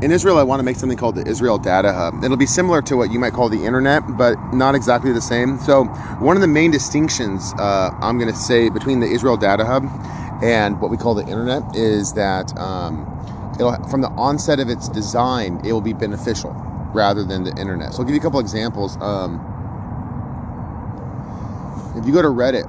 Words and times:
in 0.00 0.12
Israel, 0.12 0.38
I 0.38 0.44
want 0.44 0.60
to 0.60 0.64
make 0.64 0.76
something 0.76 0.96
called 0.96 1.16
the 1.16 1.28
Israel 1.28 1.58
Data 1.58 1.92
Hub. 1.92 2.24
It'll 2.24 2.36
be 2.36 2.46
similar 2.46 2.82
to 2.82 2.96
what 2.96 3.10
you 3.10 3.18
might 3.18 3.34
call 3.34 3.48
the 3.48 3.64
internet, 3.64 4.04
but 4.08 4.38
not 4.52 4.74
exactly 4.74 5.12
the 5.12 5.20
same. 5.20 5.58
So, 5.58 5.86
one 6.18 6.36
of 6.36 6.40
the 6.40 6.48
main 6.48 6.70
distinctions 6.70 7.54
uh, 7.58 7.90
I'm 8.02 8.18
going 8.18 8.30
to 8.32 8.38
say 8.38 8.70
between 8.70 9.00
the 9.00 9.08
Israel 9.08 9.36
Data 9.36 9.66
Hub 9.66 9.90
and 10.40 10.80
what 10.80 10.90
we 10.90 10.96
call 10.96 11.14
the 11.14 11.26
internet 11.26 11.64
is 11.74 12.14
that 12.14 12.58
um, 12.58 13.08
from 13.88 14.00
the 14.02 14.10
onset 14.16 14.60
of 14.60 14.70
its 14.70 14.88
design, 14.88 15.60
it 15.64 15.72
will 15.72 15.82
be 15.82 15.92
beneficial 15.94 16.56
rather 16.94 17.24
than 17.24 17.44
the 17.44 17.54
internet. 17.60 17.94
So, 17.94 18.02
I'll 18.02 18.06
give 18.06 18.14
you 18.14 18.20
a 18.20 18.22
couple 18.22 18.40
examples. 18.40 18.96
Um, 19.00 19.42
if 21.94 22.06
you 22.06 22.12
go 22.12 22.22
to 22.22 22.28
Reddit, 22.28 22.64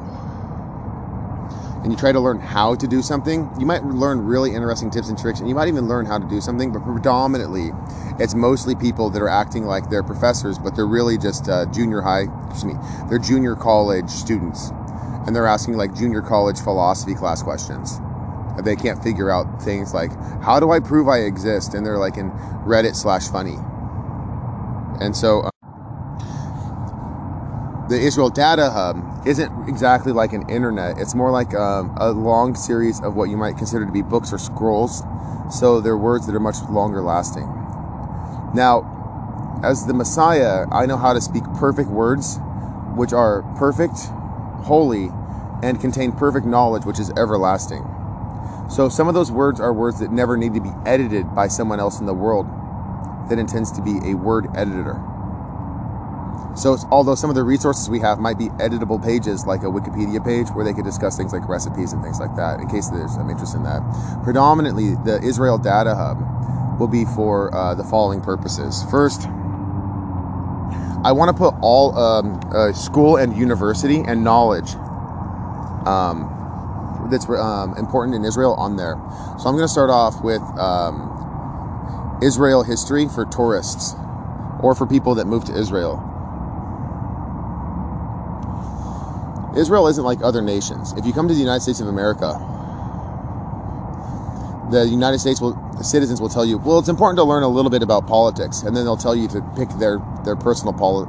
and 1.84 1.92
you 1.92 1.98
try 1.98 2.12
to 2.12 2.20
learn 2.20 2.40
how 2.40 2.76
to 2.76 2.88
do 2.88 3.02
something, 3.02 3.50
you 3.58 3.66
might 3.66 3.84
learn 3.84 4.20
really 4.20 4.54
interesting 4.54 4.92
tips 4.92 5.10
and 5.10 5.18
tricks, 5.18 5.40
and 5.40 5.50
you 5.50 5.56
might 5.56 5.68
even 5.68 5.88
learn 5.88 6.06
how 6.06 6.20
to 6.20 6.28
do 6.28 6.40
something. 6.40 6.72
But 6.72 6.84
predominantly, 6.84 7.72
it's 8.20 8.36
mostly 8.36 8.76
people 8.76 9.10
that 9.10 9.22
are 9.22 9.30
acting 9.30 9.66
like 9.66 9.90
they're 9.90 10.04
professors, 10.04 10.60
but 10.60 10.76
they're 10.76 10.88
really 10.88 11.18
just 11.18 11.50
uh, 11.50 11.66
junior 11.68 12.02
high, 12.02 12.28
excuse 12.50 12.66
me, 12.66 12.76
they're 13.10 13.20
junior 13.20 13.56
college 13.56 14.10
students, 14.10 14.70
and 15.26 15.36
they're 15.36 15.48
asking 15.48 15.76
like 15.76 15.96
junior 15.96 16.22
college 16.22 16.60
philosophy 16.60 17.16
class 17.16 17.42
questions. 17.42 18.00
They 18.64 18.76
can't 18.76 19.02
figure 19.02 19.32
out 19.32 19.62
things 19.62 19.94
like 19.94 20.12
how 20.42 20.60
do 20.60 20.72
I 20.72 20.80
prove 20.80 21.08
I 21.08 21.20
exist, 21.20 21.74
and 21.74 21.86
they're 21.86 21.98
like 21.98 22.18
in 22.18 22.32
Reddit 22.66 22.96
slash 22.96 23.28
funny, 23.28 23.58
and 25.04 25.16
so. 25.16 25.44
Um, 25.44 25.61
the 27.92 28.00
Israel 28.00 28.30
Data 28.30 28.70
Hub 28.70 29.28
isn't 29.28 29.68
exactly 29.68 30.14
like 30.14 30.32
an 30.32 30.50
internet. 30.50 30.98
It's 30.98 31.14
more 31.14 31.30
like 31.30 31.54
um, 31.54 31.94
a 31.98 32.12
long 32.12 32.56
series 32.56 33.02
of 33.02 33.16
what 33.16 33.30
you 33.30 33.36
might 33.36 33.58
consider 33.58 33.86
to 33.86 33.92
be 33.92 34.02
books 34.02 34.32
or 34.32 34.38
scrolls. 34.38 35.04
So 35.50 35.82
they're 35.82 35.98
words 35.98 36.26
that 36.28 36.34
are 36.34 36.40
much 36.40 36.56
longer 36.70 37.02
lasting. 37.02 37.44
Now, 38.56 39.60
as 39.62 39.86
the 39.88 39.94
Messiah, 39.94 40.68
I 40.72 40.86
know 40.86 40.96
how 40.96 41.12
to 41.12 41.20
speak 41.20 41.44
perfect 41.60 41.90
words, 41.90 42.40
which 42.96 43.12
are 43.12 43.42
perfect, 43.58 43.98
holy, 44.64 45.10
and 45.62 45.80
contain 45.82 46.14
perfect 46.14 46.46
knowledge, 46.46 46.86
which 46.86 46.98
is 46.98 47.12
everlasting. 47.18 47.84
So 48.70 48.88
some 48.88 49.10
of 49.10 49.14
those 49.14 49.34
words 49.34 49.60
are 49.60 49.74
words 49.74 50.00
that 50.00 50.14
never 50.14 50.38
need 50.38 50.54
to 50.54 50.62
be 50.62 50.72
edited 50.86 51.36
by 51.36 51.50
someone 51.50 51.82
else 51.82 52.00
in 52.00 52.06
the 52.06 52.14
world 52.14 52.48
that 53.28 53.38
intends 53.38 53.70
to 53.74 53.82
be 53.82 54.00
a 54.06 54.16
word 54.16 54.48
editor. 54.56 55.11
So, 56.56 56.78
although 56.92 57.16
some 57.16 57.30
of 57.30 57.36
the 57.36 57.44
resources 57.44 57.90
we 57.90 58.00
have 58.02 58.20
might 58.20 58.38
be 58.38 58.50
editable 58.60 59.02
pages, 59.02 59.46
like 59.46 59.62
a 59.62 59.68
Wikipedia 59.68 60.24
page, 60.24 60.48
where 60.50 60.66
they 60.66 60.74
could 60.74 60.84
discuss 60.84 61.16
things 61.18 61.32
like 61.32 61.48
recipes 61.48 61.94
and 61.94 62.04
things 62.04 62.20
like 62.20 62.36
that, 62.36 62.60
in 62.60 62.68
case 62.68 62.90
there's 62.90 63.14
some 63.14 63.30
interest 63.30 63.56
in 63.56 63.64
that. 63.64 63.82
Predominantly, 64.24 64.96
the 64.96 65.20
Israel 65.24 65.58
Data 65.58 65.96
Hub 65.96 66.18
will 66.80 66.90
be 66.90 67.06
for 67.06 67.54
uh, 67.56 67.74
the 67.76 67.84
following 67.86 68.22
purposes. 68.22 68.84
First, 68.92 69.28
I 71.04 71.14
want 71.14 71.30
to 71.30 71.34
put 71.34 71.56
all 71.62 71.98
um, 71.98 72.40
uh, 72.54 72.74
school 72.74 73.16
and 73.16 73.36
university 73.36 74.04
and 74.06 74.24
knowledge 74.24 74.76
um, 75.88 77.08
that's 77.10 77.28
um, 77.30 77.76
important 77.78 78.16
in 78.16 78.26
Israel 78.26 78.56
on 78.56 78.76
there. 78.76 78.96
So 79.40 79.48
I'm 79.48 79.56
going 79.56 79.66
to 79.66 79.70
start 79.70 79.90
off 79.90 80.22
with 80.22 80.42
um, 80.60 82.20
Israel 82.22 82.64
history 82.64 83.08
for 83.08 83.26
tourists 83.26 83.96
or 84.60 84.76
for 84.76 84.86
people 84.86 85.16
that 85.16 85.26
move 85.26 85.46
to 85.46 85.58
Israel. 85.58 86.11
Israel 89.56 89.88
isn't 89.88 90.04
like 90.04 90.22
other 90.22 90.42
nations. 90.42 90.94
If 90.94 91.06
you 91.06 91.14
come 91.14 91.28
to 91.28 91.34
the 91.34 91.40
United 91.40 91.62
States 91.62 91.80
of 91.82 91.88
America, 91.88 92.40
the 94.72 94.88
United 94.88 95.20
States 95.20 95.42
will 95.42 95.60
citizens 95.84 96.22
will 96.22 96.30
tell 96.30 96.46
you, 96.46 96.58
well, 96.60 96.80
it's 96.80 96.88
important 96.88 97.18
to 97.18 97.24
learn 97.24 97.44
a 97.44 97.48
little 97.50 97.72
bit 97.72 97.84
about 97.84 98.08
politics, 98.08 98.62
and 98.64 98.76
then 98.76 98.86
they'll 98.86 98.96
tell 98.98 99.16
you 99.16 99.28
to 99.28 99.42
pick 99.58 99.70
their 99.72 100.00
their 100.24 100.36
personal 100.38 100.74
poli- 100.74 101.08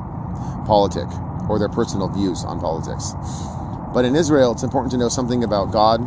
politic 0.67 1.07
or 1.49 1.59
their 1.59 1.69
personal 1.69 2.09
views 2.09 2.45
on 2.45 2.59
politics. 2.59 3.15
But 3.95 4.05
in 4.05 4.17
Israel, 4.17 4.53
it's 4.53 4.63
important 4.65 4.91
to 4.93 4.99
know 4.99 5.09
something 5.09 5.45
about 5.45 5.71
God, 5.71 6.01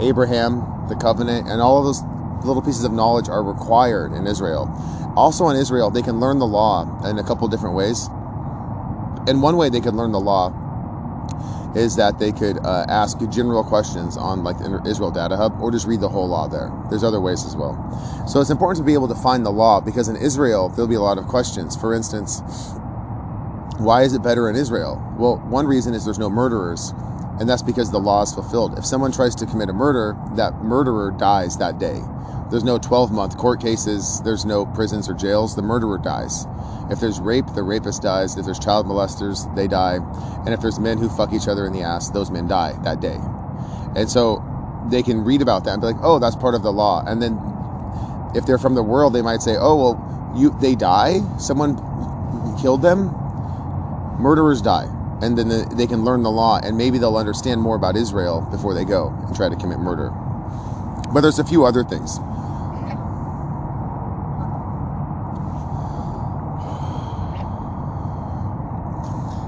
Abraham, 0.00 0.86
the 0.88 0.96
covenant, 0.96 1.48
and 1.48 1.62
all 1.62 1.78
of 1.78 1.84
those 1.84 2.02
little 2.44 2.62
pieces 2.62 2.84
of 2.84 2.92
knowledge 2.92 3.28
are 3.28 3.42
required 3.42 4.12
in 4.12 4.26
Israel. 4.26 4.68
Also 5.16 5.48
in 5.48 5.56
Israel, 5.56 5.90
they 5.90 6.02
can 6.02 6.20
learn 6.20 6.38
the 6.38 6.46
law 6.46 6.82
in 7.08 7.18
a 7.18 7.24
couple 7.24 7.46
different 7.48 7.76
ways. 7.76 8.08
And 9.28 9.40
one 9.40 9.56
way 9.56 9.68
they 9.68 9.80
can 9.80 9.96
learn 9.96 10.10
the 10.10 10.20
law 10.20 10.50
is 11.74 11.96
that 11.96 12.18
they 12.18 12.32
could 12.32 12.58
uh, 12.64 12.86
ask 12.88 13.18
general 13.30 13.64
questions 13.64 14.16
on 14.16 14.44
like 14.44 14.58
the 14.58 14.82
Israel 14.86 15.10
Data 15.10 15.36
Hub 15.36 15.60
or 15.60 15.70
just 15.70 15.86
read 15.86 16.00
the 16.00 16.08
whole 16.08 16.28
law 16.28 16.48
there. 16.48 16.70
There's 16.90 17.04
other 17.04 17.20
ways 17.20 17.44
as 17.46 17.56
well. 17.56 17.76
So 18.28 18.40
it's 18.40 18.50
important 18.50 18.78
to 18.78 18.86
be 18.86 18.94
able 18.94 19.08
to 19.08 19.14
find 19.14 19.44
the 19.46 19.52
law 19.52 19.80
because 19.80 20.08
in 20.08 20.16
Israel 20.16 20.68
there'll 20.70 20.88
be 20.88 20.96
a 20.96 21.02
lot 21.02 21.18
of 21.18 21.26
questions. 21.26 21.76
For 21.76 21.94
instance, 21.94 22.42
why 23.78 24.02
is 24.02 24.14
it 24.14 24.22
better 24.22 24.48
in 24.50 24.56
Israel? 24.56 25.02
Well, 25.18 25.38
one 25.38 25.66
reason 25.66 25.94
is 25.94 26.04
there's 26.04 26.18
no 26.18 26.30
murderers, 26.30 26.92
and 27.40 27.48
that's 27.48 27.62
because 27.62 27.90
the 27.90 28.00
law 28.00 28.22
is 28.22 28.32
fulfilled. 28.34 28.78
If 28.78 28.86
someone 28.86 29.12
tries 29.12 29.34
to 29.36 29.46
commit 29.46 29.70
a 29.70 29.72
murder, 29.72 30.16
that 30.36 30.54
murderer 30.62 31.10
dies 31.12 31.56
that 31.58 31.78
day. 31.78 32.02
There's 32.52 32.64
no 32.64 32.78
12 32.78 33.10
month 33.10 33.38
court 33.38 33.60
cases, 33.60 34.20
there's 34.22 34.44
no 34.44 34.66
prisons 34.66 35.08
or 35.08 35.14
jails, 35.14 35.56
the 35.56 35.62
murderer 35.62 35.96
dies. 35.96 36.46
If 36.90 37.00
there's 37.00 37.18
rape, 37.18 37.46
the 37.54 37.62
rapist 37.62 38.02
dies. 38.02 38.36
If 38.36 38.44
there's 38.44 38.58
child 38.58 38.86
molesters, 38.86 39.52
they 39.56 39.66
die. 39.66 39.96
And 40.44 40.50
if 40.50 40.60
there's 40.60 40.78
men 40.78 40.98
who 40.98 41.08
fuck 41.08 41.32
each 41.32 41.48
other 41.48 41.64
in 41.64 41.72
the 41.72 41.80
ass, 41.80 42.10
those 42.10 42.30
men 42.30 42.46
die 42.46 42.74
that 42.84 43.00
day. 43.00 43.16
And 43.96 44.10
so 44.10 44.44
they 44.90 45.02
can 45.02 45.24
read 45.24 45.40
about 45.40 45.64
that 45.64 45.72
and 45.72 45.80
be 45.80 45.86
like, 45.86 46.02
oh, 46.02 46.18
that's 46.18 46.36
part 46.36 46.54
of 46.54 46.62
the 46.62 46.70
law. 46.70 47.02
And 47.06 47.22
then 47.22 47.40
if 48.34 48.44
they're 48.44 48.58
from 48.58 48.74
the 48.74 48.82
world, 48.82 49.14
they 49.14 49.22
might 49.22 49.40
say, 49.40 49.56
oh, 49.58 49.76
well, 49.76 50.34
you 50.36 50.54
they 50.60 50.74
die. 50.74 51.20
Someone 51.38 51.76
killed 52.60 52.82
them. 52.82 53.06
Murderers 54.18 54.60
die. 54.60 54.88
And 55.22 55.38
then 55.38 55.48
they 55.74 55.86
can 55.86 56.04
learn 56.04 56.22
the 56.22 56.30
law, 56.30 56.60
and 56.62 56.76
maybe 56.76 56.98
they'll 56.98 57.16
understand 57.16 57.62
more 57.62 57.76
about 57.76 57.96
Israel 57.96 58.46
before 58.50 58.74
they 58.74 58.84
go 58.84 59.08
and 59.26 59.34
try 59.34 59.48
to 59.48 59.56
commit 59.56 59.78
murder. 59.78 60.10
But 61.14 61.20
there's 61.20 61.38
a 61.38 61.44
few 61.44 61.64
other 61.64 61.84
things. 61.84 62.18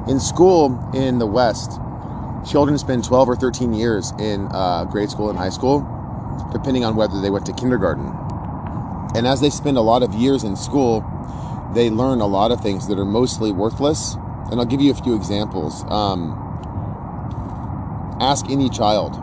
In 0.09 0.21
school 0.21 0.91
in 0.95 1.19
the 1.19 1.27
West, 1.27 1.81
children 2.47 2.77
spend 2.79 3.05
12 3.05 3.29
or 3.29 3.37
13 3.37 3.73
years 3.73 4.13
in 4.19 4.49
uh, 4.53 4.85
grade 4.85 5.11
school 5.11 5.31
and 5.31 5.39
high 5.39 5.49
school, 5.49 5.81
depending 6.53 6.85
on 6.85 6.95
whether 6.95 7.21
they 7.21 7.31
went 7.31 7.47
to 7.47 7.53
kindergarten. 7.55 8.13
And 9.15 9.27
as 9.27 9.41
they 9.41 9.51
spend 9.51 9.77
a 9.77 9.81
lot 9.81 10.03
of 10.03 10.13
years 10.13 10.45
in 10.45 10.57
school, 10.57 11.05
they 11.73 11.89
learn 11.89 12.21
a 12.21 12.27
lot 12.27 12.53
of 12.53 12.61
things 12.61 12.87
that 12.89 12.99
are 12.99 13.05
mostly 13.05 13.51
worthless. 13.51 14.15
And 14.51 14.61
I'll 14.61 14.67
give 14.67 14.81
you 14.81 14.91
a 14.91 14.95
few 14.95 15.15
examples. 15.15 15.85
Um, 15.89 16.41
ask 18.21 18.49
any 18.51 18.69
child. 18.69 19.17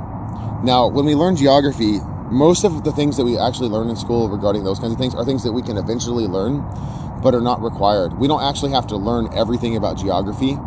Now, 0.64 0.88
when 0.88 1.06
we 1.06 1.14
learn 1.14 1.36
geography, 1.36 2.00
most 2.30 2.64
of 2.64 2.84
the 2.84 2.92
things 2.92 3.18
that 3.18 3.26
we 3.26 3.38
actually 3.38 3.70
learn 3.70 3.90
in 3.90 3.96
school 3.96 4.30
regarding 4.30 4.64
those 4.64 4.80
kinds 4.80 4.94
of 4.94 5.00
things 5.00 5.14
are 5.14 5.26
things 5.26 5.44
that 5.44 5.52
we 5.52 5.62
can 5.62 5.78
eventually 5.78 6.26
learn, 6.26 6.66
but 7.22 7.36
are 7.36 7.42
not 7.42 7.62
required. 7.62 8.14
We 8.14 8.28
don't 8.28 8.42
actually 8.42 8.72
have 8.72 8.88
to 8.88 8.98
learn 8.98 9.30
everything 9.34 9.76
about 9.76 9.98
geography 9.98 10.58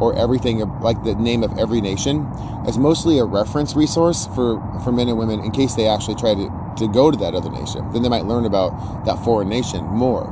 or 0.00 0.14
everything 0.14 0.58
like 0.80 1.02
the 1.04 1.14
name 1.14 1.42
of 1.42 1.56
every 1.58 1.80
nation 1.80 2.30
as 2.66 2.78
mostly 2.78 3.18
a 3.18 3.24
reference 3.24 3.76
resource 3.76 4.26
for, 4.26 4.60
for 4.80 4.92
men 4.92 5.08
and 5.08 5.18
women 5.18 5.40
in 5.40 5.52
case 5.52 5.74
they 5.74 5.86
actually 5.86 6.14
try 6.14 6.34
to, 6.34 6.50
to 6.76 6.88
go 6.88 7.10
to 7.10 7.16
that 7.18 7.34
other 7.34 7.50
nation. 7.50 7.90
Then 7.92 8.02
they 8.02 8.08
might 8.08 8.24
learn 8.24 8.44
about 8.44 9.04
that 9.04 9.18
foreign 9.18 9.48
nation 9.48 9.84
more. 9.84 10.24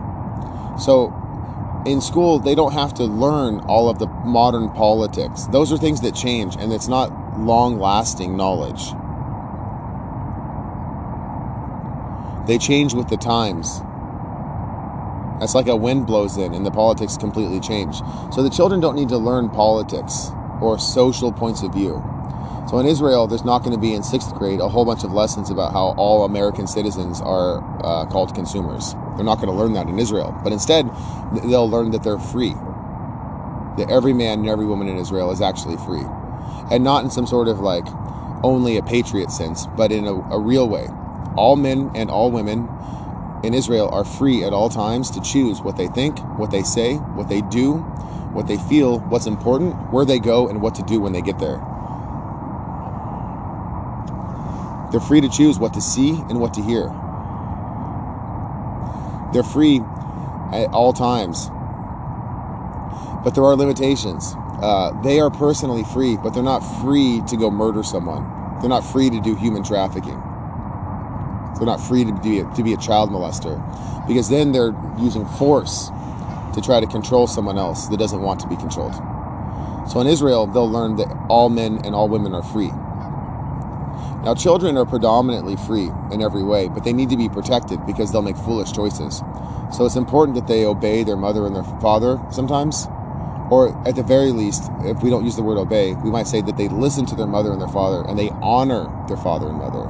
So 0.78 1.12
in 1.86 2.00
school, 2.00 2.38
they 2.38 2.54
don't 2.54 2.72
have 2.72 2.94
to 2.94 3.04
learn 3.04 3.60
all 3.60 3.88
of 3.88 3.98
the 3.98 4.06
modern 4.06 4.70
politics. 4.70 5.46
Those 5.46 5.72
are 5.72 5.78
things 5.78 6.00
that 6.02 6.14
change, 6.14 6.56
and 6.56 6.72
it's 6.72 6.88
not 6.88 7.10
long 7.38 7.78
lasting 7.78 8.36
knowledge. 8.36 8.92
They 12.46 12.58
change 12.58 12.94
with 12.94 13.08
the 13.08 13.16
times. 13.16 13.82
It's 15.40 15.54
like 15.54 15.68
a 15.68 15.76
wind 15.76 16.06
blows 16.06 16.36
in 16.36 16.54
and 16.54 16.66
the 16.66 16.70
politics 16.70 17.16
completely 17.16 17.60
change. 17.60 18.02
So 18.32 18.42
the 18.42 18.50
children 18.50 18.80
don't 18.80 18.96
need 18.96 19.08
to 19.10 19.18
learn 19.18 19.50
politics 19.50 20.30
or 20.60 20.78
social 20.78 21.32
points 21.32 21.62
of 21.62 21.72
view. 21.72 22.02
So 22.68 22.78
in 22.78 22.86
Israel, 22.86 23.26
there's 23.26 23.44
not 23.44 23.60
going 23.60 23.74
to 23.74 23.80
be 23.80 23.94
in 23.94 24.02
sixth 24.02 24.34
grade 24.34 24.60
a 24.60 24.68
whole 24.68 24.84
bunch 24.84 25.02
of 25.02 25.12
lessons 25.12 25.48
about 25.48 25.72
how 25.72 25.94
all 25.96 26.24
American 26.24 26.66
citizens 26.66 27.20
are 27.22 27.62
uh, 27.82 28.04
called 28.06 28.34
consumers. 28.34 28.94
They're 29.16 29.24
not 29.24 29.36
going 29.36 29.48
to 29.48 29.54
learn 29.54 29.72
that 29.72 29.88
in 29.88 29.98
Israel. 29.98 30.38
But 30.44 30.52
instead, 30.52 30.90
they'll 31.44 31.70
learn 31.70 31.92
that 31.92 32.02
they're 32.02 32.18
free. 32.18 32.52
That 33.78 33.86
every 33.88 34.12
man 34.12 34.40
and 34.40 34.48
every 34.48 34.66
woman 34.66 34.86
in 34.86 34.98
Israel 34.98 35.30
is 35.30 35.40
actually 35.40 35.78
free. 35.78 36.04
And 36.70 36.84
not 36.84 37.04
in 37.04 37.10
some 37.10 37.26
sort 37.26 37.48
of 37.48 37.60
like 37.60 37.86
only 38.44 38.76
a 38.76 38.82
patriot 38.82 39.30
sense, 39.30 39.66
but 39.76 39.90
in 39.90 40.06
a, 40.06 40.14
a 40.30 40.38
real 40.38 40.68
way. 40.68 40.88
All 41.36 41.56
men 41.56 41.90
and 41.94 42.10
all 42.10 42.30
women 42.30 42.68
in 43.42 43.54
Israel 43.54 43.88
are 43.92 44.04
free 44.04 44.44
at 44.44 44.52
all 44.52 44.70
times 44.70 45.10
to 45.12 45.20
choose 45.20 45.62
what 45.62 45.76
they 45.76 45.88
think, 45.88 46.20
what 46.36 46.50
they 46.50 46.62
say, 46.62 46.96
what 46.98 47.28
they 47.28 47.42
do, 47.42 47.78
what 48.34 48.46
they 48.48 48.58
feel, 48.58 49.00
what's 49.00 49.26
important, 49.26 49.74
where 49.92 50.04
they 50.04 50.18
go, 50.18 50.48
and 50.48 50.62
what 50.62 50.74
to 50.76 50.82
do 50.82 51.00
when 51.00 51.12
they 51.12 51.22
get 51.22 51.38
there. 51.38 51.60
They're 54.90 55.00
free 55.00 55.20
to 55.20 55.28
choose 55.28 55.58
what 55.58 55.74
to 55.74 55.80
see 55.80 56.24
and 56.28 56.40
what 56.40 56.54
to 56.54 56.62
hear. 56.62 56.90
They're 59.32 59.42
free 59.44 59.80
at 60.52 60.70
all 60.72 60.92
times. 60.92 61.50
But 63.24 63.34
there 63.34 63.44
are 63.44 63.56
limitations. 63.56 64.34
Uh, 64.62 64.92
they 65.02 65.20
are 65.20 65.30
personally 65.30 65.84
free, 65.84 66.16
but 66.16 66.34
they're 66.34 66.42
not 66.42 66.60
free 66.82 67.22
to 67.28 67.36
go 67.36 67.50
murder 67.50 67.82
someone. 67.82 68.60
They're 68.60 68.70
not 68.70 68.84
free 68.84 69.10
to 69.10 69.20
do 69.20 69.34
human 69.34 69.62
trafficking. 69.64 70.27
They're 71.58 71.66
not 71.66 71.80
free 71.80 72.04
to 72.04 72.12
be 72.12 72.42
to 72.42 72.62
be 72.62 72.72
a 72.72 72.76
child 72.76 73.10
molester, 73.10 73.58
because 74.06 74.28
then 74.28 74.52
they're 74.52 74.74
using 74.96 75.26
force 75.26 75.90
to 76.54 76.60
try 76.62 76.80
to 76.80 76.86
control 76.86 77.26
someone 77.26 77.58
else 77.58 77.88
that 77.88 77.96
doesn't 77.98 78.20
want 78.20 78.40
to 78.40 78.48
be 78.48 78.56
controlled. 78.56 78.94
So 79.88 80.00
in 80.00 80.06
Israel, 80.06 80.46
they'll 80.46 80.70
learn 80.70 80.96
that 80.96 81.08
all 81.28 81.48
men 81.48 81.80
and 81.84 81.94
all 81.94 82.08
women 82.08 82.34
are 82.34 82.42
free. 82.42 82.72
Now, 84.24 84.34
children 84.34 84.76
are 84.76 84.84
predominantly 84.84 85.56
free 85.56 85.90
in 86.10 86.20
every 86.20 86.42
way, 86.42 86.68
but 86.68 86.84
they 86.84 86.92
need 86.92 87.08
to 87.10 87.16
be 87.16 87.28
protected 87.28 87.86
because 87.86 88.10
they'll 88.10 88.22
make 88.22 88.36
foolish 88.36 88.72
choices. 88.72 89.22
So 89.70 89.86
it's 89.86 89.96
important 89.96 90.34
that 90.34 90.46
they 90.46 90.64
obey 90.64 91.04
their 91.04 91.16
mother 91.16 91.46
and 91.46 91.54
their 91.54 91.64
father 91.80 92.20
sometimes, 92.30 92.88
or 93.50 93.74
at 93.86 93.94
the 93.94 94.02
very 94.02 94.32
least, 94.32 94.70
if 94.84 95.02
we 95.02 95.08
don't 95.08 95.24
use 95.24 95.36
the 95.36 95.42
word 95.42 95.56
obey, 95.56 95.94
we 95.94 96.10
might 96.10 96.26
say 96.26 96.40
that 96.42 96.56
they 96.56 96.68
listen 96.68 97.06
to 97.06 97.14
their 97.14 97.26
mother 97.26 97.52
and 97.52 97.60
their 97.60 97.68
father 97.68 98.04
and 98.08 98.18
they 98.18 98.30
honor 98.42 98.88
their 99.06 99.16
father 99.16 99.48
and 99.48 99.58
mother. 99.58 99.88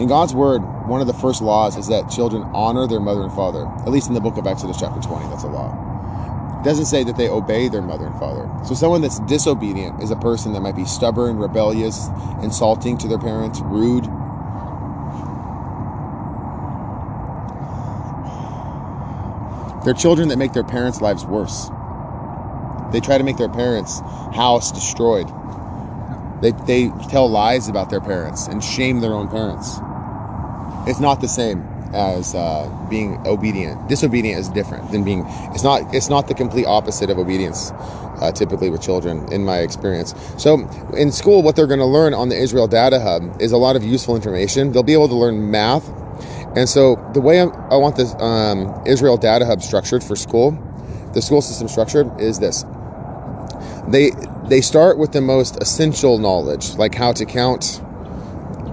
In 0.00 0.08
God's 0.08 0.32
word, 0.34 0.62
one 0.88 1.02
of 1.02 1.06
the 1.06 1.12
first 1.12 1.42
laws 1.42 1.76
is 1.76 1.88
that 1.88 2.08
children 2.08 2.42
honor 2.54 2.86
their 2.86 3.00
mother 3.00 3.22
and 3.22 3.30
father, 3.30 3.66
at 3.84 3.92
least 3.92 4.08
in 4.08 4.14
the 4.14 4.20
book 4.22 4.38
of 4.38 4.46
Exodus, 4.46 4.78
chapter 4.78 4.98
20. 4.98 5.26
That's 5.26 5.42
a 5.42 5.48
law. 5.48 5.74
It 6.58 6.64
doesn't 6.64 6.86
say 6.86 7.04
that 7.04 7.16
they 7.16 7.28
obey 7.28 7.68
their 7.68 7.82
mother 7.82 8.06
and 8.06 8.16
father. 8.16 8.48
So 8.62 8.74
someone 8.74 9.02
that's 9.02 9.18
disobedient 9.18 10.00
is 10.00 10.10
a 10.10 10.16
person 10.16 10.54
that 10.54 10.62
might 10.62 10.74
be 10.74 10.86
stubborn, 10.86 11.36
rebellious, 11.36 12.10
insulting 12.40 12.96
to 12.96 13.08
their 13.08 13.18
parents, 13.18 13.60
rude. 13.60 14.08
They're 19.84 19.92
children 19.92 20.28
that 20.28 20.38
make 20.38 20.54
their 20.54 20.64
parents' 20.64 21.02
lives 21.02 21.26
worse. 21.26 21.70
They 22.90 23.00
try 23.00 23.18
to 23.18 23.24
make 23.24 23.36
their 23.36 23.50
parents' 23.50 24.02
house 24.32 24.72
destroyed. 24.72 25.30
They, 26.40 26.52
they 26.52 26.88
tell 26.88 27.30
lies 27.30 27.68
about 27.68 27.90
their 27.90 28.00
parents 28.00 28.48
and 28.48 28.64
shame 28.64 29.00
their 29.00 29.12
own 29.12 29.28
parents. 29.28 29.82
It's 30.86 31.00
not 31.00 31.20
the 31.20 31.28
same 31.28 31.62
as 31.92 32.34
uh, 32.34 32.68
being 32.88 33.20
obedient. 33.26 33.88
Disobedient 33.88 34.38
is 34.38 34.48
different 34.48 34.90
than 34.92 35.04
being. 35.04 35.24
It's 35.54 35.64
not. 35.64 35.94
It's 35.94 36.08
not 36.08 36.28
the 36.28 36.34
complete 36.34 36.66
opposite 36.66 37.10
of 37.10 37.18
obedience. 37.18 37.72
Uh, 38.20 38.30
typically 38.30 38.68
with 38.68 38.82
children, 38.82 39.32
in 39.32 39.46
my 39.46 39.60
experience. 39.60 40.14
So 40.36 40.68
in 40.94 41.10
school, 41.10 41.42
what 41.42 41.56
they're 41.56 41.66
going 41.66 41.80
to 41.80 41.86
learn 41.86 42.12
on 42.12 42.28
the 42.28 42.36
Israel 42.36 42.68
Data 42.68 43.00
Hub 43.00 43.40
is 43.40 43.50
a 43.50 43.56
lot 43.56 43.76
of 43.76 43.82
useful 43.82 44.14
information. 44.14 44.72
They'll 44.72 44.82
be 44.82 44.92
able 44.92 45.08
to 45.08 45.14
learn 45.14 45.50
math, 45.50 45.88
and 46.54 46.68
so 46.68 46.96
the 47.14 47.20
way 47.22 47.40
I'm, 47.40 47.50
i 47.70 47.76
want 47.76 47.96
this 47.96 48.14
um, 48.18 48.82
Israel 48.86 49.16
Data 49.16 49.46
Hub 49.46 49.62
structured 49.62 50.04
for 50.04 50.16
school, 50.16 50.50
the 51.14 51.22
school 51.22 51.40
system 51.40 51.66
structured 51.66 52.20
is 52.20 52.38
this. 52.40 52.64
They 53.88 54.10
they 54.48 54.60
start 54.60 54.98
with 54.98 55.12
the 55.12 55.22
most 55.22 55.56
essential 55.62 56.18
knowledge, 56.18 56.74
like 56.74 56.94
how 56.94 57.12
to 57.12 57.24
count, 57.24 57.80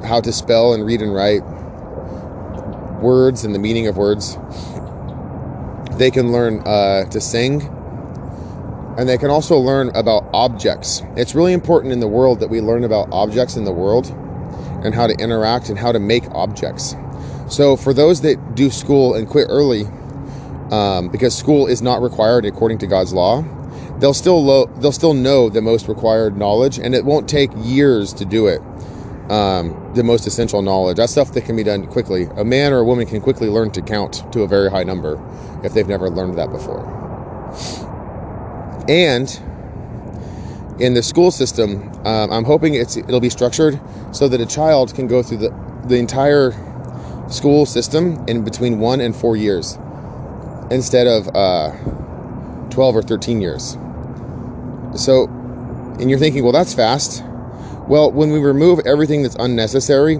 how 0.03 0.19
to 0.19 0.33
spell 0.33 0.73
and 0.73 0.85
read 0.85 1.01
and 1.01 1.13
write, 1.13 1.41
words 2.99 3.43
and 3.43 3.53
the 3.53 3.59
meaning 3.59 3.87
of 3.87 3.97
words. 3.97 4.37
They 5.97 6.11
can 6.11 6.31
learn 6.31 6.61
uh, 6.61 7.05
to 7.05 7.19
sing, 7.19 7.61
and 8.97 9.09
they 9.09 9.17
can 9.17 9.29
also 9.29 9.57
learn 9.57 9.89
about 9.95 10.27
objects. 10.33 11.01
It's 11.15 11.33
really 11.33 11.53
important 11.53 11.93
in 11.93 11.99
the 11.99 12.07
world 12.07 12.39
that 12.39 12.49
we 12.49 12.61
learn 12.61 12.83
about 12.83 13.09
objects 13.11 13.55
in 13.55 13.63
the 13.63 13.71
world 13.71 14.07
and 14.83 14.93
how 14.93 15.07
to 15.07 15.13
interact 15.13 15.69
and 15.69 15.77
how 15.77 15.91
to 15.91 15.99
make 15.99 16.23
objects. 16.31 16.95
So, 17.49 17.75
for 17.75 17.93
those 17.93 18.21
that 18.21 18.55
do 18.55 18.69
school 18.69 19.15
and 19.15 19.27
quit 19.27 19.47
early, 19.49 19.85
um, 20.71 21.09
because 21.09 21.35
school 21.35 21.67
is 21.67 21.81
not 21.81 22.01
required 22.01 22.45
according 22.45 22.79
to 22.79 22.87
God's 22.87 23.13
law, 23.13 23.43
they'll 23.99 24.13
still 24.13 24.43
lo- 24.43 24.69
they'll 24.79 24.91
still 24.91 25.13
know 25.13 25.49
the 25.49 25.61
most 25.61 25.87
required 25.87 26.37
knowledge, 26.37 26.77
and 26.77 26.93
it 26.93 27.05
won't 27.05 27.27
take 27.27 27.49
years 27.55 28.13
to 28.13 28.25
do 28.25 28.47
it 28.47 28.61
um, 29.29 29.91
the 29.93 30.03
most 30.03 30.25
essential 30.27 30.61
knowledge. 30.61 30.97
That's 30.97 31.11
stuff 31.11 31.33
that 31.33 31.45
can 31.45 31.55
be 31.55 31.63
done 31.63 31.87
quickly. 31.87 32.27
A 32.37 32.45
man 32.45 32.73
or 32.73 32.79
a 32.79 32.83
woman 32.83 33.05
can 33.05 33.21
quickly 33.21 33.49
learn 33.49 33.71
to 33.71 33.81
count 33.81 34.31
to 34.31 34.41
a 34.41 34.47
very 34.47 34.69
high 34.69 34.83
number 34.83 35.21
if 35.63 35.73
they've 35.73 35.87
never 35.87 36.09
learned 36.09 36.37
that 36.37 36.49
before. 36.49 36.85
And 38.87 39.29
in 40.79 40.93
the 40.93 41.03
school 41.03 41.31
system, 41.31 41.91
um, 42.05 42.31
I'm 42.31 42.45
hoping 42.45 42.75
it'll 42.75 43.19
be 43.19 43.29
structured 43.29 43.79
so 44.11 44.27
that 44.27 44.39
a 44.39 44.45
child 44.45 44.95
can 44.95 45.07
go 45.07 45.21
through 45.23 45.37
the, 45.37 45.81
the 45.85 45.95
entire 45.95 46.51
school 47.29 47.65
system 47.65 48.23
in 48.27 48.43
between 48.43 48.79
one 48.79 49.01
and 49.01 49.15
four 49.15 49.35
years 49.35 49.77
instead 50.71 51.07
of 51.07 51.27
uh, 51.35 51.71
12 52.69 52.95
or 52.95 53.01
13 53.01 53.41
years. 53.41 53.77
So, 54.95 55.25
and 55.99 56.09
you're 56.09 56.19
thinking, 56.19 56.43
well, 56.43 56.53
that's 56.53 56.73
fast. 56.73 57.23
Well, 57.87 58.11
when 58.11 58.31
we 58.33 58.39
remove 58.39 58.81
everything 58.85 59.23
that's 59.23 59.37
unnecessary 59.39 60.15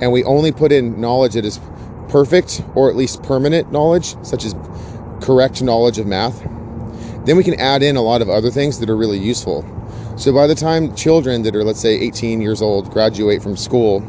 and 0.00 0.10
we 0.10 0.24
only 0.24 0.50
put 0.50 0.72
in 0.72 1.00
knowledge 1.00 1.34
that 1.34 1.44
is 1.44 1.60
perfect 2.08 2.62
or 2.74 2.90
at 2.90 2.96
least 2.96 3.22
permanent 3.22 3.70
knowledge, 3.70 4.16
such 4.24 4.44
as 4.44 4.56
correct 5.20 5.62
knowledge 5.62 5.98
of 5.98 6.06
math, 6.06 6.42
then 7.24 7.36
we 7.36 7.44
can 7.44 7.54
add 7.60 7.80
in 7.80 7.94
a 7.94 8.02
lot 8.02 8.22
of 8.22 8.28
other 8.28 8.50
things 8.50 8.80
that 8.80 8.90
are 8.90 8.96
really 8.96 9.20
useful. 9.20 9.64
So 10.16 10.32
by 10.32 10.48
the 10.48 10.56
time 10.56 10.96
children 10.96 11.42
that 11.42 11.54
are, 11.54 11.62
let's 11.62 11.80
say, 11.80 11.94
18 11.94 12.40
years 12.40 12.60
old 12.60 12.90
graduate 12.90 13.40
from 13.40 13.56
school 13.56 14.02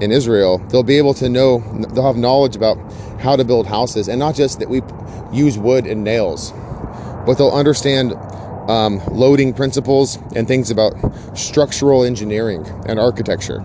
in 0.00 0.10
Israel, 0.10 0.56
they'll 0.70 0.82
be 0.82 0.96
able 0.96 1.12
to 1.14 1.28
know, 1.28 1.58
they'll 1.90 2.06
have 2.06 2.16
knowledge 2.16 2.56
about 2.56 2.78
how 3.20 3.36
to 3.36 3.44
build 3.44 3.66
houses 3.66 4.08
and 4.08 4.18
not 4.18 4.34
just 4.34 4.58
that 4.58 4.70
we 4.70 4.80
use 5.32 5.58
wood 5.58 5.86
and 5.86 6.02
nails, 6.02 6.52
but 7.26 7.34
they'll 7.34 7.50
understand 7.50 8.14
um, 8.68 9.00
loading 9.10 9.52
principles 9.52 10.16
and 10.34 10.46
things 10.46 10.70
about 10.70 10.92
structural 11.34 12.04
engineering 12.04 12.66
and 12.86 12.98
architecture. 12.98 13.60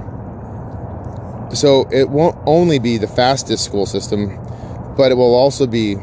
So 1.54 1.88
it 1.92 2.10
won't 2.10 2.38
only 2.46 2.80
be 2.80 2.98
the 2.98 3.08
fastest 3.08 3.64
school 3.64 3.86
system, 3.86 4.38
but 4.98 5.12
it 5.12 5.16
will 5.16 5.36
also 5.36 5.66
be 5.66 5.96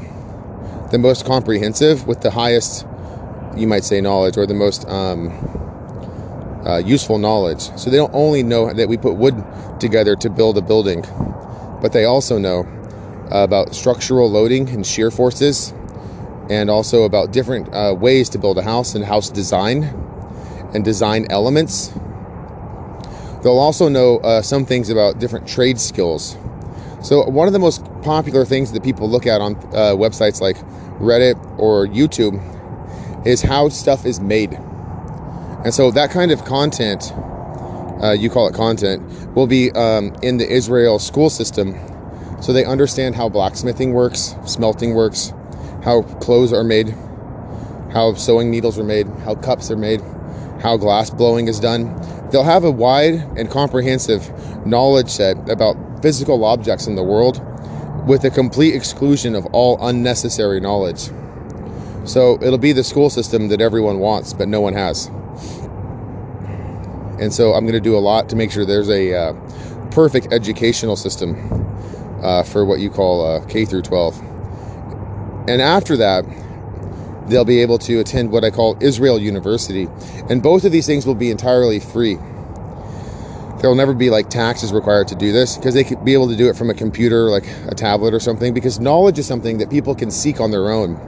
the 0.90 0.98
most 0.98 1.24
comprehensive 1.26 2.06
with 2.06 2.20
the 2.20 2.30
highest, 2.30 2.86
you 3.56 3.66
might 3.66 3.84
say, 3.84 4.00
knowledge 4.00 4.36
or 4.36 4.46
the 4.46 4.54
most 4.54 4.88
um, 4.88 5.30
uh, 6.66 6.78
useful 6.78 7.18
knowledge. 7.18 7.70
So 7.76 7.90
they 7.90 7.96
don't 7.96 8.14
only 8.14 8.42
know 8.42 8.72
that 8.72 8.88
we 8.88 8.96
put 8.96 9.16
wood 9.16 9.44
together 9.80 10.16
to 10.16 10.30
build 10.30 10.56
a 10.56 10.62
building, 10.62 11.04
but 11.82 11.92
they 11.92 12.04
also 12.04 12.38
know 12.38 12.66
about 13.30 13.74
structural 13.74 14.30
loading 14.30 14.68
and 14.70 14.86
shear 14.86 15.10
forces 15.10 15.74
and 16.50 16.70
also 16.70 17.04
about 17.04 17.32
different 17.32 17.72
uh, 17.74 17.94
ways 17.98 18.28
to 18.30 18.38
build 18.38 18.58
a 18.58 18.62
house 18.62 18.94
and 18.94 19.04
house 19.04 19.30
design 19.30 19.84
and 20.74 20.84
design 20.84 21.26
elements. 21.30 21.88
They'll 23.42 23.58
also 23.58 23.88
know 23.88 24.18
uh, 24.18 24.42
some 24.42 24.64
things 24.64 24.90
about 24.90 25.18
different 25.18 25.46
trade 25.46 25.78
skills. 25.78 26.36
So, 27.02 27.22
one 27.28 27.46
of 27.46 27.52
the 27.52 27.58
most 27.58 27.84
popular 28.02 28.46
things 28.46 28.72
that 28.72 28.82
people 28.82 29.10
look 29.10 29.26
at 29.26 29.42
on 29.42 29.56
uh, 29.56 29.94
websites 29.94 30.40
like 30.40 30.56
Reddit 30.98 31.36
or 31.58 31.86
YouTube 31.86 32.40
is 33.26 33.42
how 33.42 33.68
stuff 33.68 34.06
is 34.06 34.20
made. 34.20 34.54
And 34.54 35.74
so, 35.74 35.90
that 35.90 36.10
kind 36.10 36.32
of 36.32 36.46
content, 36.46 37.12
uh, 38.02 38.12
you 38.18 38.30
call 38.30 38.48
it 38.48 38.54
content, 38.54 39.02
will 39.34 39.46
be 39.46 39.70
um, 39.72 40.16
in 40.22 40.38
the 40.38 40.50
Israel 40.50 40.98
school 40.98 41.28
system. 41.28 41.78
So, 42.40 42.54
they 42.54 42.64
understand 42.64 43.14
how 43.14 43.28
blacksmithing 43.28 43.92
works, 43.92 44.34
smelting 44.46 44.94
works, 44.94 45.34
how 45.84 46.02
clothes 46.20 46.52
are 46.52 46.64
made, 46.64 46.88
how 47.92 48.14
sewing 48.14 48.50
needles 48.50 48.78
are 48.78 48.84
made, 48.84 49.06
how 49.24 49.34
cups 49.34 49.70
are 49.70 49.76
made, 49.76 50.00
how 50.60 50.78
glass 50.78 51.10
blowing 51.10 51.46
is 51.46 51.60
done. 51.60 51.94
They'll 52.30 52.42
have 52.42 52.64
a 52.64 52.70
wide 52.70 53.14
and 53.36 53.50
comprehensive 53.50 54.66
knowledge 54.66 55.10
set 55.10 55.36
about 55.50 55.76
physical 56.00 56.42
objects 56.44 56.86
in 56.86 56.94
the 56.94 57.02
world 57.02 57.42
with 58.08 58.24
a 58.24 58.30
complete 58.30 58.74
exclusion 58.74 59.34
of 59.34 59.44
all 59.52 59.78
unnecessary 59.86 60.58
knowledge. 60.58 61.10
So 62.04 62.38
it'll 62.42 62.58
be 62.58 62.72
the 62.72 62.84
school 62.84 63.10
system 63.10 63.48
that 63.48 63.60
everyone 63.60 63.98
wants, 63.98 64.32
but 64.32 64.48
no 64.48 64.62
one 64.62 64.72
has. 64.72 65.06
And 67.20 67.32
so 67.32 67.52
I'm 67.52 67.64
going 67.64 67.74
to 67.74 67.80
do 67.80 67.96
a 67.96 68.00
lot 68.00 68.30
to 68.30 68.36
make 68.36 68.50
sure 68.50 68.64
there's 68.64 68.90
a 68.90 69.14
uh, 69.14 69.32
perfect 69.90 70.32
educational 70.32 70.96
system 70.96 71.36
uh, 72.22 72.42
for 72.42 72.64
what 72.64 72.80
you 72.80 72.90
call 72.90 73.24
uh, 73.24 73.44
K 73.46 73.66
through 73.66 73.82
12. 73.82 74.33
And 75.46 75.60
after 75.60 75.96
that, 75.98 76.24
they'll 77.28 77.44
be 77.44 77.60
able 77.60 77.78
to 77.78 78.00
attend 78.00 78.30
what 78.30 78.44
I 78.44 78.50
call 78.50 78.76
Israel 78.80 79.18
University. 79.18 79.88
And 80.28 80.42
both 80.42 80.64
of 80.64 80.72
these 80.72 80.86
things 80.86 81.06
will 81.06 81.14
be 81.14 81.30
entirely 81.30 81.80
free. 81.80 82.16
There 83.64 83.70
will 83.70 83.76
never 83.76 83.94
be 83.94 84.10
like 84.10 84.28
taxes 84.28 84.72
required 84.72 85.08
to 85.08 85.14
do 85.14 85.32
this 85.32 85.56
because 85.56 85.72
they 85.72 85.84
could 85.84 86.04
be 86.04 86.12
able 86.12 86.28
to 86.28 86.36
do 86.36 86.50
it 86.50 86.56
from 86.56 86.68
a 86.68 86.74
computer, 86.74 87.30
like 87.30 87.46
a 87.66 87.74
tablet 87.74 88.12
or 88.12 88.20
something, 88.20 88.52
because 88.52 88.78
knowledge 88.78 89.18
is 89.18 89.26
something 89.26 89.56
that 89.58 89.70
people 89.70 89.94
can 89.94 90.10
seek 90.10 90.38
on 90.38 90.50
their 90.50 90.70
own. 90.70 91.00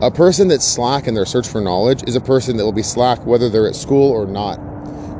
A 0.00 0.12
person 0.12 0.46
that's 0.46 0.64
slack 0.64 1.08
in 1.08 1.14
their 1.14 1.24
search 1.24 1.48
for 1.48 1.60
knowledge 1.60 2.04
is 2.06 2.14
a 2.14 2.20
person 2.20 2.56
that 2.56 2.64
will 2.64 2.72
be 2.72 2.84
slack 2.84 3.26
whether 3.26 3.48
they're 3.48 3.66
at 3.66 3.74
school 3.74 4.12
or 4.12 4.26
not, 4.26 4.56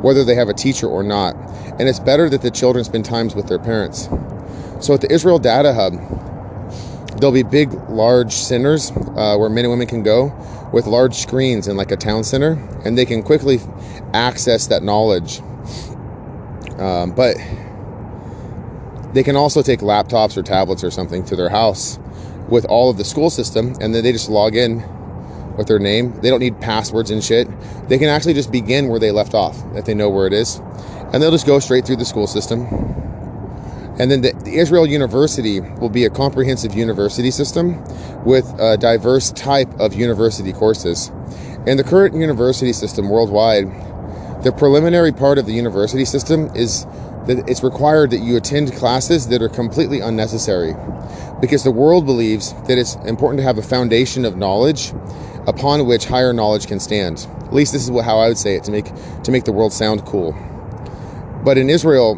whether 0.04 0.22
they 0.22 0.36
have 0.36 0.48
a 0.48 0.54
teacher 0.54 0.86
or 0.86 1.02
not. 1.02 1.34
And 1.80 1.88
it's 1.88 1.98
better 1.98 2.28
that 2.28 2.42
the 2.42 2.50
children 2.50 2.84
spend 2.84 3.04
times 3.04 3.34
with 3.34 3.48
their 3.48 3.58
parents. 3.58 4.08
So 4.80 4.94
at 4.94 5.00
the 5.00 5.10
Israel 5.10 5.40
Data 5.40 5.74
Hub, 5.74 5.94
there'll 7.24 7.32
be 7.32 7.42
big, 7.42 7.72
large 7.88 8.34
centers 8.34 8.90
uh, 8.90 9.34
where 9.38 9.48
men 9.48 9.64
and 9.64 9.70
women 9.70 9.86
can 9.86 10.02
go 10.02 10.30
with 10.74 10.86
large 10.86 11.14
screens 11.14 11.66
in 11.66 11.74
like 11.74 11.90
a 11.90 11.96
town 11.96 12.22
center, 12.22 12.52
and 12.84 12.98
they 12.98 13.06
can 13.06 13.22
quickly 13.22 13.58
access 14.12 14.66
that 14.66 14.82
knowledge. 14.82 15.40
Um, 16.78 17.14
but 17.14 17.38
they 19.14 19.22
can 19.22 19.36
also 19.36 19.62
take 19.62 19.80
laptops 19.80 20.36
or 20.36 20.42
tablets 20.42 20.84
or 20.84 20.90
something 20.90 21.24
to 21.24 21.34
their 21.34 21.48
house 21.48 21.98
with 22.50 22.66
all 22.66 22.90
of 22.90 22.98
the 22.98 23.04
school 23.04 23.30
system, 23.30 23.68
and 23.80 23.94
then 23.94 24.04
they 24.04 24.12
just 24.12 24.28
log 24.28 24.54
in 24.54 24.84
with 25.56 25.66
their 25.66 25.78
name. 25.78 26.12
They 26.20 26.28
don't 26.28 26.40
need 26.40 26.60
passwords 26.60 27.10
and 27.10 27.24
shit. 27.24 27.48
They 27.88 27.96
can 27.96 28.10
actually 28.10 28.34
just 28.34 28.52
begin 28.52 28.88
where 28.88 29.00
they 29.00 29.12
left 29.12 29.32
off 29.32 29.56
if 29.74 29.86
they 29.86 29.94
know 29.94 30.10
where 30.10 30.26
it 30.26 30.34
is, 30.34 30.56
and 31.10 31.22
they'll 31.22 31.30
just 31.30 31.46
go 31.46 31.58
straight 31.58 31.86
through 31.86 31.96
the 31.96 32.04
school 32.04 32.26
system. 32.26 33.03
And 33.98 34.10
then 34.10 34.22
the, 34.22 34.32
the 34.44 34.56
Israel 34.56 34.86
University 34.86 35.60
will 35.60 35.88
be 35.88 36.04
a 36.04 36.10
comprehensive 36.10 36.74
university 36.74 37.30
system 37.30 37.82
with 38.24 38.52
a 38.58 38.76
diverse 38.76 39.30
type 39.32 39.72
of 39.78 39.94
university 39.94 40.52
courses. 40.52 41.12
In 41.66 41.76
the 41.76 41.84
current 41.84 42.14
university 42.14 42.72
system 42.72 43.08
worldwide, 43.08 43.66
the 44.42 44.52
preliminary 44.52 45.12
part 45.12 45.38
of 45.38 45.46
the 45.46 45.52
university 45.52 46.04
system 46.04 46.54
is 46.56 46.84
that 47.26 47.48
it's 47.48 47.62
required 47.62 48.10
that 48.10 48.18
you 48.18 48.36
attend 48.36 48.74
classes 48.74 49.28
that 49.28 49.40
are 49.40 49.48
completely 49.48 50.00
unnecessary 50.00 50.74
because 51.40 51.64
the 51.64 51.70
world 51.70 52.04
believes 52.04 52.52
that 52.64 52.76
it's 52.76 52.96
important 53.06 53.38
to 53.38 53.44
have 53.44 53.58
a 53.58 53.62
foundation 53.62 54.24
of 54.24 54.36
knowledge 54.36 54.92
upon 55.46 55.86
which 55.86 56.04
higher 56.04 56.32
knowledge 56.32 56.66
can 56.66 56.80
stand. 56.80 57.26
At 57.40 57.52
least 57.52 57.72
this 57.72 57.82
is 57.82 57.90
what, 57.90 58.04
how 58.04 58.18
I 58.18 58.28
would 58.28 58.38
say 58.38 58.56
it 58.56 58.64
to 58.64 58.70
make 58.70 58.86
to 59.22 59.30
make 59.30 59.44
the 59.44 59.52
world 59.52 59.72
sound 59.72 60.04
cool. 60.04 60.34
But 61.44 61.58
in 61.58 61.70
Israel, 61.70 62.16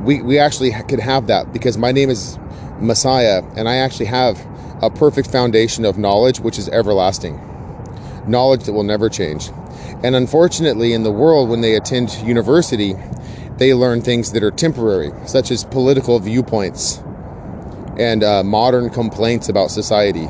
we, 0.00 0.22
we 0.22 0.38
actually 0.38 0.72
could 0.88 1.00
have 1.00 1.26
that 1.28 1.52
because 1.52 1.76
my 1.78 1.92
name 1.92 2.10
is 2.10 2.38
Messiah 2.80 3.42
and 3.56 3.68
I 3.68 3.76
actually 3.76 4.06
have 4.06 4.44
a 4.82 4.90
perfect 4.90 5.30
foundation 5.30 5.84
of 5.84 5.96
knowledge 5.96 6.40
which 6.40 6.58
is 6.58 6.68
everlasting. 6.68 7.40
Knowledge 8.26 8.64
that 8.64 8.72
will 8.72 8.82
never 8.82 9.08
change. 9.08 9.50
And 10.02 10.14
unfortunately, 10.14 10.92
in 10.92 11.02
the 11.04 11.10
world, 11.10 11.48
when 11.48 11.60
they 11.60 11.74
attend 11.74 12.12
university, 12.24 12.94
they 13.56 13.72
learn 13.72 14.02
things 14.02 14.32
that 14.32 14.42
are 14.42 14.50
temporary, 14.50 15.12
such 15.26 15.50
as 15.50 15.64
political 15.64 16.18
viewpoints 16.18 17.00
and 17.98 18.22
uh, 18.22 18.42
modern 18.42 18.90
complaints 18.90 19.48
about 19.48 19.70
society. 19.70 20.28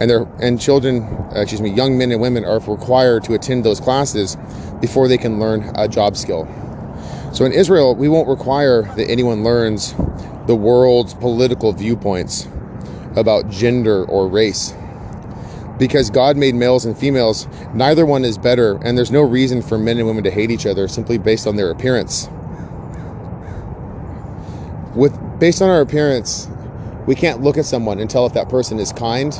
And 0.00 0.10
and 0.40 0.60
children, 0.60 1.06
excuse 1.32 1.60
me, 1.60 1.70
young 1.70 1.96
men 1.96 2.12
and 2.12 2.20
women 2.20 2.44
are 2.44 2.58
required 2.58 3.24
to 3.24 3.34
attend 3.34 3.64
those 3.64 3.80
classes 3.80 4.36
before 4.80 5.08
they 5.08 5.18
can 5.18 5.38
learn 5.38 5.70
a 5.74 5.88
job 5.88 6.16
skill. 6.16 6.48
So 7.32 7.46
in 7.46 7.52
Israel, 7.52 7.94
we 7.94 8.10
won't 8.10 8.28
require 8.28 8.82
that 8.82 9.10
anyone 9.10 9.42
learns 9.42 9.94
the 10.46 10.54
world's 10.54 11.14
political 11.14 11.72
viewpoints 11.72 12.46
about 13.16 13.48
gender 13.48 14.04
or 14.04 14.28
race. 14.28 14.74
Because 15.78 16.10
God 16.10 16.36
made 16.36 16.54
males 16.54 16.84
and 16.84 16.96
females, 16.96 17.48
neither 17.72 18.04
one 18.04 18.26
is 18.26 18.36
better, 18.36 18.78
and 18.84 18.98
there's 18.98 19.10
no 19.10 19.22
reason 19.22 19.62
for 19.62 19.78
men 19.78 19.96
and 19.96 20.06
women 20.06 20.24
to 20.24 20.30
hate 20.30 20.50
each 20.50 20.66
other 20.66 20.86
simply 20.88 21.16
based 21.16 21.46
on 21.46 21.56
their 21.56 21.70
appearance. 21.70 22.28
With 24.94 25.18
based 25.40 25.62
on 25.62 25.70
our 25.70 25.80
appearance, 25.80 26.50
we 27.06 27.14
can't 27.14 27.40
look 27.40 27.56
at 27.56 27.64
someone 27.64 27.98
and 27.98 28.10
tell 28.10 28.26
if 28.26 28.34
that 28.34 28.50
person 28.50 28.78
is 28.78 28.92
kind 28.92 29.32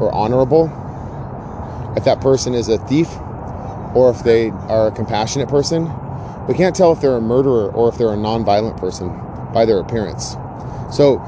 or 0.00 0.12
honorable, 0.12 0.64
if 1.96 2.02
that 2.04 2.20
person 2.20 2.54
is 2.54 2.68
a 2.68 2.78
thief, 2.88 3.08
or 3.94 4.10
if 4.10 4.24
they 4.24 4.50
are 4.50 4.88
a 4.88 4.90
compassionate 4.90 5.48
person 5.48 5.92
we 6.48 6.54
can't 6.54 6.76
tell 6.76 6.92
if 6.92 7.00
they're 7.00 7.16
a 7.16 7.20
murderer 7.20 7.70
or 7.72 7.88
if 7.88 7.96
they're 7.96 8.12
a 8.12 8.16
non-violent 8.16 8.76
person 8.76 9.08
by 9.52 9.64
their 9.64 9.78
appearance. 9.78 10.32
So 10.90 11.18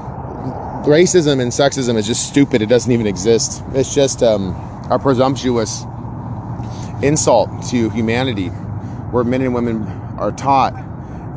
racism 0.85 1.41
and 1.41 1.51
sexism 1.51 1.95
is 1.97 2.05
just 2.05 2.27
stupid. 2.27 2.61
It 2.61 2.67
doesn't 2.67 2.91
even 2.91 3.07
exist. 3.07 3.63
It's 3.73 3.93
just 3.93 4.21
um, 4.21 4.55
a 4.91 4.99
presumptuous 4.99 5.83
insult 7.01 7.49
to 7.69 7.89
humanity 7.89 8.47
where 9.11 9.23
men 9.23 9.41
and 9.41 9.53
women 9.53 9.87
are 10.17 10.31
taught 10.31 10.73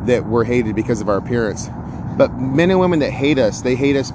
that 0.06 0.26
we're 0.26 0.44
hated 0.44 0.75
because 0.75 1.00
of 1.00 1.08
our 1.08 1.16
appearance. 1.16 1.68
But 2.16 2.34
men 2.34 2.70
and 2.70 2.80
women 2.80 2.99
that 3.00 3.12
hate 3.12 3.38
us, 3.38 3.62
they 3.62 3.76
hate 3.76 3.96
us 3.96 4.12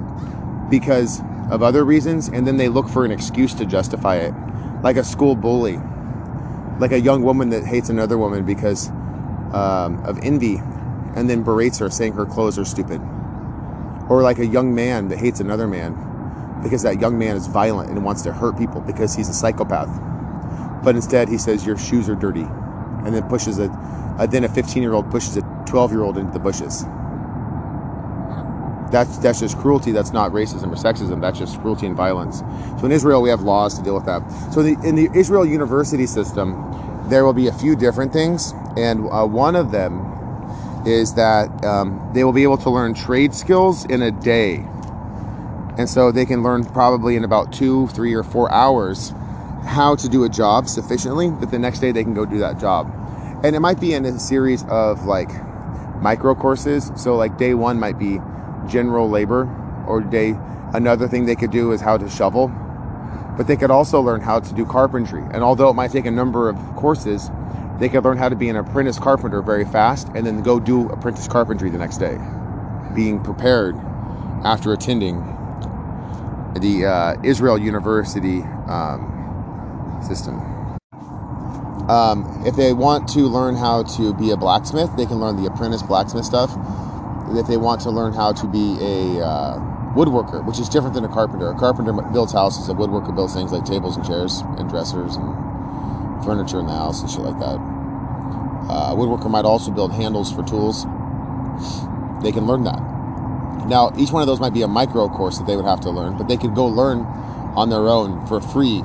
because 0.69 1.22
of 1.50 1.62
other 1.62 1.86
reasons, 1.86 2.27
and 2.27 2.45
then 2.45 2.57
they 2.57 2.69
look 2.69 2.88
for 2.89 3.05
an 3.05 3.12
excuse 3.12 3.53
to 3.55 3.65
justify 3.65 4.17
it. 4.17 4.34
Like 4.84 4.98
a 4.98 5.03
school 5.03 5.36
bully, 5.36 5.79
like 6.79 6.91
a 6.91 7.00
young 7.00 7.24
woman 7.24 7.50
that 7.50 7.65
hates 7.65 7.89
another 7.89 8.17
woman 8.17 8.45
because 8.45 8.89
um, 9.55 10.03
of 10.05 10.19
envy 10.21 10.57
and 11.15 11.29
then 11.29 11.43
berates 11.43 11.79
her 11.79 11.89
saying 11.89 12.13
her 12.13 12.25
clothes 12.25 12.59
are 12.59 12.65
stupid. 12.65 13.01
Or 14.09 14.21
like 14.21 14.38
a 14.38 14.45
young 14.45 14.75
man 14.75 15.07
that 15.07 15.17
hates 15.17 15.39
another 15.39 15.67
man 15.67 16.59
because 16.62 16.83
that 16.83 17.00
young 17.00 17.17
man 17.17 17.35
is 17.35 17.47
violent 17.47 17.89
and 17.89 18.03
wants 18.03 18.21
to 18.24 18.33
hurt 18.33 18.57
people 18.57 18.81
because 18.81 19.15
he's 19.15 19.29
a 19.29 19.33
psychopath. 19.33 19.89
But 20.83 20.95
instead 20.95 21.29
he 21.29 21.38
says 21.38 21.65
your 21.65 21.77
shoes 21.77 22.09
are 22.09 22.15
dirty 22.15 22.47
and 23.05 23.15
then 23.15 23.24
pushes 23.29 23.59
a, 23.59 23.69
a 24.19 24.27
then 24.27 24.43
a 24.43 24.50
15 24.50 24.83
year 24.83 24.93
old 24.93 25.09
pushes 25.09 25.38
a 25.38 25.41
12 25.65 25.91
year 25.91 26.03
old 26.03 26.17
into 26.17 26.33
the 26.33 26.39
bushes. 26.39 26.85
That's 28.91 29.17
that's 29.17 29.39
just 29.39 29.57
cruelty. 29.57 29.91
That's 29.91 30.13
not 30.13 30.31
racism 30.31 30.71
or 30.71 30.75
sexism. 30.75 31.21
That's 31.21 31.39
just 31.39 31.59
cruelty 31.62 31.88
and 31.88 31.95
violence. 31.95 32.39
So 32.79 32.85
in 32.85 32.91
Israel, 32.91 33.21
we 33.21 33.29
have 33.29 33.41
laws 33.41 33.75
to 33.77 33.83
deal 33.83 33.95
with 33.95 34.05
that. 34.05 34.21
So 34.51 34.63
the, 34.63 34.77
in 34.83 34.95
the 34.95 35.09
Israel 35.13 35.45
university 35.45 36.05
system, 36.05 36.53
there 37.09 37.25
will 37.25 37.33
be 37.33 37.47
a 37.47 37.53
few 37.53 37.75
different 37.75 38.12
things, 38.12 38.53
and 38.77 39.07
uh, 39.12 39.25
one 39.25 39.55
of 39.55 39.71
them 39.71 40.12
is 40.85 41.13
that 41.15 41.63
um, 41.63 42.12
they 42.13 42.24
will 42.24 42.33
be 42.33 42.43
able 42.43 42.57
to 42.57 42.69
learn 42.69 42.93
trade 42.93 43.33
skills 43.33 43.85
in 43.85 44.01
a 44.01 44.12
day. 44.12 44.65
And 45.77 45.89
so 45.89 46.12
they 46.12 46.25
can 46.25 46.43
learn 46.43 46.63
probably 46.63 47.15
in 47.15 47.24
about 47.24 47.51
two, 47.51 47.88
three, 47.89 48.13
or 48.13 48.24
four 48.24 48.51
hours 48.51 49.13
how 49.65 49.95
to 49.95 50.07
do 50.07 50.24
a 50.24 50.29
job 50.29 50.69
sufficiently 50.69 51.29
that 51.41 51.51
the 51.51 51.59
next 51.59 51.79
day 51.79 51.91
they 51.91 52.03
can 52.03 52.13
go 52.13 52.25
do 52.25 52.38
that 52.39 52.59
job. 52.59 52.91
And 53.43 53.55
it 53.55 53.59
might 53.59 53.79
be 53.79 53.93
in 53.93 54.05
a 54.05 54.19
series 54.19 54.63
of 54.65 55.05
like 55.05 55.29
micro 56.01 56.35
courses. 56.35 56.91
So, 56.95 57.15
like, 57.15 57.38
day 57.38 57.53
one 57.55 57.79
might 57.79 57.97
be 57.97 58.19
general 58.67 59.09
labor, 59.09 59.50
or 59.88 60.01
day 60.01 60.35
another 60.74 61.07
thing 61.07 61.25
they 61.25 61.35
could 61.35 61.51
do 61.51 61.71
is 61.71 61.81
how 61.81 61.97
to 61.97 62.09
shovel 62.09 62.51
but 63.38 63.48
they 63.48 63.56
could 63.56 63.72
also 63.72 64.01
learn 64.01 64.22
how 64.22 64.39
to 64.39 64.54
do 64.54 64.65
carpentry. 64.65 65.24
And 65.32 65.44
although 65.44 65.70
it 65.70 65.74
might 65.74 65.92
take 65.92 66.06
a 66.06 66.12
number 66.12 66.50
of 66.50 66.58
courses, 66.75 67.30
they 67.80 67.89
could 67.89 68.04
learn 68.04 68.18
how 68.18 68.30
to 68.30 68.36
be 68.36 68.50
an 68.50 68.56
apprentice 68.56 68.98
carpenter 68.98 69.42
very 69.42 69.65
fast 69.65 70.08
and 70.15 70.25
then 70.25 70.42
go 70.42 70.60
do 70.60 70.88
apprentice 70.89 71.27
carpentry 71.27 71.70
the 71.70 71.77
next 71.77 71.98
day, 71.98 72.18
being 72.96 73.22
prepared 73.22 73.75
after 74.46 74.72
attending 74.72 75.20
the 76.56 76.86
uh, 76.86 77.15
Israel 77.24 77.58
University 77.58 78.42
um, 78.68 80.00
system. 80.08 80.39
Um, 81.89 82.44
if 82.46 82.56
they 82.56 82.74
want 82.74 83.08
to 83.10 83.22
learn 83.27 83.56
how 83.56 83.84
to 83.84 84.13
be 84.13 84.32
a 84.32 84.38
blacksmith, 84.38 84.89
they 84.96 85.06
can 85.06 85.18
learn 85.18 85.36
the 85.36 85.51
apprentice 85.51 85.84
blacksmith 85.84 86.25
stuff. 86.25 86.50
If 87.30 87.48
they 87.48 87.58
want 87.58 87.82
to 87.82 87.92
learn 87.92 88.13
how 88.13 88.32
to 88.34 88.48
be 88.48 88.77
a 88.80 89.24
uh, 89.24 89.75
woodworker, 89.95 90.45
which 90.45 90.59
is 90.59 90.67
different 90.67 90.93
than 90.93 91.05
a 91.05 91.09
carpenter. 91.09 91.49
A 91.49 91.55
carpenter 91.55 91.93
builds 92.11 92.33
houses. 92.33 92.67
A 92.67 92.73
woodworker 92.73 93.15
builds 93.15 93.33
things 93.33 93.51
like 93.51 93.63
tables 93.63 93.95
and 93.95 94.05
chairs 94.05 94.41
and 94.59 94.69
dressers 94.69 95.15
and 95.15 96.23
furniture 96.23 96.59
in 96.59 96.67
the 96.67 96.73
house 96.73 97.01
and 97.01 97.09
shit 97.09 97.21
like 97.21 97.39
that. 97.39 97.57
Uh, 98.69 98.91
a 98.91 98.95
woodworker 98.95 99.29
might 99.29 99.45
also 99.45 99.71
build 99.71 99.93
handles 99.93 100.31
for 100.31 100.43
tools. 100.43 100.83
They 102.21 102.31
can 102.31 102.45
learn 102.45 102.63
that. 102.65 102.79
Now, 103.67 103.91
each 103.97 104.11
one 104.11 104.21
of 104.21 104.27
those 104.27 104.39
might 104.39 104.53
be 104.53 104.61
a 104.61 104.67
micro 104.67 105.07
course 105.07 105.37
that 105.37 105.47
they 105.47 105.55
would 105.55 105.65
have 105.65 105.79
to 105.81 105.89
learn, 105.89 106.17
but 106.17 106.27
they 106.27 106.37
could 106.37 106.53
go 106.53 106.67
learn 106.67 106.99
on 107.55 107.69
their 107.69 107.87
own 107.87 108.25
for 108.27 108.41
free. 108.41 108.81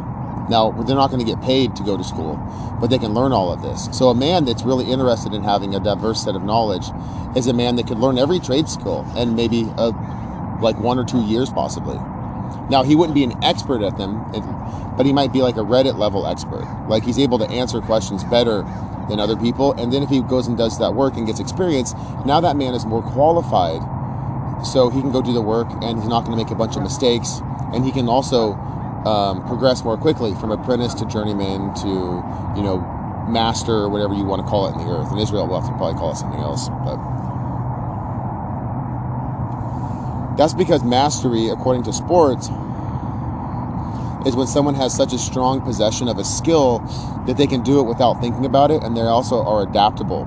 Now, 0.48 0.70
they're 0.70 0.96
not 0.96 1.10
going 1.10 1.24
to 1.24 1.26
get 1.26 1.42
paid 1.42 1.76
to 1.76 1.82
go 1.82 1.96
to 1.96 2.04
school, 2.04 2.36
but 2.80 2.88
they 2.88 2.98
can 2.98 3.14
learn 3.14 3.32
all 3.32 3.52
of 3.52 3.62
this. 3.62 3.88
So, 3.92 4.08
a 4.08 4.14
man 4.14 4.44
that's 4.44 4.62
really 4.62 4.90
interested 4.90 5.34
in 5.34 5.42
having 5.42 5.74
a 5.74 5.80
diverse 5.80 6.22
set 6.24 6.34
of 6.34 6.42
knowledge 6.42 6.86
is 7.36 7.46
a 7.46 7.52
man 7.52 7.76
that 7.76 7.86
could 7.86 7.98
learn 7.98 8.16
every 8.16 8.40
trade 8.40 8.68
skill 8.68 9.06
and 9.16 9.36
maybe 9.36 9.72
a 9.76 9.92
like 10.60 10.76
one 10.76 10.98
or 10.98 11.04
two 11.04 11.22
years 11.22 11.50
possibly. 11.50 11.98
Now 12.68 12.82
he 12.82 12.94
wouldn't 12.94 13.14
be 13.14 13.24
an 13.24 13.42
expert 13.42 13.82
at 13.82 13.96
them, 13.96 14.24
but 14.96 15.06
he 15.06 15.12
might 15.12 15.32
be 15.32 15.42
like 15.42 15.56
a 15.56 15.60
Reddit 15.60 15.96
level 15.96 16.26
expert. 16.26 16.64
Like 16.88 17.04
he's 17.04 17.18
able 17.18 17.38
to 17.38 17.50
answer 17.50 17.80
questions 17.80 18.22
better 18.24 18.62
than 19.08 19.18
other 19.18 19.36
people. 19.36 19.72
And 19.72 19.92
then 19.92 20.02
if 20.02 20.08
he 20.08 20.22
goes 20.22 20.46
and 20.46 20.56
does 20.56 20.78
that 20.78 20.94
work 20.94 21.16
and 21.16 21.26
gets 21.26 21.40
experience, 21.40 21.94
now 22.24 22.40
that 22.40 22.56
man 22.56 22.74
is 22.74 22.86
more 22.86 23.02
qualified. 23.02 23.82
So 24.64 24.90
he 24.90 25.00
can 25.00 25.10
go 25.10 25.22
do 25.22 25.32
the 25.32 25.42
work 25.42 25.68
and 25.82 25.98
he's 25.98 26.08
not 26.08 26.24
going 26.24 26.36
to 26.36 26.42
make 26.42 26.52
a 26.52 26.54
bunch 26.54 26.76
of 26.76 26.82
mistakes. 26.82 27.40
And 27.72 27.84
he 27.84 27.92
can 27.92 28.08
also 28.08 28.52
um, 29.06 29.46
progress 29.46 29.82
more 29.82 29.96
quickly 29.96 30.34
from 30.34 30.52
apprentice 30.52 30.94
to 30.94 31.06
journeyman 31.06 31.74
to, 31.76 31.88
you 32.56 32.62
know, 32.62 32.78
master 33.28 33.72
or 33.72 33.88
whatever 33.88 34.14
you 34.14 34.24
want 34.24 34.42
to 34.42 34.48
call 34.48 34.66
it 34.68 34.72
in 34.72 34.78
the 34.78 34.92
earth. 34.92 35.10
In 35.12 35.18
Israel, 35.18 35.46
we'll 35.46 35.60
have 35.60 35.70
to 35.70 35.76
probably 35.76 35.98
call 35.98 36.12
it 36.12 36.16
something 36.16 36.40
else. 36.40 36.68
But 36.84 36.98
That's 40.40 40.54
because 40.54 40.82
mastery, 40.82 41.48
according 41.48 41.82
to 41.82 41.92
sports, 41.92 42.46
is 44.26 44.34
when 44.34 44.46
someone 44.46 44.74
has 44.74 44.96
such 44.96 45.12
a 45.12 45.18
strong 45.18 45.60
possession 45.60 46.08
of 46.08 46.16
a 46.16 46.24
skill 46.24 46.78
that 47.26 47.36
they 47.36 47.46
can 47.46 47.60
do 47.60 47.78
it 47.78 47.82
without 47.82 48.22
thinking 48.22 48.46
about 48.46 48.70
it, 48.70 48.82
and 48.82 48.96
they 48.96 49.02
also 49.02 49.44
are 49.44 49.62
adaptable. 49.62 50.24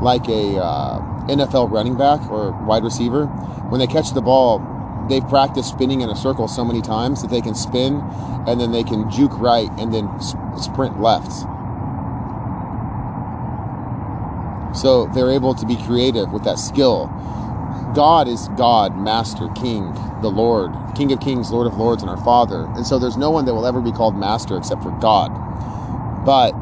Like 0.00 0.28
a 0.28 0.62
uh, 0.62 1.00
NFL 1.26 1.72
running 1.72 1.96
back 1.96 2.30
or 2.30 2.52
wide 2.66 2.84
receiver, 2.84 3.26
when 3.66 3.80
they 3.80 3.88
catch 3.88 4.12
the 4.12 4.22
ball, 4.22 4.60
they've 5.08 5.26
practiced 5.26 5.70
spinning 5.70 6.02
in 6.02 6.08
a 6.08 6.14
circle 6.14 6.46
so 6.46 6.64
many 6.64 6.80
times 6.80 7.20
that 7.22 7.28
they 7.32 7.40
can 7.40 7.56
spin 7.56 8.00
and 8.46 8.60
then 8.60 8.70
they 8.70 8.84
can 8.84 9.10
juke 9.10 9.36
right 9.40 9.70
and 9.76 9.92
then 9.92 10.08
sprint 10.56 11.00
left. 11.00 11.32
So 14.72 15.06
they're 15.06 15.32
able 15.32 15.56
to 15.56 15.66
be 15.66 15.76
creative 15.84 16.30
with 16.30 16.44
that 16.44 16.60
skill. 16.60 17.10
God 17.94 18.28
is 18.28 18.48
God, 18.56 18.96
Master, 18.96 19.48
King, 19.54 19.92
the 20.20 20.30
Lord, 20.30 20.74
King 20.96 21.12
of 21.12 21.20
Kings, 21.20 21.50
Lord 21.50 21.66
of 21.66 21.76
Lords, 21.76 22.02
and 22.02 22.10
our 22.10 22.16
Father. 22.18 22.64
And 22.76 22.86
so 22.86 22.98
there's 22.98 23.16
no 23.16 23.30
one 23.30 23.44
that 23.46 23.54
will 23.54 23.66
ever 23.66 23.80
be 23.80 23.92
called 23.92 24.16
Master 24.16 24.56
except 24.56 24.82
for 24.82 24.92
God. 24.92 25.30
But 26.24 26.54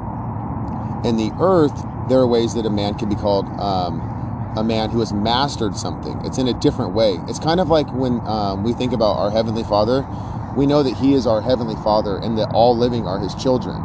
in 1.04 1.16
the 1.16 1.32
earth, 1.38 1.84
there 2.08 2.20
are 2.20 2.26
ways 2.26 2.54
that 2.54 2.66
a 2.66 2.70
man 2.70 2.94
can 2.94 3.08
be 3.08 3.16
called 3.16 3.48
um, 3.60 4.54
a 4.56 4.64
man 4.64 4.90
who 4.90 5.00
has 5.00 5.12
mastered 5.12 5.76
something. 5.76 6.20
It's 6.24 6.38
in 6.38 6.48
a 6.48 6.54
different 6.54 6.92
way. 6.92 7.20
It's 7.28 7.38
kind 7.38 7.60
of 7.60 7.68
like 7.68 7.90
when 7.92 8.26
um, 8.26 8.64
we 8.64 8.72
think 8.72 8.92
about 8.92 9.16
our 9.18 9.30
Heavenly 9.30 9.64
Father, 9.64 10.06
we 10.54 10.66
know 10.66 10.82
that 10.82 10.96
He 10.96 11.14
is 11.14 11.26
our 11.26 11.42
Heavenly 11.42 11.76
Father 11.76 12.18
and 12.18 12.38
that 12.38 12.50
all 12.52 12.76
living 12.76 13.06
are 13.06 13.18
His 13.18 13.34
children. 13.34 13.82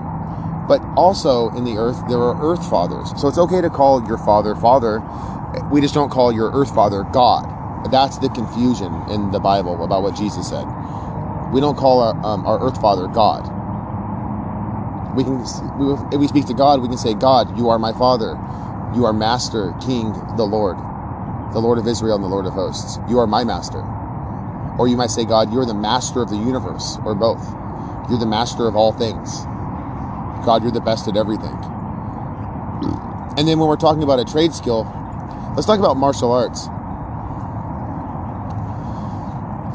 But 0.67 0.81
also 0.95 1.49
in 1.49 1.65
the 1.65 1.77
earth, 1.77 2.07
there 2.07 2.19
are 2.19 2.35
earth 2.39 2.65
fathers. 2.69 3.19
So 3.19 3.27
it's 3.27 3.37
okay 3.37 3.61
to 3.61 3.69
call 3.69 4.05
your 4.07 4.17
father 4.17 4.55
father. 4.55 5.01
We 5.71 5.81
just 5.81 5.93
don't 5.93 6.09
call 6.09 6.31
your 6.31 6.51
earth 6.51 6.73
father 6.73 7.03
God. 7.03 7.45
That's 7.91 8.17
the 8.19 8.29
confusion 8.29 8.93
in 9.09 9.31
the 9.31 9.39
Bible 9.39 9.83
about 9.83 10.03
what 10.03 10.15
Jesus 10.15 10.49
said. 10.49 10.65
We 11.53 11.61
don't 11.61 11.77
call 11.77 12.01
our, 12.01 12.25
um, 12.25 12.45
our 12.45 12.59
earth 12.61 12.79
father 12.81 13.07
God. 13.07 13.43
We 15.15 15.23
can, 15.23 15.41
if 16.11 16.19
we 16.19 16.27
speak 16.27 16.47
to 16.47 16.53
God, 16.53 16.81
we 16.81 16.87
can 16.87 16.97
say, 16.97 17.13
God, 17.13 17.57
you 17.57 17.69
are 17.69 17.79
my 17.79 17.93
father. 17.93 18.37
You 18.95 19.05
are 19.05 19.13
master, 19.13 19.73
king, 19.81 20.13
the 20.37 20.45
Lord, 20.45 20.77
the 21.53 21.59
Lord 21.59 21.77
of 21.77 21.87
Israel 21.87 22.15
and 22.15 22.23
the 22.23 22.29
Lord 22.29 22.45
of 22.45 22.53
hosts. 22.53 22.99
You 23.09 23.19
are 23.19 23.27
my 23.27 23.43
master. 23.43 23.81
Or 24.79 24.87
you 24.87 24.97
might 24.97 25.11
say, 25.11 25.25
God, 25.25 25.51
you're 25.51 25.65
the 25.65 25.73
master 25.73 26.21
of 26.21 26.29
the 26.29 26.37
universe, 26.37 26.97
or 27.05 27.15
both. 27.15 27.43
You're 28.09 28.19
the 28.19 28.25
master 28.25 28.67
of 28.67 28.75
all 28.75 28.93
things. 28.93 29.45
God, 30.45 30.63
you're 30.63 30.71
the 30.71 30.81
best 30.81 31.07
at 31.07 31.17
everything. 31.17 31.57
And 33.37 33.47
then 33.47 33.59
when 33.59 33.67
we're 33.67 33.77
talking 33.77 34.03
about 34.03 34.19
a 34.19 34.25
trade 34.25 34.53
skill, 34.53 34.85
let's 35.55 35.65
talk 35.65 35.79
about 35.79 35.97
martial 35.97 36.31
arts. 36.31 36.69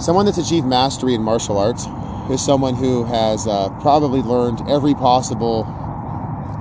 Someone 0.03 0.27
that's 0.27 0.39
achieved 0.39 0.67
mastery 0.67 1.15
in 1.15 1.23
martial 1.23 1.59
arts 1.59 1.87
is 2.31 2.45
someone 2.45 2.75
who 2.75 3.05
has 3.05 3.47
uh, 3.47 3.71
probably 3.81 4.23
learned 4.23 4.69
every 4.69 4.95
possible 4.95 5.65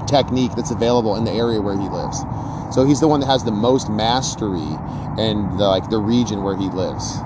technique 0.08 0.54
that's 0.56 0.72
available 0.72 1.16
in 1.16 1.24
the 1.24 1.32
area 1.32 1.62
where 1.62 1.78
he 1.78 1.88
lives. 1.90 2.26
So 2.74 2.86
he's 2.86 3.00
the 3.00 3.08
one 3.08 3.20
that 3.22 3.28
has 3.28 3.44
the 3.44 3.52
most 3.52 3.90
mastery 3.90 4.78
in 5.18 5.58
the, 5.58 5.68
like 5.68 5.90
the 5.90 6.00
region 6.00 6.44
where 6.44 6.56
he 6.56 6.70
lives. 6.70 7.20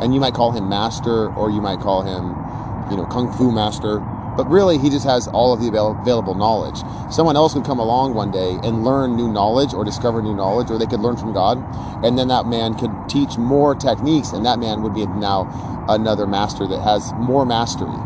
And 0.00 0.14
you 0.14 0.20
might 0.20 0.34
call 0.34 0.52
him 0.52 0.68
master, 0.68 1.28
or 1.30 1.50
you 1.50 1.60
might 1.60 1.80
call 1.80 2.02
him, 2.02 2.90
you 2.90 2.96
know, 2.96 3.06
kung 3.06 3.32
fu 3.32 3.50
master 3.50 4.00
but 4.38 4.48
really, 4.48 4.78
he 4.78 4.88
just 4.88 5.04
has 5.04 5.26
all 5.28 5.52
of 5.52 5.60
the 5.60 5.66
available 5.68 6.36
knowledge. 6.36 6.84
Someone 7.10 7.36
else 7.36 7.54
could 7.54 7.64
come 7.64 7.80
along 7.80 8.14
one 8.14 8.30
day 8.30 8.60
and 8.62 8.84
learn 8.84 9.16
new 9.16 9.28
knowledge 9.28 9.74
or 9.74 9.84
discover 9.84 10.22
new 10.22 10.34
knowledge, 10.34 10.70
or 10.70 10.78
they 10.78 10.86
could 10.86 11.00
learn 11.00 11.16
from 11.16 11.34
God, 11.34 11.58
and 12.04 12.16
then 12.16 12.28
that 12.28 12.46
man 12.46 12.76
could 12.76 13.08
teach 13.08 13.36
more 13.36 13.74
techniques, 13.74 14.32
and 14.32 14.46
that 14.46 14.60
man 14.60 14.80
would 14.80 14.94
be 14.94 15.06
now 15.08 15.48
another 15.88 16.24
master 16.24 16.68
that 16.68 16.82
has 16.82 17.12
more 17.16 17.44
mastery. 17.44 17.98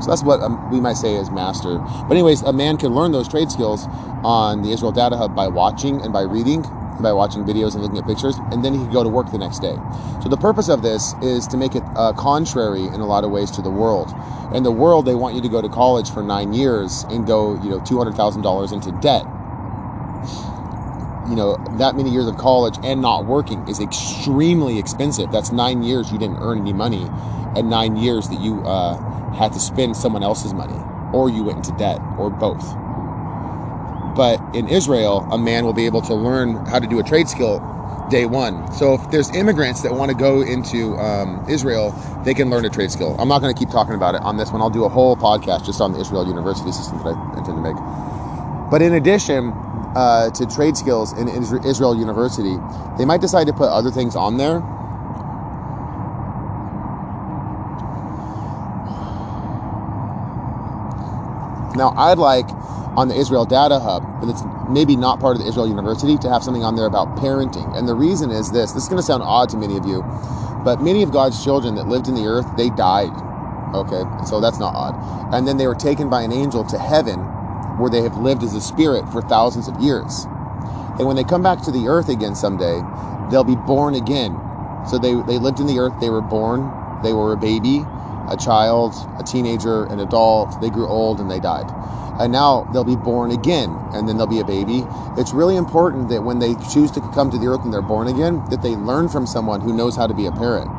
So 0.00 0.12
that's 0.12 0.22
what 0.22 0.40
um, 0.40 0.60
we 0.70 0.80
might 0.80 0.98
say 0.98 1.16
is 1.16 1.32
master. 1.32 1.80
But 2.06 2.12
anyways, 2.12 2.42
a 2.44 2.52
man 2.52 2.78
can 2.78 2.94
learn 2.94 3.10
those 3.12 3.26
trade 3.28 3.50
skills 3.50 3.88
on 4.22 4.62
the 4.62 4.70
Israel 4.70 4.92
Data 4.92 5.16
Hub 5.16 5.34
by 5.34 5.48
watching 5.48 6.00
and 6.00 6.12
by 6.12 6.22
reading 6.22 6.64
by 7.02 7.12
watching 7.12 7.44
videos 7.44 7.74
and 7.74 7.82
looking 7.82 7.98
at 7.98 8.06
pictures, 8.06 8.40
and 8.50 8.64
then 8.64 8.74
he 8.74 8.84
could 8.84 8.92
go 8.92 9.02
to 9.02 9.08
work 9.08 9.30
the 9.30 9.38
next 9.38 9.60
day. 9.60 9.78
So 10.20 10.28
the 10.28 10.36
purpose 10.36 10.68
of 10.68 10.82
this 10.82 11.14
is 11.20 11.46
to 11.48 11.56
make 11.56 11.74
it 11.74 11.84
uh, 11.94 12.12
contrary 12.12 12.86
in 12.86 13.00
a 13.00 13.06
lot 13.06 13.24
of 13.24 13.30
ways 13.30 13.50
to 13.52 13.62
the 13.62 13.70
world. 13.70 14.12
In 14.52 14.62
the 14.62 14.72
world, 14.72 15.06
they 15.06 15.14
want 15.14 15.34
you 15.34 15.40
to 15.42 15.48
go 15.48 15.60
to 15.60 15.68
college 15.68 16.10
for 16.10 16.22
nine 16.22 16.52
years 16.52 17.04
and 17.10 17.26
go, 17.26 17.54
you 17.56 17.70
know, 17.70 17.80
two 17.80 17.98
hundred 17.98 18.14
thousand 18.14 18.42
dollars 18.42 18.72
into 18.72 18.92
debt. 18.92 19.26
You 21.26 21.34
know, 21.34 21.58
that 21.72 21.96
many 21.96 22.10
years 22.10 22.28
of 22.28 22.36
college 22.36 22.78
and 22.84 23.00
not 23.00 23.24
working 23.24 23.66
is 23.66 23.80
extremely 23.80 24.78
expensive. 24.78 25.30
That's 25.32 25.50
nine 25.50 25.82
years 25.82 26.12
you 26.12 26.18
didn't 26.18 26.38
earn 26.40 26.58
any 26.58 26.72
money, 26.72 27.10
and 27.56 27.68
nine 27.68 27.96
years 27.96 28.28
that 28.28 28.36
you 28.36 28.62
uh, 28.62 28.98
had 29.34 29.52
to 29.52 29.60
spend 29.60 29.96
someone 29.96 30.22
else's 30.22 30.54
money, 30.54 30.78
or 31.12 31.28
you 31.28 31.42
went 31.42 31.56
into 31.56 31.72
debt, 31.72 32.00
or 32.16 32.30
both. 32.30 32.85
But 34.16 34.40
in 34.54 34.68
Israel, 34.68 35.28
a 35.30 35.38
man 35.38 35.64
will 35.66 35.74
be 35.74 35.86
able 35.86 36.02
to 36.02 36.14
learn 36.14 36.64
how 36.66 36.80
to 36.80 36.86
do 36.86 36.98
a 36.98 37.04
trade 37.04 37.28
skill 37.28 37.60
day 38.10 38.26
one. 38.26 38.70
So 38.72 38.94
if 38.94 39.10
there's 39.10 39.30
immigrants 39.34 39.82
that 39.82 39.94
want 39.94 40.10
to 40.10 40.16
go 40.16 40.42
into 40.42 40.98
um, 40.98 41.44
Israel, 41.48 41.94
they 42.24 42.34
can 42.34 42.50
learn 42.50 42.64
a 42.64 42.70
trade 42.70 42.90
skill. 42.90 43.16
I'm 43.18 43.28
not 43.28 43.40
going 43.42 43.54
to 43.54 43.58
keep 43.58 43.70
talking 43.70 43.94
about 43.94 44.14
it 44.14 44.22
on 44.22 44.36
this 44.36 44.52
one. 44.52 44.62
I'll 44.62 44.70
do 44.70 44.84
a 44.84 44.88
whole 44.88 45.16
podcast 45.16 45.66
just 45.66 45.80
on 45.80 45.92
the 45.92 46.00
Israel 46.00 46.26
university 46.26 46.72
system 46.72 46.98
that 47.00 47.08
I 47.08 47.38
intend 47.38 47.58
to 47.58 47.62
make. 47.62 47.76
But 48.70 48.82
in 48.82 48.94
addition 48.94 49.52
uh, 49.94 50.30
to 50.30 50.46
trade 50.46 50.76
skills 50.76 51.12
in 51.12 51.28
Israel 51.28 51.94
University, 51.96 52.56
they 52.98 53.04
might 53.04 53.20
decide 53.20 53.46
to 53.48 53.52
put 53.52 53.70
other 53.70 53.90
things 53.90 54.16
on 54.16 54.38
there. 54.38 54.60
Now, 61.76 61.94
I'd 61.96 62.18
like 62.18 62.48
on 62.96 63.08
the 63.08 63.14
Israel 63.16 63.44
Data 63.46 63.78
Hub, 63.78 64.02
but 64.20 64.28
it's 64.30 64.42
maybe 64.68 64.96
not 64.96 65.20
part 65.20 65.36
of 65.36 65.42
the 65.42 65.48
Israel 65.48 65.68
University, 65.68 66.16
to 66.18 66.30
have 66.30 66.42
something 66.42 66.64
on 66.64 66.76
there 66.76 66.86
about 66.86 67.16
parenting. 67.16 67.76
And 67.76 67.88
the 67.88 67.94
reason 67.94 68.30
is 68.30 68.50
this 68.52 68.72
this 68.72 68.84
is 68.84 68.88
going 68.88 68.98
to 68.98 69.04
sound 69.06 69.22
odd 69.22 69.50
to 69.50 69.56
many 69.58 69.76
of 69.76 69.86
you, 69.86 70.02
but 70.64 70.80
many 70.80 71.02
of 71.02 71.12
God's 71.12 71.42
children 71.44 71.74
that 71.76 71.86
lived 71.88 72.08
in 72.08 72.14
the 72.14 72.26
earth, 72.26 72.46
they 72.56 72.70
died. 72.70 73.12
Okay, 73.74 74.04
so 74.26 74.40
that's 74.40 74.58
not 74.58 74.74
odd. 74.74 74.96
And 75.34 75.46
then 75.46 75.58
they 75.58 75.66
were 75.66 75.74
taken 75.76 76.08
by 76.08 76.22
an 76.22 76.32
angel 76.32 76.64
to 76.64 76.78
heaven, 76.78 77.20
where 77.78 77.90
they 77.90 78.02
have 78.02 78.16
lived 78.16 78.42
as 78.42 78.54
a 78.54 78.60
spirit 78.60 79.08
for 79.12 79.22
thousands 79.22 79.68
of 79.68 79.78
years. 79.80 80.26
And 80.98 81.06
when 81.06 81.16
they 81.16 81.24
come 81.24 81.42
back 81.42 81.60
to 81.62 81.70
the 81.72 81.88
earth 81.88 82.08
again 82.08 82.34
someday, 82.34 82.80
they'll 83.30 83.44
be 83.44 83.56
born 83.56 83.94
again. 83.94 84.40
So 84.88 84.98
they, 84.98 85.14
they 85.14 85.38
lived 85.38 85.60
in 85.60 85.66
the 85.66 85.78
earth, 85.78 86.00
they 86.00 86.10
were 86.10 86.22
born, 86.22 86.72
they 87.02 87.12
were 87.12 87.34
a 87.34 87.36
baby, 87.36 87.86
a 88.28 88.36
child, 88.36 88.94
a 89.18 89.24
teenager, 89.24 89.84
an 89.84 90.00
adult, 90.00 90.60
they 90.60 90.70
grew 90.70 90.88
old, 90.88 91.20
and 91.20 91.30
they 91.30 91.40
died. 91.40 91.70
And 92.18 92.32
now 92.32 92.66
they'll 92.72 92.84
be 92.84 92.96
born 92.96 93.30
again 93.30 93.78
and 93.92 94.08
then 94.08 94.16
they'll 94.16 94.26
be 94.26 94.40
a 94.40 94.44
baby. 94.44 94.86
It's 95.16 95.34
really 95.34 95.56
important 95.56 96.08
that 96.08 96.22
when 96.22 96.38
they 96.38 96.54
choose 96.54 96.90
to 96.92 97.00
come 97.12 97.30
to 97.30 97.38
the 97.38 97.46
earth 97.46 97.62
and 97.64 97.72
they're 97.72 97.82
born 97.82 98.08
again 98.08 98.42
that 98.48 98.62
they 98.62 98.74
learn 98.74 99.08
from 99.08 99.26
someone 99.26 99.60
who 99.60 99.72
knows 99.72 99.96
how 99.96 100.06
to 100.06 100.14
be 100.14 100.24
a 100.24 100.32
parent. 100.32 100.70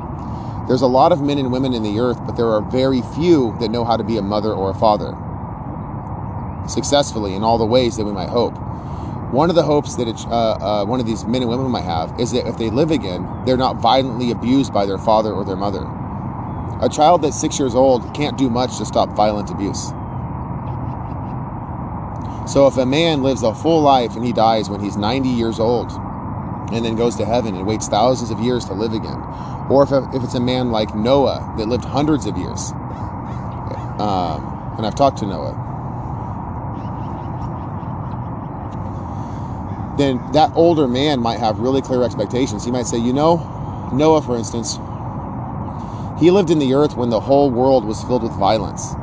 There's 0.67 0.81
a 0.81 0.87
lot 0.87 1.11
of 1.11 1.21
men 1.21 1.37
and 1.37 1.51
women 1.51 1.73
in 1.73 1.83
the 1.83 1.99
earth 1.99 2.19
but 2.25 2.35
there 2.37 2.49
are 2.49 2.61
very 2.61 3.01
few 3.03 3.55
that 3.59 3.69
know 3.69 3.85
how 3.85 3.97
to 3.97 4.03
be 4.03 4.17
a 4.17 4.21
mother 4.21 4.51
or 4.51 4.71
a 4.71 4.73
father 4.73 5.13
successfully 6.67 7.35
in 7.35 7.43
all 7.43 7.57
the 7.57 7.65
ways 7.65 7.97
that 7.97 8.05
we 8.05 8.11
might 8.11 8.29
hope. 8.29 8.57
One 9.31 9.49
of 9.49 9.55
the 9.55 9.63
hopes 9.63 9.95
that 9.95 10.07
uh, 10.27 10.31
uh, 10.31 10.85
one 10.85 10.99
of 10.99 11.05
these 11.05 11.25
men 11.25 11.41
and 11.41 11.49
women 11.49 11.69
might 11.69 11.83
have 11.83 12.19
is 12.19 12.31
that 12.31 12.47
if 12.47 12.57
they 12.57 12.69
live 12.71 12.91
again 12.91 13.27
they're 13.45 13.57
not 13.57 13.77
violently 13.77 14.31
abused 14.31 14.73
by 14.73 14.85
their 14.85 14.97
father 14.97 15.33
or 15.33 15.45
their 15.45 15.55
mother 15.55 15.85
a 16.81 16.89
child 16.89 17.21
that's 17.21 17.39
six 17.39 17.59
years 17.59 17.75
old 17.75 18.13
can't 18.13 18.37
do 18.37 18.49
much 18.49 18.77
to 18.77 18.85
stop 18.85 19.09
violent 19.09 19.49
abuse 19.51 19.93
so 22.47 22.65
if 22.65 22.77
a 22.77 22.85
man 22.85 23.21
lives 23.23 23.43
a 23.43 23.53
full 23.53 23.81
life 23.81 24.15
and 24.15 24.23
he 24.23 24.31
dies 24.31 24.69
when 24.69 24.79
he's 24.79 24.95
90 24.95 25.27
years 25.27 25.59
old 25.59 25.91
and 26.71 26.83
then 26.83 26.95
goes 26.95 27.15
to 27.17 27.25
heaven 27.25 27.55
and 27.55 27.65
waits 27.65 27.87
thousands 27.87 28.31
of 28.31 28.39
years 28.39 28.65
to 28.65 28.73
live 28.73 28.93
again, 28.93 29.17
or 29.69 29.83
if, 29.83 29.91
if 30.13 30.23
it's 30.23 30.33
a 30.35 30.39
man 30.39 30.71
like 30.71 30.95
Noah 30.95 31.45
that 31.57 31.67
lived 31.67 31.83
hundreds 31.83 32.25
of 32.25 32.37
years, 32.37 32.71
um, 33.99 34.73
and 34.77 34.85
I've 34.85 34.95
talked 34.95 35.17
to 35.19 35.25
Noah, 35.25 35.55
then 39.97 40.31
that 40.31 40.51
older 40.55 40.87
man 40.87 41.21
might 41.21 41.39
have 41.39 41.59
really 41.59 41.81
clear 41.81 42.03
expectations. 42.03 42.63
He 42.63 42.71
might 42.71 42.85
say, 42.85 42.97
you 42.97 43.13
know, 43.13 43.37
Noah, 43.91 44.21
for 44.21 44.37
instance, 44.37 44.79
he 46.19 46.31
lived 46.31 46.49
in 46.49 46.59
the 46.59 46.73
earth 46.73 46.95
when 46.95 47.09
the 47.09 47.19
whole 47.19 47.51
world 47.51 47.85
was 47.85 48.01
filled 48.03 48.23
with 48.23 48.31
violence. 48.33 48.95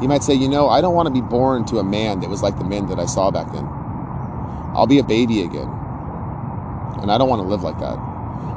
He 0.00 0.08
might 0.08 0.22
say, 0.24 0.34
you 0.34 0.48
know, 0.48 0.68
I 0.68 0.80
don't 0.80 0.94
want 0.94 1.06
to 1.06 1.12
be 1.12 1.20
born 1.20 1.64
to 1.66 1.78
a 1.78 1.84
man 1.84 2.20
that 2.20 2.28
was 2.28 2.42
like 2.42 2.58
the 2.58 2.64
men 2.64 2.86
that 2.86 2.98
I 2.98 3.06
saw 3.06 3.30
back 3.30 3.52
then. 3.52 3.64
I'll 4.74 4.88
be 4.88 4.98
a 4.98 5.04
baby 5.04 5.42
again. 5.42 5.68
And 7.00 7.12
I 7.12 7.18
don't 7.18 7.28
want 7.28 7.40
to 7.40 7.46
live 7.46 7.62
like 7.62 7.78
that. 7.78 7.96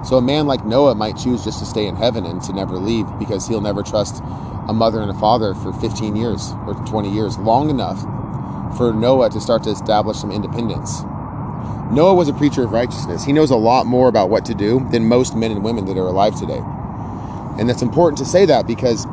So 0.04 0.17
a 0.17 0.21
man 0.21 0.47
like 0.47 0.65
Noah 0.65 0.95
might 0.95 1.15
choose 1.15 1.43
just 1.43 1.60
to 1.60 1.65
stay 1.65 1.86
in 1.86 1.95
heaven 1.95 2.26
and 2.26 2.41
to 2.43 2.54
never 2.54 2.78
leave 2.80 3.06
because 3.19 3.47
he'll 3.47 3.62
never 3.62 3.84
trust 3.84 4.23
a 4.67 4.73
mother 4.73 5.02
and 5.02 5.12
a 5.12 5.13
father 5.13 5.54
for 5.54 5.71
15 5.73 6.15
years 6.15 6.54
or 6.65 6.73
20 6.73 7.10
years, 7.10 7.38
long 7.38 7.69
enough 7.69 8.02
for 8.78 8.93
Noah 8.93 9.30
to 9.30 9.39
start 9.39 9.63
to 9.63 9.69
establish 9.69 10.17
some 10.17 10.32
independence. 10.32 11.04
Noah 11.91 12.15
was 12.15 12.28
a 12.28 12.34
preacher 12.34 12.63
of 12.63 12.71
righteousness. 12.71 13.23
He 13.23 13.32
knows 13.32 13.52
a 13.52 13.56
lot 13.56 13.86
more 13.86 14.10
about 14.10 14.30
what 14.30 14.43
to 14.45 14.56
do 14.56 14.86
than 14.91 15.08
most 15.08 15.36
men 15.36 15.52
and 15.52 15.63
women 15.63 15.86
that 15.86 15.97
are 15.97 16.08
alive 16.08 16.36
today. 16.36 16.62
And 17.58 17.70
that's 17.70 17.82
important 17.84 18.17
to 18.20 18.26
say 18.26 18.46
that 18.46 18.67
because 18.67 19.06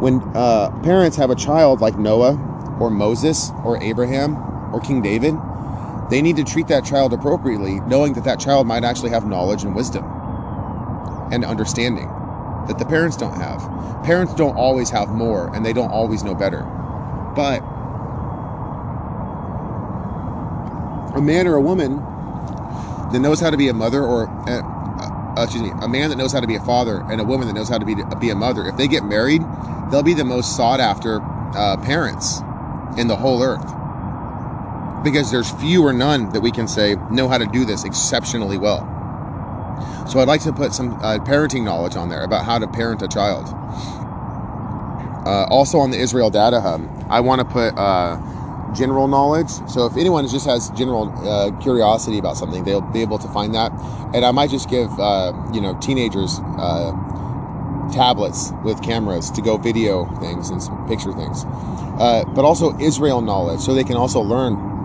when 0.00 0.22
uh, 0.34 0.70
parents 0.82 1.16
have 1.16 1.30
a 1.30 1.36
child 1.36 1.80
like 1.80 1.96
Noah 1.98 2.34
or 2.80 2.90
Moses 2.90 3.52
or 3.64 3.78
Abraham 3.82 4.38
or 4.72 4.80
King 4.80 5.02
David, 5.02 5.40
they 6.10 6.22
need 6.22 6.36
to 6.36 6.44
treat 6.44 6.68
that 6.68 6.84
child 6.84 7.12
appropriately, 7.12 7.80
knowing 7.86 8.14
that 8.14 8.24
that 8.24 8.40
child 8.40 8.66
might 8.66 8.84
actually 8.84 9.10
have 9.10 9.24
knowledge 9.26 9.64
and 9.64 9.74
wisdom. 9.76 10.08
and 11.30 11.44
understanding 11.44 12.08
that 12.66 12.78
the 12.78 12.86
parents 12.86 13.16
don't 13.16 13.36
have. 13.36 13.60
Parents 14.04 14.34
don't 14.34 14.56
always 14.56 14.90
have 14.90 15.10
more 15.10 15.50
and 15.54 15.64
they 15.64 15.72
don't 15.74 15.90
always 15.90 16.24
know 16.24 16.34
better. 16.34 16.64
But 17.34 17.62
a 21.14 21.20
man 21.22 21.46
or 21.46 21.54
a 21.54 21.62
woman 21.62 22.04
that 23.10 23.20
knows 23.20 23.40
how 23.40 23.50
to 23.50 23.56
be 23.56 23.68
a 23.68 23.74
mother 23.74 24.04
or 24.04 24.30
uh, 24.46 24.62
uh, 25.36 25.42
excuse 25.42 25.62
me, 25.62 25.72
a 25.82 25.88
man 25.88 26.10
that 26.10 26.16
knows 26.16 26.32
how 26.32 26.40
to 26.40 26.46
be 26.46 26.56
a 26.56 26.60
father 26.60 27.04
and 27.10 27.20
a 27.20 27.24
woman 27.24 27.46
that 27.46 27.54
knows 27.54 27.68
how 27.68 27.78
to 27.78 27.84
be 27.84 27.96
be 28.18 28.30
a 28.30 28.34
mother, 28.34 28.64
if 28.66 28.76
they 28.76 28.88
get 28.88 29.04
married, 29.04 29.42
they'll 29.90 30.02
be 30.02 30.14
the 30.14 30.24
most 30.24 30.56
sought 30.56 30.80
after 30.80 31.20
uh, 31.54 31.76
parents 31.78 32.40
in 32.96 33.06
the 33.06 33.16
whole 33.16 33.42
earth 33.42 33.72
because 35.04 35.30
there's 35.30 35.50
few 35.50 35.84
or 35.84 35.92
none 35.92 36.30
that 36.30 36.40
we 36.40 36.50
can 36.50 36.66
say 36.66 36.96
know 37.10 37.28
how 37.28 37.38
to 37.38 37.46
do 37.46 37.64
this 37.64 37.84
exceptionally 37.84 38.56
well. 38.56 38.80
So 40.08 40.20
I'd 40.20 40.28
like 40.28 40.40
to 40.42 40.52
put 40.52 40.72
some 40.72 40.92
uh, 40.94 41.18
parenting 41.18 41.64
knowledge 41.64 41.96
on 41.96 42.08
there 42.08 42.22
about 42.22 42.44
how 42.44 42.58
to 42.58 42.66
parent 42.66 43.02
a 43.02 43.08
child. 43.08 43.48
Uh, 45.26 45.44
also 45.50 45.78
on 45.78 45.90
the 45.90 45.98
Israel 45.98 46.30
Data 46.30 46.60
Hub, 46.60 46.80
I 47.10 47.20
want 47.20 47.40
to 47.40 47.44
put 47.44 47.76
uh, 47.76 48.16
general 48.76 49.08
knowledge. 49.08 49.50
So 49.68 49.86
if 49.86 49.96
anyone 49.96 50.26
just 50.28 50.46
has 50.46 50.70
general 50.70 51.12
uh, 51.26 51.50
curiosity 51.60 52.18
about 52.18 52.36
something, 52.36 52.64
they'll 52.64 52.80
be 52.80 53.02
able 53.02 53.18
to 53.18 53.28
find 53.28 53.54
that. 53.54 53.72
And 54.14 54.24
I 54.24 54.30
might 54.30 54.50
just 54.50 54.68
give 54.68 54.88
uh, 55.00 55.32
you 55.52 55.60
know 55.60 55.74
teenagers 55.80 56.40
uh, 56.58 56.92
tablets 57.92 58.52
with 58.64 58.82
cameras 58.82 59.30
to 59.32 59.42
go 59.42 59.56
video 59.58 60.06
things 60.20 60.50
and 60.50 60.60
picture 60.88 61.12
things, 61.12 61.44
but 61.44 62.44
also 62.44 62.78
Israel 62.78 63.20
knowledge, 63.20 63.60
so 63.60 63.74
they 63.74 63.84
can 63.84 63.96
also 63.96 64.20
learn 64.20 64.76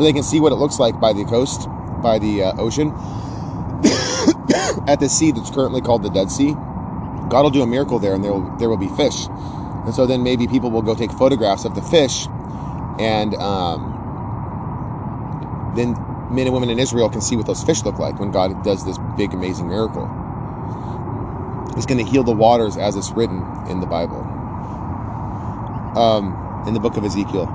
so 0.00 0.04
they 0.04 0.14
can 0.14 0.22
see 0.22 0.40
what 0.40 0.50
it 0.50 0.56
looks 0.56 0.78
like 0.78 0.98
by 0.98 1.12
the 1.12 1.26
coast, 1.26 1.68
by 2.02 2.18
the 2.18 2.42
uh, 2.44 2.54
ocean, 2.56 2.88
at 4.86 4.98
the 4.98 5.10
sea 5.10 5.30
that's 5.30 5.50
currently 5.50 5.82
called 5.82 6.02
the 6.02 6.08
Dead 6.08 6.30
Sea. 6.30 6.56
God 7.30 7.44
will 7.44 7.50
do 7.50 7.62
a 7.62 7.68
miracle 7.68 8.00
there, 8.00 8.14
and 8.14 8.24
there 8.24 8.34
will 8.34 8.50
there 8.58 8.70
will 8.70 8.78
be 8.78 8.88
fish, 8.88 9.28
and 9.28 9.94
so 9.94 10.06
then 10.06 10.24
maybe 10.24 10.48
people 10.48 10.70
will 10.70 10.82
go 10.82 10.94
take 10.96 11.12
photographs 11.12 11.64
of 11.64 11.74
the 11.74 11.82
fish, 11.82 12.28
and 12.98 13.34
um, 13.36 14.14
then 15.76 15.94
men 16.30 16.46
and 16.46 16.54
women 16.54 16.70
in 16.70 16.78
Israel 16.80 17.08
can 17.10 17.22
see 17.22 17.36
what 17.36 17.46
those 17.46 17.62
fish 17.62 17.84
look 17.84 17.98
like 17.98 18.20
when 18.20 18.30
God 18.32 18.64
does 18.64 18.84
this 18.84 18.98
big, 19.16 19.34
amazing 19.34 19.68
miracle. 19.68 20.10
He's 21.74 21.86
going 21.86 21.98
to 21.98 22.04
heal 22.04 22.24
the 22.24 22.32
waters 22.32 22.76
as 22.76 22.96
it's 22.96 23.12
written 23.12 23.64
in 23.68 23.80
the 23.80 23.86
Bible, 23.86 24.22
um, 25.96 26.64
in 26.66 26.74
the 26.74 26.80
book 26.80 26.96
of 26.96 27.04
Ezekiel. 27.04 27.48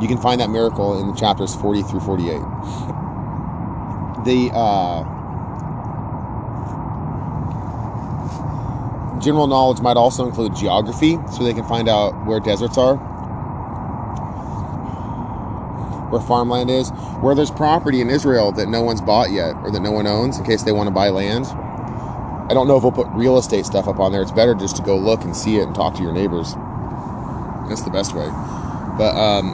You 0.00 0.08
can 0.08 0.18
find 0.18 0.40
that 0.40 0.50
miracle 0.50 0.94
in 0.94 1.14
chapters 1.14 1.54
40 1.54 1.82
through 1.82 2.00
48. 2.00 2.42
The 4.26 4.50
uh, 4.52 5.04
general 9.20 9.46
knowledge 9.46 9.80
might 9.80 9.96
also 9.96 10.26
include 10.26 10.56
geography, 10.56 11.16
so 11.30 11.44
they 11.44 11.54
can 11.54 11.62
find 11.62 11.88
out 11.88 12.10
where 12.26 12.40
deserts 12.40 12.76
are, 12.76 12.96
where 16.10 16.20
farmland 16.20 16.70
is, 16.70 16.90
where 17.20 17.36
there's 17.36 17.52
property 17.52 18.00
in 18.00 18.10
Israel 18.10 18.50
that 18.52 18.68
no 18.68 18.82
one's 18.82 19.00
bought 19.00 19.30
yet 19.30 19.54
or 19.62 19.70
that 19.70 19.78
no 19.78 19.92
one 19.92 20.08
owns 20.08 20.38
in 20.38 20.44
case 20.44 20.64
they 20.64 20.72
want 20.72 20.88
to 20.88 20.92
buy 20.92 21.08
land. 21.08 21.46
I 22.50 22.54
don't 22.54 22.66
know 22.66 22.76
if 22.76 22.82
we'll 22.82 22.90
put 22.90 23.06
real 23.10 23.38
estate 23.38 23.64
stuff 23.64 23.86
up 23.86 24.00
on 24.00 24.10
there. 24.10 24.22
It's 24.22 24.32
better 24.32 24.56
just 24.56 24.74
to 24.76 24.82
go 24.82 24.98
look 24.98 25.22
and 25.22 25.36
see 25.36 25.58
it 25.58 25.62
and 25.62 25.74
talk 25.74 25.94
to 25.94 26.02
your 26.02 26.12
neighbors. 26.12 26.56
That's 27.68 27.82
the 27.82 27.90
best 27.90 28.12
way. 28.12 28.28
But 28.98 29.14
um, 29.16 29.52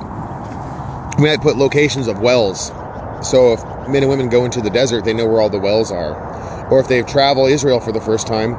we 1.18 1.24
might 1.24 1.42
put 1.42 1.56
locations 1.56 2.08
of 2.08 2.20
wells. 2.20 2.72
So 3.22 3.52
if 3.52 3.71
men 3.88 4.02
and 4.02 4.08
women 4.08 4.28
go 4.28 4.44
into 4.44 4.60
the 4.60 4.70
desert, 4.70 5.04
they 5.04 5.14
know 5.14 5.26
where 5.26 5.40
all 5.40 5.50
the 5.50 5.58
wells 5.58 5.90
are. 5.90 6.14
Or 6.70 6.80
if 6.80 6.88
they 6.88 7.02
travel 7.02 7.46
Israel 7.46 7.80
for 7.80 7.92
the 7.92 8.00
first 8.00 8.26
time, 8.26 8.54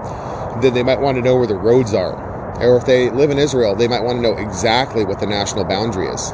then 0.61 0.73
they 0.73 0.83
might 0.83 0.99
want 0.99 1.15
to 1.17 1.21
know 1.21 1.35
where 1.35 1.47
the 1.47 1.55
roads 1.55 1.93
are. 1.93 2.13
Or 2.61 2.77
if 2.77 2.85
they 2.85 3.09
live 3.09 3.31
in 3.31 3.39
Israel, 3.39 3.75
they 3.75 3.87
might 3.87 4.01
want 4.03 4.17
to 4.17 4.21
know 4.21 4.35
exactly 4.35 5.03
what 5.03 5.19
the 5.19 5.25
national 5.25 5.65
boundary 5.65 6.07
is 6.07 6.31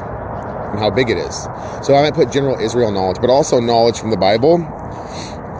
and 0.70 0.78
how 0.78 0.90
big 0.90 1.10
it 1.10 1.18
is. 1.18 1.34
So 1.82 1.94
I 1.94 2.02
might 2.02 2.14
put 2.14 2.30
general 2.30 2.58
Israel 2.60 2.90
knowledge, 2.90 3.18
but 3.20 3.30
also 3.30 3.60
knowledge 3.60 3.98
from 3.98 4.10
the 4.10 4.16
Bible, 4.16 4.58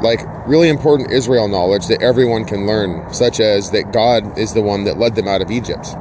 like 0.03 0.21
really 0.47 0.69
important 0.69 1.11
Israel 1.11 1.49
knowledge 1.49 1.87
that 1.89 2.03
everyone 2.03 2.45
can 2.45 2.67
learn, 2.67 3.13
such 3.13 3.41
as 3.41 3.71
that 3.71 3.93
God 3.93 4.39
is 4.39 4.55
the 4.55 4.63
one 4.63 4.85
that 4.85 4.99
led 4.99 5.15
them 5.15 5.29
out 5.29 5.43
of 5.43 5.51
Egypt. 5.51 5.95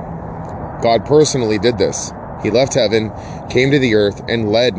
God 0.81 1.05
personally 1.05 1.57
did 1.57 1.77
this. 1.77 2.13
He 2.41 2.51
left 2.51 2.73
heaven, 2.73 3.11
came 3.49 3.71
to 3.71 3.79
the 3.79 3.95
earth, 3.95 4.21
and 4.27 4.51
led 4.51 4.75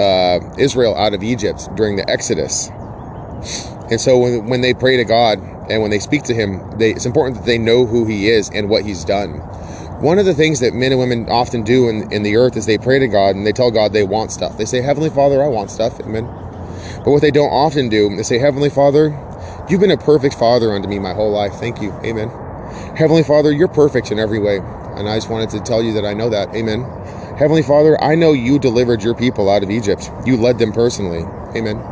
uh, 0.00 0.40
Israel 0.58 0.96
out 0.96 1.14
of 1.14 1.22
Egypt 1.22 1.68
during 1.76 1.96
the 1.96 2.08
Exodus. 2.08 2.70
And 3.90 4.00
so 4.00 4.18
when, 4.18 4.46
when 4.46 4.60
they 4.60 4.74
pray 4.74 4.96
to 4.96 5.04
God 5.04 5.38
and 5.70 5.82
when 5.82 5.90
they 5.90 5.98
speak 5.98 6.22
to 6.24 6.34
Him, 6.34 6.78
they, 6.78 6.90
it's 6.90 7.06
important 7.06 7.38
that 7.38 7.46
they 7.46 7.58
know 7.58 7.86
who 7.86 8.06
He 8.06 8.28
is 8.28 8.50
and 8.50 8.68
what 8.68 8.84
He's 8.84 9.04
done. 9.04 9.40
One 10.00 10.18
of 10.18 10.26
the 10.26 10.34
things 10.34 10.60
that 10.60 10.74
men 10.74 10.92
and 10.92 11.00
women 11.00 11.28
often 11.28 11.62
do 11.62 11.88
in, 11.88 12.12
in 12.12 12.22
the 12.22 12.36
earth 12.36 12.56
is 12.56 12.66
they 12.66 12.78
pray 12.78 12.98
to 12.98 13.08
God 13.08 13.36
and 13.36 13.46
they 13.46 13.52
tell 13.52 13.70
God 13.70 13.92
they 13.92 14.02
want 14.02 14.32
stuff. 14.32 14.58
They 14.58 14.64
say, 14.64 14.80
Heavenly 14.80 15.10
Father, 15.10 15.42
I 15.42 15.48
want 15.48 15.70
stuff. 15.70 16.00
Amen. 16.00 16.24
But 17.04 17.12
what 17.12 17.20
they 17.22 17.30
don't 17.30 17.50
often 17.50 17.88
do, 17.88 18.14
they 18.16 18.22
say, 18.22 18.38
Heavenly 18.38 18.70
Father, 18.70 19.16
you've 19.68 19.80
been 19.80 19.90
a 19.90 19.96
perfect 19.98 20.34
father 20.36 20.72
unto 20.72 20.88
me 20.88 20.98
my 20.98 21.12
whole 21.14 21.30
life. 21.30 21.54
Thank 21.54 21.80
you. 21.80 21.92
Amen. 22.04 22.28
Heavenly 22.96 23.22
Father, 23.22 23.52
you're 23.52 23.68
perfect 23.68 24.10
in 24.10 24.18
every 24.18 24.38
way. 24.38 24.58
And 24.58 25.08
I 25.08 25.16
just 25.16 25.30
wanted 25.30 25.50
to 25.50 25.60
tell 25.60 25.82
you 25.82 25.92
that 25.94 26.04
I 26.04 26.14
know 26.14 26.30
that. 26.30 26.54
Amen. 26.54 26.82
Heavenly 27.36 27.62
Father, 27.62 28.00
I 28.00 28.14
know 28.14 28.32
you 28.32 28.60
delivered 28.60 29.02
your 29.02 29.16
people 29.16 29.50
out 29.50 29.64
of 29.64 29.70
Egypt. 29.70 30.08
You 30.24 30.36
led 30.36 30.58
them 30.58 30.70
personally. 30.70 31.22
Amen. 31.56 31.82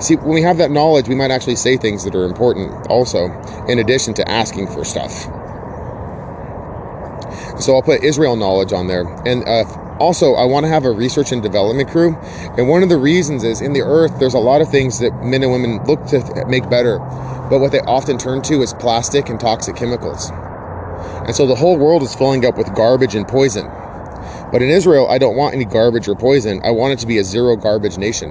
See, 0.00 0.14
when 0.14 0.34
we 0.34 0.42
have 0.42 0.58
that 0.58 0.70
knowledge, 0.70 1.08
we 1.08 1.16
might 1.16 1.32
actually 1.32 1.56
say 1.56 1.76
things 1.76 2.04
that 2.04 2.14
are 2.14 2.24
important 2.24 2.86
also, 2.86 3.26
in 3.66 3.80
addition 3.80 4.14
to 4.14 4.30
asking 4.30 4.68
for 4.68 4.84
stuff. 4.84 5.10
So 7.60 7.74
I'll 7.74 7.82
put 7.82 8.04
Israel 8.04 8.36
knowledge 8.36 8.72
on 8.72 8.86
there. 8.86 9.02
And 9.26 9.42
uh, 9.48 9.64
also, 9.98 10.34
I 10.34 10.44
want 10.44 10.62
to 10.62 10.70
have 10.70 10.84
a 10.84 10.92
research 10.92 11.32
and 11.32 11.42
development 11.42 11.90
crew. 11.90 12.16
And 12.56 12.68
one 12.68 12.84
of 12.84 12.88
the 12.88 12.98
reasons 12.98 13.42
is 13.42 13.60
in 13.60 13.72
the 13.72 13.82
earth, 13.82 14.20
there's 14.20 14.34
a 14.34 14.38
lot 14.38 14.60
of 14.60 14.68
things 14.68 15.00
that 15.00 15.12
men 15.24 15.42
and 15.42 15.50
women 15.50 15.82
look 15.86 16.06
to 16.06 16.44
make 16.46 16.70
better. 16.70 16.98
But 17.50 17.58
what 17.58 17.72
they 17.72 17.80
often 17.80 18.16
turn 18.16 18.42
to 18.42 18.62
is 18.62 18.72
plastic 18.74 19.28
and 19.28 19.40
toxic 19.40 19.74
chemicals. 19.74 20.30
And 21.26 21.34
so 21.34 21.48
the 21.48 21.56
whole 21.56 21.76
world 21.76 22.04
is 22.04 22.14
filling 22.14 22.44
up 22.46 22.56
with 22.56 22.72
garbage 22.76 23.16
and 23.16 23.26
poison. 23.26 23.68
But 24.54 24.62
in 24.62 24.70
Israel, 24.70 25.08
I 25.08 25.18
don't 25.18 25.34
want 25.34 25.56
any 25.56 25.64
garbage 25.64 26.06
or 26.06 26.14
poison. 26.14 26.60
I 26.62 26.70
want 26.70 26.92
it 26.92 27.00
to 27.00 27.08
be 27.08 27.18
a 27.18 27.24
zero 27.24 27.56
garbage 27.56 27.98
nation 27.98 28.30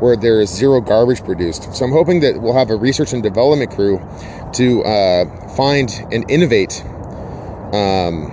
where 0.00 0.16
there 0.16 0.40
is 0.40 0.50
zero 0.50 0.80
garbage 0.80 1.22
produced. 1.22 1.72
So 1.74 1.84
I'm 1.84 1.92
hoping 1.92 2.18
that 2.22 2.42
we'll 2.42 2.54
have 2.54 2.70
a 2.70 2.74
research 2.74 3.12
and 3.12 3.22
development 3.22 3.70
crew 3.70 4.00
to 4.54 4.82
uh, 4.82 5.54
find 5.54 5.88
and 6.10 6.28
innovate 6.28 6.82
um, 7.72 8.32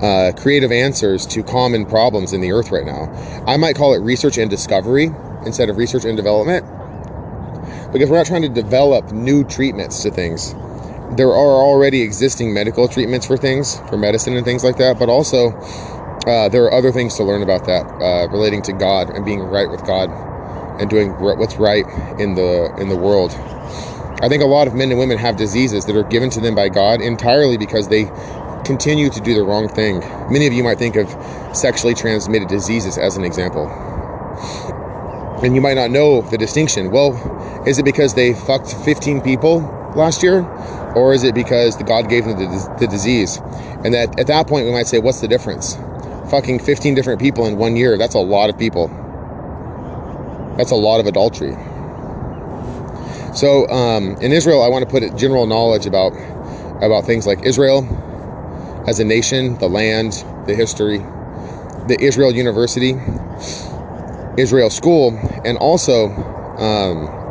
uh, 0.00 0.32
creative 0.38 0.72
answers 0.72 1.26
to 1.26 1.42
common 1.42 1.84
problems 1.84 2.32
in 2.32 2.40
the 2.40 2.52
earth 2.52 2.70
right 2.70 2.86
now. 2.86 3.04
I 3.46 3.58
might 3.58 3.76
call 3.76 3.92
it 3.92 3.98
research 3.98 4.38
and 4.38 4.48
discovery 4.48 5.10
instead 5.44 5.68
of 5.68 5.76
research 5.76 6.06
and 6.06 6.16
development 6.16 6.64
because 7.92 8.08
we're 8.08 8.16
not 8.16 8.24
trying 8.24 8.40
to 8.40 8.48
develop 8.48 9.12
new 9.12 9.44
treatments 9.44 10.02
to 10.02 10.10
things 10.10 10.54
there 11.10 11.28
are 11.28 11.62
already 11.62 12.02
existing 12.02 12.52
medical 12.52 12.88
treatments 12.88 13.26
for 13.26 13.36
things, 13.36 13.78
for 13.88 13.96
medicine 13.96 14.36
and 14.36 14.44
things 14.44 14.64
like 14.64 14.76
that, 14.78 14.98
but 14.98 15.08
also 15.08 15.50
uh, 16.26 16.48
there 16.48 16.64
are 16.64 16.72
other 16.72 16.90
things 16.90 17.14
to 17.16 17.22
learn 17.22 17.42
about 17.42 17.66
that 17.66 17.86
uh, 18.02 18.28
relating 18.28 18.62
to 18.62 18.72
God 18.72 19.10
and 19.10 19.24
being 19.24 19.40
right 19.42 19.70
with 19.70 19.84
God 19.86 20.10
and 20.80 20.90
doing 20.90 21.12
what's 21.20 21.56
right 21.56 21.86
in 22.18 22.34
the 22.34 22.74
in 22.78 22.88
the 22.88 22.96
world. 22.96 23.32
I 24.20 24.28
think 24.28 24.42
a 24.42 24.46
lot 24.46 24.66
of 24.66 24.74
men 24.74 24.90
and 24.90 24.98
women 24.98 25.18
have 25.18 25.36
diseases 25.36 25.84
that 25.86 25.94
are 25.94 26.02
given 26.02 26.30
to 26.30 26.40
them 26.40 26.54
by 26.54 26.68
God 26.68 27.00
entirely 27.00 27.56
because 27.56 27.88
they 27.88 28.10
continue 28.64 29.08
to 29.10 29.20
do 29.20 29.34
the 29.34 29.42
wrong 29.42 29.68
thing. 29.68 30.00
Many 30.30 30.46
of 30.46 30.52
you 30.52 30.64
might 30.64 30.78
think 30.78 30.96
of 30.96 31.08
sexually 31.56 31.94
transmitted 31.94 32.48
diseases 32.48 32.98
as 32.98 33.16
an 33.16 33.24
example. 33.24 33.66
And 35.42 35.54
you 35.54 35.60
might 35.60 35.74
not 35.74 35.90
know 35.90 36.22
the 36.22 36.38
distinction. 36.38 36.90
Well, 36.90 37.14
is 37.66 37.78
it 37.78 37.84
because 37.84 38.14
they 38.14 38.34
fucked 38.34 38.74
15 38.74 39.20
people 39.20 39.60
last 39.94 40.22
year? 40.22 40.42
Or 40.96 41.12
is 41.12 41.24
it 41.24 41.34
because 41.34 41.76
the 41.76 41.84
God 41.84 42.08
gave 42.08 42.24
them 42.24 42.38
the, 42.38 42.76
the 42.80 42.86
disease? 42.86 43.36
And 43.84 43.92
that 43.92 44.18
at 44.18 44.26
that 44.28 44.48
point, 44.48 44.64
we 44.64 44.72
might 44.72 44.86
say, 44.86 44.98
what's 44.98 45.20
the 45.20 45.28
difference? 45.28 45.76
Fucking 46.30 46.60
15 46.60 46.94
different 46.94 47.20
people 47.20 47.46
in 47.46 47.58
one 47.58 47.76
year, 47.76 47.98
that's 47.98 48.14
a 48.14 48.18
lot 48.18 48.48
of 48.48 48.58
people. 48.58 48.88
That's 50.56 50.70
a 50.70 50.74
lot 50.74 50.98
of 50.98 51.06
adultery. 51.06 51.54
So 53.34 53.68
um, 53.68 54.16
in 54.22 54.32
Israel, 54.32 54.62
I 54.62 54.68
want 54.68 54.88
to 54.88 54.90
put 54.90 55.02
general 55.16 55.46
knowledge 55.46 55.84
about 55.84 56.12
about 56.82 57.04
things 57.04 57.26
like 57.26 57.44
Israel 57.44 57.84
as 58.86 58.98
a 58.98 59.04
nation, 59.04 59.58
the 59.58 59.68
land, 59.68 60.24
the 60.46 60.54
history, 60.54 60.98
the 61.86 61.96
Israel 62.00 62.32
University, 62.32 62.94
Israel 64.38 64.70
School, 64.70 65.18
and 65.44 65.58
also 65.58 66.08
um, 66.58 67.25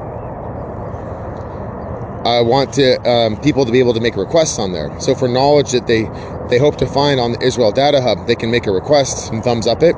I 2.25 2.41
want 2.41 2.73
to 2.73 2.97
um, 3.07 3.38
people 3.38 3.65
to 3.65 3.71
be 3.71 3.79
able 3.79 3.93
to 3.93 3.99
make 3.99 4.15
requests 4.15 4.57
on 4.57 4.71
there. 4.71 4.99
So 4.99 5.13
for 5.13 5.27
knowledge 5.27 5.71
that 5.71 5.85
they 5.85 6.09
they 6.49 6.59
hope 6.59 6.77
to 6.77 6.85
find 6.88 7.19
on 7.19 7.31
the 7.33 7.43
Israel 7.43 7.71
Data 7.71 8.01
Hub. 8.01 8.27
They 8.27 8.35
can 8.35 8.51
make 8.51 8.67
a 8.67 8.71
request 8.71 9.31
and 9.31 9.43
thumbs 9.43 9.67
up 9.67 9.81
it, 9.81 9.95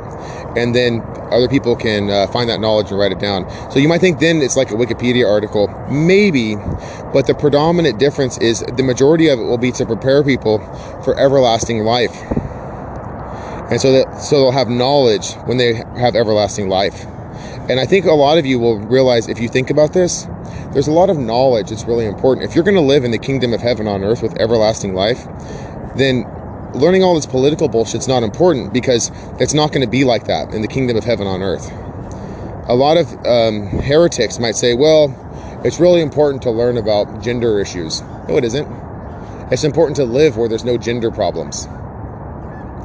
and 0.55 0.73
then 0.73 1.01
other 1.31 1.47
people 1.47 1.75
can 1.75 2.09
uh, 2.09 2.27
find 2.27 2.49
that 2.49 2.59
knowledge 2.59 2.89
and 2.89 2.99
write 2.99 3.11
it 3.11 3.19
down. 3.19 3.49
So 3.71 3.79
you 3.79 3.87
might 3.87 3.99
think 3.99 4.19
then 4.19 4.41
it's 4.41 4.55
like 4.55 4.71
a 4.71 4.75
Wikipedia 4.75 5.29
article, 5.29 5.67
maybe, 5.89 6.55
but 7.13 7.27
the 7.27 7.35
predominant 7.35 7.99
difference 7.99 8.37
is 8.37 8.61
the 8.61 8.83
majority 8.83 9.27
of 9.27 9.39
it 9.39 9.43
will 9.43 9.57
be 9.57 9.71
to 9.73 9.85
prepare 9.85 10.23
people 10.23 10.59
for 11.03 11.17
everlasting 11.19 11.83
life. 11.83 12.15
And 13.69 13.81
so 13.81 13.91
that 13.91 14.21
so 14.21 14.39
they'll 14.39 14.51
have 14.51 14.69
knowledge 14.69 15.33
when 15.45 15.57
they 15.57 15.73
have 15.73 16.15
everlasting 16.15 16.69
life. 16.69 17.05
And 17.69 17.81
I 17.81 17.85
think 17.85 18.05
a 18.05 18.13
lot 18.13 18.37
of 18.37 18.45
you 18.45 18.59
will 18.59 18.79
realize 18.79 19.27
if 19.27 19.39
you 19.39 19.49
think 19.49 19.69
about 19.69 19.91
this, 19.91 20.25
there's 20.71 20.87
a 20.87 20.91
lot 20.91 21.09
of 21.09 21.17
knowledge 21.17 21.69
that's 21.69 21.83
really 21.83 22.05
important. 22.05 22.49
If 22.49 22.55
you're 22.55 22.63
going 22.63 22.75
to 22.75 22.81
live 22.81 23.03
in 23.03 23.11
the 23.11 23.17
kingdom 23.17 23.53
of 23.53 23.59
heaven 23.59 23.87
on 23.87 24.03
earth 24.03 24.21
with 24.21 24.39
everlasting 24.39 24.93
life, 24.93 25.27
then 25.97 26.23
learning 26.73 27.03
all 27.03 27.15
this 27.15 27.25
political 27.25 27.67
bullshit's 27.67 28.07
not 28.07 28.23
important 28.23 28.73
because 28.73 29.11
it's 29.39 29.53
not 29.53 29.71
going 29.71 29.85
to 29.85 29.89
be 29.89 30.05
like 30.05 30.25
that 30.25 30.53
in 30.53 30.61
the 30.61 30.67
kingdom 30.67 30.95
of 30.95 31.03
heaven 31.03 31.27
on 31.27 31.41
earth. 31.41 31.69
A 32.69 32.75
lot 32.75 32.97
of 32.97 33.13
um, 33.25 33.67
heretics 33.81 34.39
might 34.39 34.55
say, 34.55 34.73
well, 34.73 35.13
it's 35.65 35.79
really 35.79 36.01
important 36.01 36.43
to 36.43 36.51
learn 36.51 36.77
about 36.77 37.21
gender 37.21 37.59
issues. 37.59 38.01
No, 38.29 38.37
it 38.37 38.45
isn't. 38.45 38.67
It's 39.51 39.63
important 39.63 39.95
to 39.97 40.05
live 40.05 40.37
where 40.37 40.47
there's 40.47 40.65
no 40.65 40.77
gender 40.77 41.11
problems. 41.11 41.65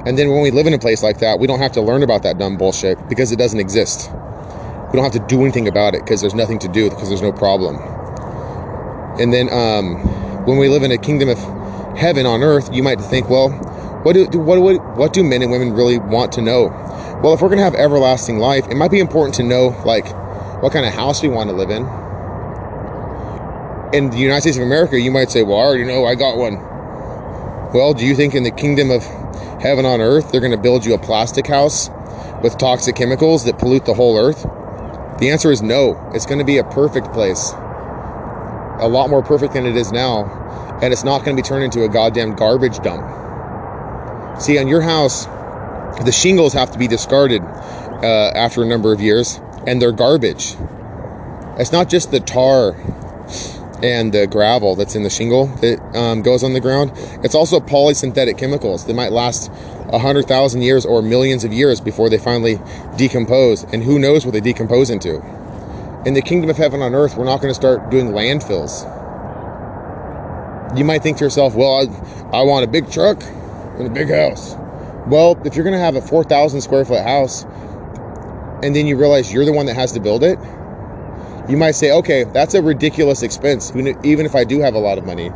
And 0.07 0.19
then 0.19 0.31
when 0.31 0.43
we 0.43 0.51
live 0.51 0.67
in 0.67 0.75
a 0.75 0.79
place 0.79 1.03
like 1.03 1.19
that, 1.19 1.39
we 1.39 1.47
don't 1.47 1.61
have 1.61 1.73
to 1.73 1.83
learn 1.83 2.03
about 2.03 2.25
that 2.25 2.39
dumb 2.39 2.57
bullshit 2.57 3.09
because 3.09 3.31
it 3.31 3.37
doesn't 3.37 3.61
exist. 3.61 4.11
We 4.93 4.99
don't 4.99 5.11
have 5.11 5.13
to 5.13 5.27
do 5.27 5.41
anything 5.41 5.69
about 5.69 5.95
it 5.95 6.05
because 6.05 6.21
there's 6.21 6.35
nothing 6.35 6.59
to 6.59 6.69
do 6.69 6.91
because 6.91 7.09
there's 7.09 7.23
no 7.23 7.33
problem. 7.33 7.79
And 9.19 9.33
then 9.33 9.51
um, 9.51 9.97
when 10.45 10.59
we 10.59 10.69
live 10.69 10.83
in 10.83 10.93
a 10.93 10.99
kingdom 10.99 11.31
of 11.31 11.39
heaven 11.97 12.27
on 12.27 12.43
earth, 12.43 12.69
you 12.75 12.83
might 12.83 13.01
think, 13.01 13.31
well, 13.31 13.49
what 14.03 14.13
do, 14.13 14.27
what, 14.39 14.61
what, 14.61 14.97
what 14.99 15.13
do 15.15 15.25
men 15.25 15.41
and 15.41 15.51
women 15.51 15.73
really 15.73 15.97
want 15.97 16.33
to 16.33 16.43
know? 16.43 16.65
Well, 17.23 17.33
if 17.33 17.41
we're 17.41 17.49
going 17.49 17.59
to 17.59 17.65
have 17.65 17.75
everlasting 17.75 18.39
life, 18.39 18.69
it 18.69 18.75
might 18.75 18.91
be 18.91 19.01
important 19.01 19.35
to 19.37 19.43
know, 19.43 19.69
like, 19.87 20.07
what 20.63 20.75
kind 20.75 20.85
of 20.85 20.93
house 20.93 21.23
we 21.23 21.29
want 21.29 21.49
to 21.49 21.57
live 21.57 21.71
in. 21.71 21.85
In 23.95 24.11
the 24.11 24.19
United 24.19 24.43
States 24.43 24.59
of 24.59 24.63
America, 24.63 25.01
you 25.01 25.11
might 25.11 25.31
say, 25.31 25.43
well, 25.43 25.57
I 25.57 25.63
already 25.63 25.85
know 25.85 26.05
I 26.05 26.17
got 26.17 26.37
one. 26.37 26.57
Well, 27.73 27.95
do 27.95 28.05
you 28.05 28.15
think 28.15 28.35
in 28.35 28.43
the 28.43 28.51
kingdom 28.51 28.91
of 28.91 29.05
heaven 29.63 29.87
on 29.87 30.03
earth, 30.03 30.33
they're 30.33 30.41
going 30.43 30.53
to 30.53 30.59
build 30.59 30.85
you 30.85 30.93
a 30.93 30.99
plastic 30.99 31.47
house 31.47 31.89
with 32.43 32.59
toxic 32.59 32.97
chemicals 32.97 33.45
that 33.45 33.59
pollute 33.59 33.87
the 33.87 33.95
whole 33.95 34.19
earth? 34.19 34.45
The 35.23 35.31
answer 35.31 35.53
is 35.53 35.63
no. 35.63 36.11
It's 36.13 36.27
going 36.27 36.41
to 36.41 36.45
be 36.45 36.59
a 36.59 36.65
perfect 36.65 37.13
place. 37.13 37.53
A 37.53 38.89
lot 38.91 39.09
more 39.09 39.23
perfect 39.23 39.53
than 39.53 39.67
it 39.67 39.77
is 39.77 39.93
now. 39.93 40.25
And 40.83 40.93
it's 40.93 41.05
not 41.05 41.25
going 41.25 41.37
to 41.37 41.41
be 41.41 41.47
turned 41.47 41.63
into 41.63 41.85
a 41.85 41.89
goddamn 41.89 42.35
garbage 42.35 42.81
dump. 42.81 44.43
See, 44.43 44.59
on 44.59 44.67
your 44.67 44.81
house, 44.81 45.27
the 46.05 46.11
shingles 46.11 46.55
have 46.55 46.73
to 46.73 46.79
be 46.81 46.89
discarded 46.89 47.41
uh, 47.41 48.33
after 48.35 48.65
a 48.65 48.67
number 48.67 48.93
of 48.93 49.01
years, 49.01 49.41
and 49.65 49.81
they're 49.81 49.93
garbage. 49.93 50.57
It's 51.57 51.71
not 51.71 51.89
just 51.89 52.11
the 52.11 52.19
tar 52.19 52.73
and 53.83 54.13
the 54.13 54.27
gravel 54.27 54.77
that's 54.77 54.95
in 54.95 55.03
the 55.03 55.11
shingle 55.11 55.47
that 55.57 55.81
um, 55.97 56.23
goes 56.23 56.45
on 56.45 56.53
the 56.53 56.61
ground. 56.61 56.93
It's 57.25 57.35
also 57.35 57.61
polysynthetic 57.61 58.39
chemicals 58.39 58.87
that 58.87 58.95
might 58.95 59.13
last 59.13 59.51
a 59.89 59.99
hundred 59.99 60.27
thousand 60.27 60.63
years 60.63 60.87
or 60.87 61.03
millions 61.03 61.45
of 61.45 61.53
years 61.53 61.81
before 61.81 62.09
they 62.09 62.19
finally 62.19 62.61
decompose. 62.97 63.65
And 63.65 63.83
who 63.83 63.99
knows 63.99 64.25
what 64.25 64.33
they 64.33 64.41
decompose 64.41 64.89
into? 64.91 65.17
In 66.07 66.15
the 66.15 66.23
kingdom 66.23 66.51
of 66.51 66.57
heaven 66.57 66.83
on 66.83 66.95
earth, 66.95 67.17
we're 67.17 67.25
not 67.25 67.41
going 67.41 67.51
to 67.51 67.55
start 67.55 67.91
doing 67.91 68.09
landfills. 68.09 68.89
You 70.77 70.85
might 70.85 71.03
think 71.03 71.19
to 71.19 71.25
yourself, 71.25 71.55
well, 71.55 71.87
I, 72.33 72.39
I 72.39 72.43
want 72.43 72.65
a 72.65 72.69
big 72.69 72.91
truck 72.91 73.23
and 73.23 73.87
a 73.87 73.91
big 73.91 74.09
house. 74.09 74.55
Well, 75.07 75.41
if 75.45 75.55
you're 75.55 75.65
going 75.65 75.75
to 75.75 75.81
have 75.81 75.97
a 75.97 76.01
4,000 76.01 76.61
square 76.61 76.85
foot 76.85 77.03
house 77.03 77.45
and 78.63 78.75
then 78.75 78.87
you 78.87 78.97
realize 78.97 79.33
you're 79.33 79.45
the 79.45 79.53
one 79.53 79.67
that 79.67 79.75
has 79.75 79.93
to 79.93 80.01
build 80.01 80.23
it, 80.23 80.39
you 81.49 81.57
might 81.57 81.73
say, 81.73 81.91
okay, 81.91 82.25
that's 82.25 82.55
a 82.55 82.63
ridiculous 82.63 83.23
expense, 83.23 83.73
even 83.75 84.27
if 84.27 84.35
I 84.35 84.45
do 84.45 84.61
have 84.61 84.75
a 84.75 84.79
lot 84.79 84.99
of 84.99 85.05
money. 85.05 85.31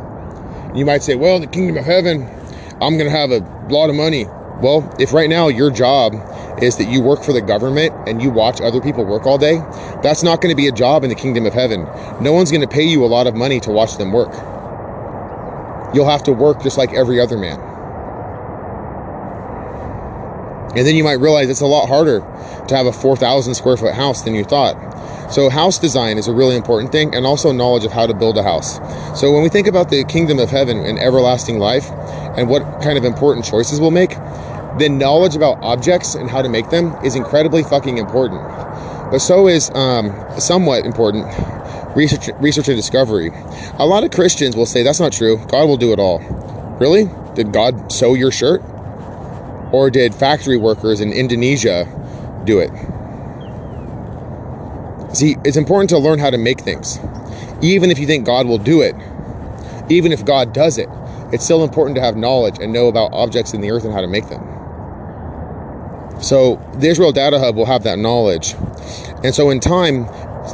You 0.73 0.85
might 0.85 1.03
say, 1.03 1.15
well, 1.15 1.35
in 1.35 1.41
the 1.41 1.47
kingdom 1.47 1.77
of 1.77 1.85
heaven, 1.85 2.23
I'm 2.81 2.97
going 2.97 3.09
to 3.09 3.17
have 3.17 3.31
a 3.31 3.39
lot 3.69 3.89
of 3.89 3.95
money. 3.95 4.25
Well, 4.61 4.93
if 4.99 5.13
right 5.13 5.29
now 5.29 5.49
your 5.49 5.69
job 5.69 6.13
is 6.61 6.77
that 6.77 6.85
you 6.85 7.01
work 7.01 7.23
for 7.23 7.33
the 7.33 7.41
government 7.41 7.93
and 8.07 8.21
you 8.21 8.31
watch 8.31 8.61
other 8.61 8.81
people 8.81 9.05
work 9.05 9.25
all 9.25 9.37
day, 9.37 9.57
that's 10.01 10.23
not 10.23 10.41
going 10.41 10.51
to 10.51 10.55
be 10.55 10.67
a 10.67 10.71
job 10.71 11.03
in 11.03 11.09
the 11.09 11.15
kingdom 11.15 11.45
of 11.45 11.53
heaven. 11.53 11.83
No 12.21 12.31
one's 12.33 12.51
going 12.51 12.61
to 12.61 12.67
pay 12.67 12.83
you 12.83 13.03
a 13.03 13.07
lot 13.07 13.27
of 13.27 13.35
money 13.35 13.59
to 13.61 13.71
watch 13.71 13.97
them 13.97 14.11
work. 14.11 14.31
You'll 15.93 16.09
have 16.09 16.23
to 16.23 16.33
work 16.33 16.61
just 16.63 16.77
like 16.77 16.93
every 16.93 17.19
other 17.19 17.37
man. 17.37 17.59
And 20.75 20.85
then 20.85 20.95
you 20.95 21.03
might 21.03 21.13
realize 21.19 21.49
it's 21.49 21.61
a 21.61 21.65
lot 21.65 21.87
harder 21.87 22.19
to 22.67 22.75
have 22.75 22.85
a 22.85 22.91
4,000 22.91 23.55
square 23.55 23.77
foot 23.77 23.93
house 23.93 24.21
than 24.21 24.35
you 24.35 24.43
thought. 24.43 24.75
So, 25.31 25.49
house 25.49 25.77
design 25.77 26.17
is 26.17 26.27
a 26.27 26.33
really 26.33 26.55
important 26.55 26.91
thing, 26.91 27.13
and 27.13 27.25
also 27.25 27.51
knowledge 27.51 27.83
of 27.83 27.91
how 27.91 28.07
to 28.07 28.13
build 28.13 28.37
a 28.37 28.43
house. 28.43 28.75
So, 29.19 29.33
when 29.33 29.43
we 29.43 29.49
think 29.49 29.67
about 29.67 29.89
the 29.89 30.05
kingdom 30.05 30.39
of 30.39 30.49
heaven 30.49 30.77
and 30.77 30.97
everlasting 30.97 31.59
life 31.59 31.89
and 32.37 32.47
what 32.47 32.61
kind 32.81 32.97
of 32.97 33.03
important 33.03 33.45
choices 33.45 33.81
we'll 33.81 33.91
make, 33.91 34.11
then 34.79 34.97
knowledge 34.97 35.35
about 35.35 35.57
objects 35.61 36.15
and 36.15 36.29
how 36.29 36.41
to 36.41 36.49
make 36.49 36.69
them 36.69 36.95
is 37.03 37.15
incredibly 37.15 37.63
fucking 37.63 37.97
important. 37.97 38.41
But 39.11 39.19
so 39.19 39.47
is 39.47 39.69
um, 39.71 40.13
somewhat 40.39 40.85
important 40.85 41.25
research, 41.95 42.29
research 42.39 42.67
and 42.67 42.77
discovery. 42.77 43.31
A 43.79 43.85
lot 43.85 44.03
of 44.03 44.11
Christians 44.11 44.55
will 44.55 44.65
say 44.65 44.83
that's 44.83 44.99
not 44.99 45.11
true. 45.11 45.37
God 45.47 45.65
will 45.65 45.77
do 45.77 45.91
it 45.91 45.99
all. 45.99 46.19
Really? 46.79 47.09
Did 47.35 47.51
God 47.51 47.91
sew 47.91 48.13
your 48.13 48.31
shirt? 48.31 48.61
Or 49.71 49.89
did 49.89 50.15
factory 50.15 50.57
workers 50.57 51.01
in 51.01 51.11
Indonesia 51.11 51.85
do 52.45 52.59
it? 52.59 52.71
See, 55.15 55.35
it's 55.43 55.57
important 55.57 55.89
to 55.89 55.97
learn 55.97 56.19
how 56.19 56.29
to 56.29 56.37
make 56.37 56.61
things. 56.61 56.99
Even 57.61 57.91
if 57.91 57.99
you 57.99 58.05
think 58.05 58.25
God 58.25 58.45
will 58.45 58.57
do 58.57 58.81
it, 58.81 58.95
even 59.89 60.11
if 60.11 60.23
God 60.23 60.53
does 60.53 60.77
it, 60.77 60.89
it's 61.31 61.43
still 61.43 61.63
important 61.63 61.95
to 61.95 62.01
have 62.01 62.15
knowledge 62.15 62.59
and 62.59 62.71
know 62.71 62.87
about 62.87 63.13
objects 63.13 63.53
in 63.53 63.61
the 63.61 63.71
earth 63.71 63.83
and 63.83 63.93
how 63.93 64.01
to 64.01 64.07
make 64.07 64.29
them. 64.29 64.43
So 66.21 66.55
the 66.75 66.87
Israel 66.87 67.11
Data 67.11 67.39
Hub 67.39 67.55
will 67.55 67.65
have 67.65 67.83
that 67.83 67.99
knowledge. 67.99 68.55
And 69.23 69.33
so 69.35 69.49
in 69.49 69.59
time, 69.59 70.07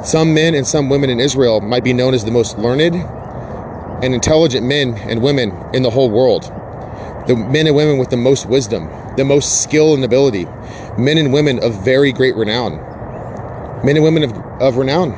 some 0.03 0.33
men 0.33 0.55
and 0.55 0.65
some 0.65 0.89
women 0.89 1.09
in 1.09 1.19
Israel 1.19 1.61
might 1.61 1.83
be 1.83 1.93
known 1.93 2.13
as 2.13 2.25
the 2.25 2.31
most 2.31 2.57
learned 2.57 2.95
and 4.03 4.13
intelligent 4.13 4.65
men 4.65 4.95
and 4.97 5.21
women 5.21 5.51
in 5.73 5.83
the 5.83 5.89
whole 5.89 6.09
world. 6.09 6.43
The 7.27 7.35
men 7.35 7.67
and 7.67 7.75
women 7.75 7.97
with 7.97 8.09
the 8.09 8.17
most 8.17 8.47
wisdom, 8.47 8.89
the 9.17 9.23
most 9.23 9.61
skill 9.61 9.93
and 9.93 10.03
ability, 10.03 10.45
men 10.97 11.17
and 11.17 11.31
women 11.31 11.63
of 11.63 11.83
very 11.83 12.11
great 12.11 12.35
renown, 12.35 12.77
men 13.85 13.95
and 13.95 14.03
women 14.03 14.23
of, 14.23 14.31
of 14.61 14.77
renown, 14.77 15.09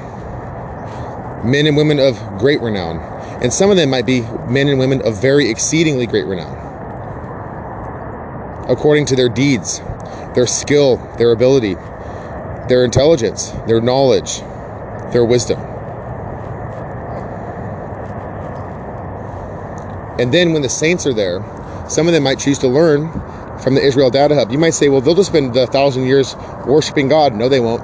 men 1.50 1.66
and 1.68 1.78
women 1.78 2.00
of 2.00 2.20
great 2.38 2.62
renown. 2.62 3.00
And 3.42 3.54
some 3.54 3.70
of 3.70 3.78
them 3.78 3.90
might 3.90 4.06
be 4.06 4.22
men 4.50 4.68
and 4.68 4.80
women 4.80 5.02
of 5.02 5.22
very 5.22 5.50
exceedingly 5.50 6.08
great 6.08 6.26
renown, 6.26 6.56
according 8.70 9.06
to 9.08 9.16
their 9.16 9.30
deeds, 9.30 9.80
their 10.34 10.48
skill, 10.48 10.98
their 11.18 11.32
ability, 11.32 11.76
their 12.68 12.84
intelligence, 12.84 13.52
their 13.68 13.82
knowledge, 13.82 14.40
their 15.12 15.24
wisdom. 15.24 15.60
And 20.18 20.34
then 20.34 20.54
when 20.54 20.62
the 20.62 20.70
saints 20.70 21.06
are 21.06 21.14
there, 21.14 21.44
some 21.90 22.08
of 22.08 22.14
them 22.14 22.24
might 22.24 22.40
choose 22.40 22.58
to 22.60 22.68
learn 22.68 23.08
from 23.62 23.76
the 23.76 23.82
Israel 23.82 24.10
Data 24.10 24.36
Hub. 24.36 24.52
You 24.52 24.58
might 24.58 24.74
say, 24.74 24.90
well, 24.90 25.02
they'll 25.02 25.16
just 25.16 25.30
spend 25.30 25.54
the 25.54 25.68
thousand 25.68 26.06
years 26.06 26.36
worshiping 26.66 27.08
God. 27.08 27.34
No, 27.34 27.50
they 27.50 27.60
won't. 27.60 27.82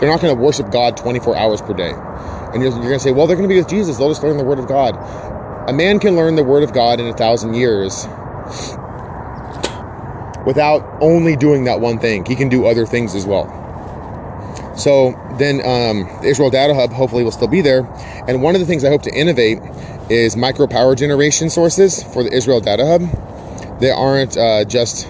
They're 0.00 0.10
not 0.10 0.20
going 0.20 0.34
to 0.34 0.40
worship 0.40 0.70
God 0.70 0.96
24 0.96 1.36
hours 1.36 1.62
per 1.62 1.72
day. 1.72 1.92
And 2.52 2.62
you're, 2.62 2.72
you're 2.72 2.82
going 2.82 2.92
to 2.94 3.00
say, 3.00 3.12
well, 3.12 3.26
they're 3.26 3.36
going 3.36 3.48
to 3.48 3.52
be 3.52 3.58
with 3.58 3.68
Jesus. 3.68 3.98
They'll 3.98 4.10
just 4.10 4.22
learn 4.22 4.36
the 4.36 4.44
Word 4.44 4.58
of 4.58 4.68
God. 4.68 4.96
A 5.68 5.72
man 5.72 5.98
can 5.98 6.16
learn 6.16 6.36
the 6.36 6.44
Word 6.44 6.62
of 6.62 6.72
God 6.72 7.00
in 7.00 7.06
a 7.06 7.16
thousand 7.16 7.54
years 7.54 8.06
without 10.46 10.86
only 11.00 11.36
doing 11.36 11.64
that 11.64 11.80
one 11.80 11.98
thing. 11.98 12.24
He 12.24 12.36
can 12.36 12.48
do 12.48 12.66
other 12.66 12.86
things 12.86 13.14
as 13.14 13.26
well. 13.26 13.60
So 14.76 15.14
then 15.38 15.60
um, 15.64 16.04
the 16.20 16.28
Israel 16.28 16.50
Data 16.50 16.74
Hub 16.74 16.92
hopefully 16.92 17.24
will 17.24 17.30
still 17.30 17.48
be 17.48 17.60
there. 17.60 17.80
And 18.28 18.42
one 18.42 18.54
of 18.54 18.60
the 18.60 18.66
things 18.66 18.84
I 18.84 18.88
hope 18.88 19.02
to 19.02 19.14
innovate 19.14 19.58
is 20.10 20.36
micro 20.36 20.66
power 20.66 20.94
generation 20.94 21.48
sources 21.48 22.02
for 22.02 22.22
the 22.22 22.32
Israel 22.32 22.60
Data 22.60 22.84
Hub. 22.84 23.33
They 23.80 23.90
aren't 23.90 24.36
uh, 24.36 24.64
just, 24.64 25.08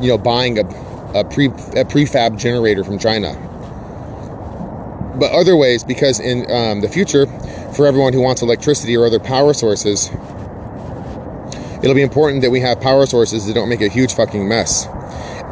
you 0.00 0.08
know, 0.08 0.18
buying 0.18 0.58
a, 0.58 0.66
a, 1.14 1.24
pre, 1.24 1.46
a 1.46 1.84
prefab 1.84 2.38
generator 2.38 2.84
from 2.84 2.98
China. 2.98 3.34
But 5.18 5.32
other 5.32 5.56
ways, 5.56 5.84
because 5.84 6.20
in 6.20 6.50
um, 6.50 6.80
the 6.80 6.88
future, 6.88 7.26
for 7.74 7.86
everyone 7.86 8.12
who 8.12 8.20
wants 8.20 8.42
electricity 8.42 8.96
or 8.96 9.06
other 9.06 9.20
power 9.20 9.54
sources, 9.54 10.10
it'll 11.82 11.94
be 11.94 12.02
important 12.02 12.42
that 12.42 12.50
we 12.50 12.60
have 12.60 12.80
power 12.80 13.06
sources 13.06 13.46
that 13.46 13.54
don't 13.54 13.68
make 13.68 13.80
a 13.80 13.88
huge 13.88 14.14
fucking 14.14 14.46
mess. 14.46 14.86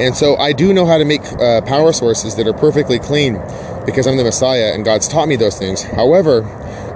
And 0.00 0.16
so 0.16 0.36
I 0.36 0.52
do 0.52 0.72
know 0.72 0.86
how 0.86 0.98
to 0.98 1.04
make 1.04 1.22
uh, 1.34 1.60
power 1.62 1.92
sources 1.92 2.34
that 2.36 2.48
are 2.48 2.52
perfectly 2.52 2.98
clean 2.98 3.34
because 3.86 4.06
I'm 4.06 4.16
the 4.16 4.24
Messiah 4.24 4.72
and 4.74 4.84
God's 4.84 5.06
taught 5.06 5.28
me 5.28 5.36
those 5.36 5.58
things. 5.58 5.82
However, 5.82 6.42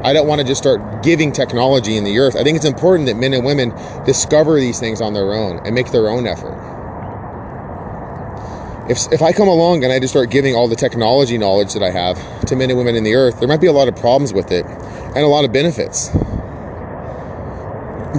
I 0.02 0.12
don't 0.12 0.28
want 0.28 0.40
to 0.40 0.46
just 0.46 0.62
start 0.62 1.02
giving 1.02 1.32
technology 1.32 1.96
in 1.96 2.04
the 2.04 2.18
earth. 2.18 2.37
I 2.37 2.44
think 2.44 2.56
it's 2.56 2.64
important 2.64 3.06
that 3.06 3.16
men 3.16 3.34
and 3.34 3.44
women 3.44 3.70
discover 4.04 4.61
these 4.61 4.78
things 4.78 5.00
on 5.00 5.12
their 5.12 5.32
own 5.34 5.61
and 5.64 5.74
make 5.74 5.90
their 5.90 6.08
own 6.08 6.26
effort. 6.26 6.56
If, 8.88 9.12
if 9.12 9.20
I 9.22 9.32
come 9.32 9.48
along 9.48 9.84
and 9.84 9.92
I 9.92 9.98
just 9.98 10.12
start 10.12 10.30
giving 10.30 10.54
all 10.54 10.68
the 10.68 10.76
technology 10.76 11.37
knowledge 11.37 11.74
that 11.74 11.82
I 11.82 11.90
have 11.90 12.44
to 12.46 12.56
men 12.56 12.70
and 12.70 12.78
women 12.78 12.96
in 12.96 13.04
the 13.04 13.16
earth, 13.16 13.38
there 13.38 13.48
might 13.48 13.61
be 13.61 13.66
a 13.66 13.72
lot 13.72 13.88
of 13.88 13.96
problems 13.96 14.32
with 14.32 14.50
it 14.50 14.64
and 14.64 15.18
a 15.18 15.26
lot 15.26 15.44
of 15.44 15.52
benefits. 15.52 16.08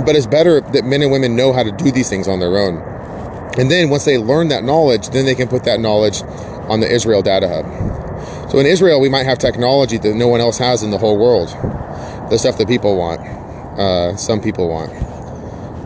But 0.05 0.15
it's 0.15 0.27
better 0.27 0.61
that 0.61 0.85
men 0.85 1.01
and 1.01 1.11
women 1.11 1.35
know 1.35 1.53
how 1.53 1.63
to 1.63 1.71
do 1.71 1.91
these 1.91 2.09
things 2.09 2.27
on 2.27 2.39
their 2.39 2.57
own. 2.57 2.77
And 3.57 3.71
then 3.71 3.89
once 3.89 4.05
they 4.05 4.17
learn 4.17 4.49
that 4.49 4.63
knowledge, 4.63 5.09
then 5.09 5.25
they 5.25 5.33
can 5.33 5.47
put 5.47 5.63
that 5.63 5.79
knowledge 5.79 6.21
on 6.69 6.81
the 6.81 6.91
Israel 6.91 7.23
Data 7.23 7.47
Hub. 7.47 7.88
So 8.49 8.57
in 8.57 8.65
Israel, 8.65 8.99
we 8.99 9.09
might 9.09 9.25
have 9.25 9.37
technology 9.37 9.99
that 9.99 10.15
no 10.15 10.27
one 10.27 10.41
else 10.41 10.57
has 10.57 10.81
in 10.81 10.89
the 10.89 10.97
whole 10.97 11.17
world. 11.17 11.49
The 12.31 12.37
stuff 12.37 12.57
that 12.57 12.67
people 12.67 12.97
want, 12.97 13.21
uh, 13.21 14.15
some 14.17 14.41
people 14.41 14.67
want. 14.67 14.91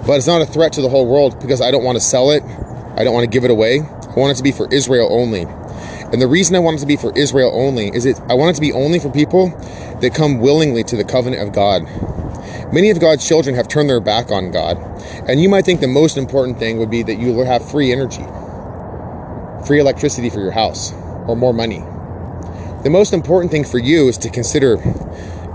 But 0.08 0.14
it's 0.14 0.28
not 0.28 0.42
a 0.42 0.46
threat 0.46 0.72
to 0.74 0.82
the 0.82 0.88
whole 0.88 1.06
world 1.06 1.42
because 1.42 1.60
I 1.60 1.72
don't 1.72 1.84
want 1.84 1.98
to 1.98 2.00
sell 2.00 2.32
it. 2.32 2.42
I 2.96 3.04
don't 3.04 3.14
want 3.14 3.26
to 3.26 3.30
give 3.30 3.44
it 3.44 3.52
away. 3.52 3.82
I 3.82 4.14
want 4.16 4.32
it 4.32 4.36
to 4.36 4.44
be 4.44 4.54
for 4.54 4.74
Israel 4.74 5.10
only. 5.12 5.42
And 5.42 6.22
the 6.22 6.28
reason 6.28 6.56
I 6.56 6.60
want 6.60 6.78
it 6.78 6.80
to 6.82 6.86
be 6.86 6.96
for 6.96 7.12
Israel 7.18 7.52
only 7.54 7.88
is 7.88 8.06
it 8.06 8.18
I 8.30 8.34
want 8.34 8.52
it 8.52 8.56
to 8.56 8.62
be 8.62 8.72
only 8.72 8.98
for 8.98 9.12
people 9.12 9.50
that 10.00 10.14
come 10.16 10.40
willingly 10.40 10.86
to 10.86 10.96
the 10.96 11.04
covenant 11.04 11.42
of 11.46 11.54
God. 11.54 11.84
Many 12.72 12.92
of 12.92 13.00
God's 13.02 13.28
children 13.28 13.56
have 13.56 13.68
turned 13.68 13.90
their 13.90 14.00
back 14.00 14.32
on 14.32 14.52
God. 14.52 14.78
And 15.28 15.42
you 15.42 15.50
might 15.50 15.66
think 15.66 15.82
the 15.82 15.88
most 15.88 16.16
important 16.16 16.60
thing 16.60 16.78
would 16.78 16.90
be 16.90 17.04
that 17.04 17.16
you 17.16 17.38
have 17.40 17.70
free 17.70 17.92
energy, 17.92 18.24
free 19.68 19.80
electricity 19.80 20.30
for 20.30 20.40
your 20.40 20.52
house, 20.52 20.94
or 21.28 21.36
more 21.36 21.54
money. 21.54 21.84
The 22.84 22.90
most 22.90 23.14
important 23.14 23.50
thing 23.50 23.64
for 23.64 23.78
you 23.78 24.10
is 24.10 24.18
to 24.18 24.30
consider 24.30 24.76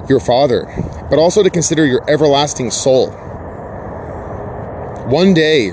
your 0.09 0.19
Father, 0.19 0.64
but 1.11 1.19
also 1.19 1.43
to 1.43 1.51
consider 1.51 1.85
your 1.85 2.03
everlasting 2.09 2.71
soul. 2.71 3.11
One 5.11 5.35
day, 5.35 5.67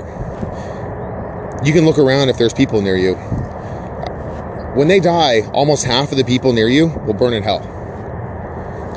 you 1.64 1.72
can 1.72 1.86
look 1.86 1.98
around 1.98 2.28
if 2.28 2.36
there's 2.36 2.52
people 2.52 2.82
near 2.82 2.98
you. 2.98 3.14
When 4.74 4.88
they 4.88 5.00
die, 5.00 5.48
almost 5.54 5.84
half 5.84 6.12
of 6.12 6.18
the 6.18 6.24
people 6.24 6.52
near 6.52 6.68
you 6.68 6.88
will 6.88 7.14
burn 7.14 7.32
in 7.32 7.42
hell. 7.42 7.60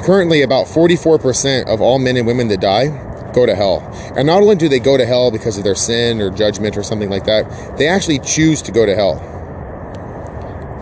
Currently, 0.03 0.41
about 0.41 0.65
44% 0.65 1.67
of 1.67 1.79
all 1.79 1.97
men 1.97 2.17
and 2.17 2.27
women 2.27 2.49
that 2.49 2.59
die 2.59 2.87
go 3.31 3.45
to 3.45 3.55
hell. 3.55 3.89
And 4.17 4.27
not 4.27 4.41
only 4.41 4.57
do 4.57 4.67
they 4.67 4.79
go 4.79 4.97
to 4.97 5.05
hell 5.05 5.31
because 5.31 5.57
of 5.57 5.63
their 5.63 5.75
sin 5.75 6.19
or 6.19 6.29
judgment 6.29 6.75
or 6.75 6.83
something 6.83 7.09
like 7.09 7.23
that, 7.23 7.77
they 7.77 7.87
actually 7.87 8.19
choose 8.19 8.61
to 8.63 8.73
go 8.73 8.85
to 8.85 8.95
hell. 8.95 9.38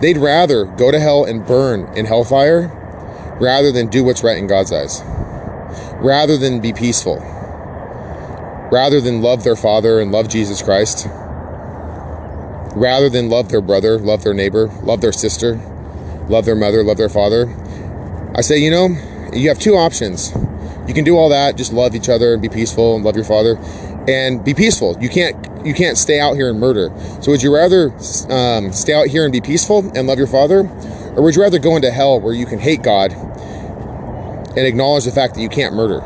They'd 0.00 0.16
rather 0.16 0.64
go 0.64 0.90
to 0.90 1.00
hell 1.00 1.24
and 1.24 1.46
burn 1.46 1.92
in 1.96 2.06
hellfire 2.06 2.68
rather 3.40 3.72
than 3.72 3.88
do 3.88 4.04
what's 4.04 4.22
right 4.22 4.38
in 4.38 4.46
God's 4.46 4.72
eyes, 4.72 5.02
rather 6.00 6.36
than 6.36 6.60
be 6.60 6.72
peaceful, 6.72 7.16
rather 8.72 9.00
than 9.00 9.22
love 9.22 9.44
their 9.44 9.56
Father 9.56 10.00
and 10.00 10.12
love 10.12 10.28
Jesus 10.28 10.62
Christ 10.62 11.06
rather 12.78 13.08
than 13.08 13.28
love 13.28 13.48
their 13.48 13.60
brother, 13.60 13.98
love 13.98 14.22
their 14.22 14.34
neighbor, 14.34 14.68
love 14.82 15.00
their 15.00 15.12
sister, 15.12 15.56
love 16.28 16.44
their 16.44 16.54
mother, 16.54 16.82
love 16.82 16.96
their 16.96 17.08
father. 17.08 17.54
I 18.34 18.40
say, 18.40 18.58
you 18.58 18.70
know, 18.70 18.88
you 19.32 19.48
have 19.48 19.58
two 19.58 19.74
options. 19.74 20.32
You 20.86 20.94
can 20.94 21.04
do 21.04 21.16
all 21.16 21.28
that, 21.30 21.56
just 21.56 21.72
love 21.72 21.94
each 21.94 22.08
other 22.08 22.32
and 22.32 22.40
be 22.40 22.48
peaceful 22.48 22.96
and 22.96 23.04
love 23.04 23.16
your 23.16 23.24
father 23.24 23.56
and 24.08 24.44
be 24.44 24.54
peaceful. 24.54 24.96
You 25.00 25.08
can't 25.08 25.47
you 25.64 25.74
can't 25.74 25.98
stay 25.98 26.20
out 26.20 26.34
here 26.34 26.50
and 26.50 26.60
murder. 26.60 26.90
So 27.20 27.30
would 27.32 27.42
you 27.42 27.54
rather 27.54 27.92
um, 28.30 28.72
stay 28.72 28.92
out 28.92 29.06
here 29.08 29.24
and 29.24 29.32
be 29.32 29.40
peaceful 29.40 29.90
and 29.94 30.06
love 30.06 30.18
your 30.18 30.26
father, 30.26 30.60
or 31.16 31.22
would 31.22 31.34
you 31.34 31.42
rather 31.42 31.58
go 31.58 31.76
into 31.76 31.90
hell 31.90 32.20
where 32.20 32.34
you 32.34 32.46
can 32.46 32.58
hate 32.58 32.82
God 32.82 33.12
and 33.12 34.58
acknowledge 34.58 35.04
the 35.04 35.12
fact 35.12 35.34
that 35.34 35.40
you 35.40 35.48
can't 35.48 35.74
murder? 35.74 36.00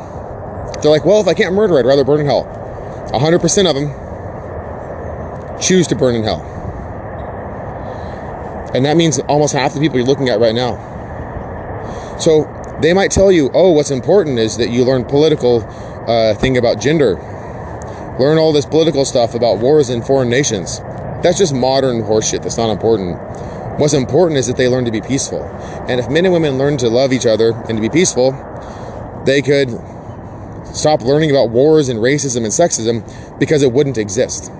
They're 0.80 0.90
like, 0.90 1.04
well, 1.04 1.20
if 1.20 1.28
I 1.28 1.34
can't 1.34 1.54
murder, 1.54 1.78
I'd 1.78 1.86
rather 1.86 2.04
burn 2.04 2.20
in 2.20 2.26
hell. 2.26 2.44
100% 3.12 3.68
of 3.68 3.74
them 3.74 5.60
choose 5.60 5.86
to 5.88 5.96
burn 5.96 6.14
in 6.14 6.24
hell. 6.24 6.48
And 8.74 8.86
that 8.86 8.96
means 8.96 9.18
almost 9.20 9.52
half 9.52 9.74
the 9.74 9.80
people 9.80 9.98
you're 9.98 10.06
looking 10.06 10.28
at 10.28 10.40
right 10.40 10.54
now. 10.54 12.16
So 12.18 12.48
they 12.80 12.92
might 12.92 13.10
tell 13.10 13.30
you, 13.30 13.50
oh, 13.54 13.70
what's 13.70 13.90
important 13.90 14.38
is 14.38 14.56
that 14.56 14.70
you 14.70 14.84
learn 14.84 15.04
political 15.04 15.62
uh, 16.08 16.34
thing 16.34 16.56
about 16.56 16.80
gender. 16.80 17.16
Learn 18.18 18.38
all 18.38 18.52
this 18.52 18.66
political 18.66 19.04
stuff 19.04 19.34
about 19.34 19.58
wars 19.58 19.88
in 19.88 20.02
foreign 20.02 20.28
nations. 20.28 20.80
That's 21.22 21.38
just 21.38 21.54
modern 21.54 22.02
horseshit. 22.02 22.42
That's 22.42 22.58
not 22.58 22.70
important. 22.70 23.18
What's 23.78 23.94
important 23.94 24.38
is 24.38 24.46
that 24.48 24.56
they 24.56 24.68
learn 24.68 24.84
to 24.84 24.90
be 24.90 25.00
peaceful. 25.00 25.42
And 25.88 25.98
if 25.98 26.10
men 26.10 26.24
and 26.26 26.34
women 26.34 26.58
learn 26.58 26.76
to 26.78 26.88
love 26.88 27.12
each 27.12 27.24
other 27.24 27.52
and 27.68 27.76
to 27.76 27.80
be 27.80 27.88
peaceful, 27.88 28.32
they 29.24 29.40
could 29.40 29.70
stop 30.74 31.00
learning 31.02 31.30
about 31.30 31.50
wars 31.50 31.88
and 31.88 32.00
racism 32.00 32.38
and 32.38 32.46
sexism 32.46 33.38
because 33.38 33.62
it 33.62 33.72
wouldn't 33.72 33.96
exist. 33.98 34.52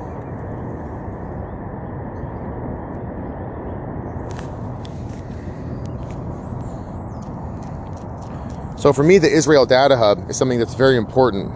So 8.82 8.92
for 8.92 9.04
me, 9.04 9.18
the 9.18 9.30
Israel 9.30 9.64
Data 9.64 9.96
Hub 9.96 10.28
is 10.30 10.36
something 10.36 10.58
that's 10.58 10.74
very 10.74 10.96
important. 10.96 11.52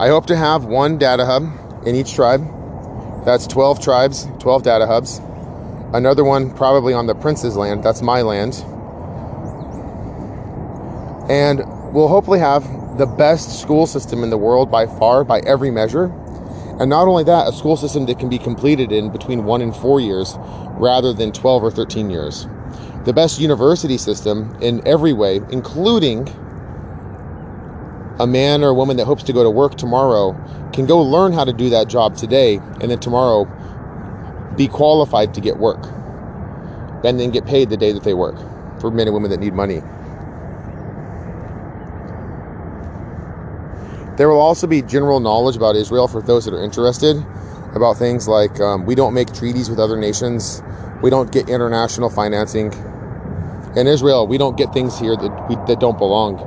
I 0.00 0.08
hope 0.08 0.26
to 0.26 0.36
have 0.36 0.64
one 0.64 0.96
data 0.96 1.26
hub 1.26 1.42
in 1.84 1.96
each 1.96 2.14
tribe. 2.14 2.44
That's 3.24 3.48
12 3.48 3.80
tribes, 3.80 4.28
12 4.38 4.62
data 4.62 4.86
hubs. 4.86 5.20
Another 5.92 6.24
one 6.24 6.54
probably 6.54 6.94
on 6.94 7.06
the 7.06 7.16
prince's 7.16 7.56
land. 7.56 7.82
That's 7.82 8.00
my 8.00 8.22
land. 8.22 8.54
And 11.28 11.58
we'll 11.92 12.06
hopefully 12.06 12.38
have 12.38 12.62
the 12.96 13.06
best 13.06 13.60
school 13.60 13.88
system 13.88 14.22
in 14.22 14.30
the 14.30 14.38
world 14.38 14.70
by 14.70 14.86
far, 14.86 15.24
by 15.24 15.40
every 15.40 15.72
measure. 15.72 16.04
And 16.78 16.88
not 16.88 17.08
only 17.08 17.24
that, 17.24 17.48
a 17.48 17.52
school 17.52 17.76
system 17.76 18.06
that 18.06 18.20
can 18.20 18.28
be 18.28 18.38
completed 18.38 18.92
in 18.92 19.10
between 19.10 19.44
one 19.44 19.60
and 19.60 19.74
four 19.74 20.00
years 20.00 20.36
rather 20.78 21.12
than 21.12 21.32
12 21.32 21.64
or 21.64 21.70
13 21.72 22.08
years 22.08 22.46
the 23.04 23.12
best 23.14 23.38
university 23.38 23.96
system 23.96 24.54
in 24.60 24.86
every 24.86 25.14
way, 25.14 25.40
including 25.50 26.26
a 28.18 28.26
man 28.26 28.62
or 28.62 28.68
a 28.68 28.74
woman 28.74 28.96
that 28.96 29.04
hopes 29.04 29.22
to 29.24 29.32
go 29.32 29.42
to 29.42 29.50
work 29.50 29.76
tomorrow 29.76 30.32
can 30.72 30.86
go 30.86 31.00
learn 31.00 31.32
how 31.32 31.44
to 31.44 31.52
do 31.52 31.70
that 31.70 31.88
job 31.88 32.16
today 32.16 32.56
and 32.80 32.90
then 32.90 32.98
tomorrow 32.98 33.44
be 34.56 34.66
qualified 34.66 35.34
to 35.34 35.40
get 35.40 35.56
work 35.56 35.82
and 37.04 37.20
then 37.20 37.30
get 37.30 37.46
paid 37.46 37.70
the 37.70 37.76
day 37.76 37.92
that 37.92 38.02
they 38.02 38.14
work 38.14 38.36
for 38.80 38.90
men 38.90 39.06
and 39.06 39.14
women 39.14 39.30
that 39.30 39.38
need 39.38 39.52
money. 39.52 39.80
There 44.16 44.28
will 44.28 44.40
also 44.40 44.66
be 44.66 44.82
general 44.82 45.20
knowledge 45.20 45.54
about 45.54 45.76
Israel 45.76 46.08
for 46.08 46.20
those 46.20 46.44
that 46.44 46.54
are 46.54 46.62
interested 46.62 47.24
about 47.74 47.96
things 47.96 48.26
like 48.26 48.60
um, 48.60 48.84
we 48.84 48.96
don't 48.96 49.14
make 49.14 49.32
treaties 49.32 49.70
with 49.70 49.78
other 49.78 49.96
nations, 49.96 50.60
we 51.02 51.10
don't 51.10 51.30
get 51.30 51.48
international 51.48 52.10
financing, 52.10 52.72
in 53.76 53.86
Israel, 53.86 54.26
we 54.26 54.38
don't 54.38 54.56
get 54.56 54.72
things 54.72 54.98
here 54.98 55.16
that 55.16 55.48
we, 55.48 55.54
that 55.66 55.78
don't 55.78 55.98
belong. 55.98 56.38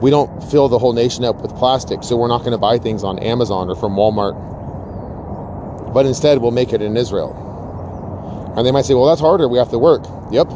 We 0.00 0.10
don't 0.10 0.42
fill 0.50 0.68
the 0.68 0.78
whole 0.78 0.94
nation 0.94 1.24
up 1.24 1.42
with 1.42 1.54
plastic, 1.56 2.02
so 2.02 2.16
we're 2.16 2.28
not 2.28 2.38
going 2.38 2.52
to 2.52 2.58
buy 2.58 2.78
things 2.78 3.04
on 3.04 3.18
Amazon 3.18 3.68
or 3.68 3.76
from 3.76 3.96
Walmart. 3.96 4.34
But 5.92 6.06
instead, 6.06 6.38
we'll 6.38 6.52
make 6.52 6.72
it 6.72 6.80
in 6.80 6.96
Israel. 6.96 7.36
And 8.56 8.66
they 8.66 8.72
might 8.72 8.86
say, 8.86 8.94
"Well, 8.94 9.06
that's 9.06 9.20
harder. 9.20 9.48
We 9.48 9.58
have 9.58 9.70
to 9.70 9.78
work." 9.78 10.04
Yep. 10.30 10.48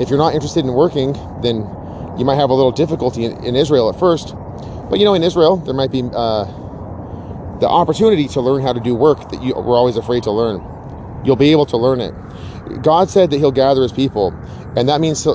If 0.00 0.10
you're 0.10 0.18
not 0.18 0.34
interested 0.34 0.64
in 0.64 0.74
working, 0.74 1.14
then 1.40 1.56
you 2.18 2.24
might 2.24 2.36
have 2.36 2.50
a 2.50 2.54
little 2.54 2.72
difficulty 2.72 3.24
in, 3.24 3.42
in 3.42 3.56
Israel 3.56 3.88
at 3.88 3.98
first. 3.98 4.34
But 4.90 4.98
you 4.98 5.04
know, 5.06 5.14
in 5.14 5.22
Israel, 5.22 5.56
there 5.56 5.74
might 5.74 5.90
be 5.90 6.02
uh, 6.12 6.44
the 7.60 7.68
opportunity 7.68 8.28
to 8.28 8.40
learn 8.40 8.62
how 8.62 8.72
to 8.74 8.80
do 8.80 8.94
work 8.94 9.30
that 9.30 9.42
you 9.42 9.54
were 9.54 9.76
always 9.76 9.96
afraid 9.96 10.24
to 10.24 10.30
learn. 10.30 10.62
You'll 11.24 11.36
be 11.36 11.52
able 11.52 11.66
to 11.66 11.76
learn 11.76 12.00
it. 12.00 12.14
God 12.82 13.08
said 13.10 13.30
that 13.30 13.38
He'll 13.38 13.52
gather 13.52 13.82
His 13.82 13.92
people, 13.92 14.34
and 14.76 14.88
that 14.88 15.00
means 15.00 15.26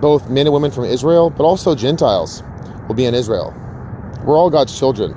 both 0.00 0.30
men 0.30 0.46
and 0.46 0.54
women 0.54 0.70
from 0.70 0.84
Israel, 0.84 1.30
but 1.30 1.44
also 1.44 1.74
Gentiles 1.74 2.42
will 2.88 2.94
be 2.94 3.04
in 3.04 3.14
Israel. 3.14 3.54
We're 4.24 4.36
all 4.36 4.50
God's 4.50 4.76
children. 4.76 5.16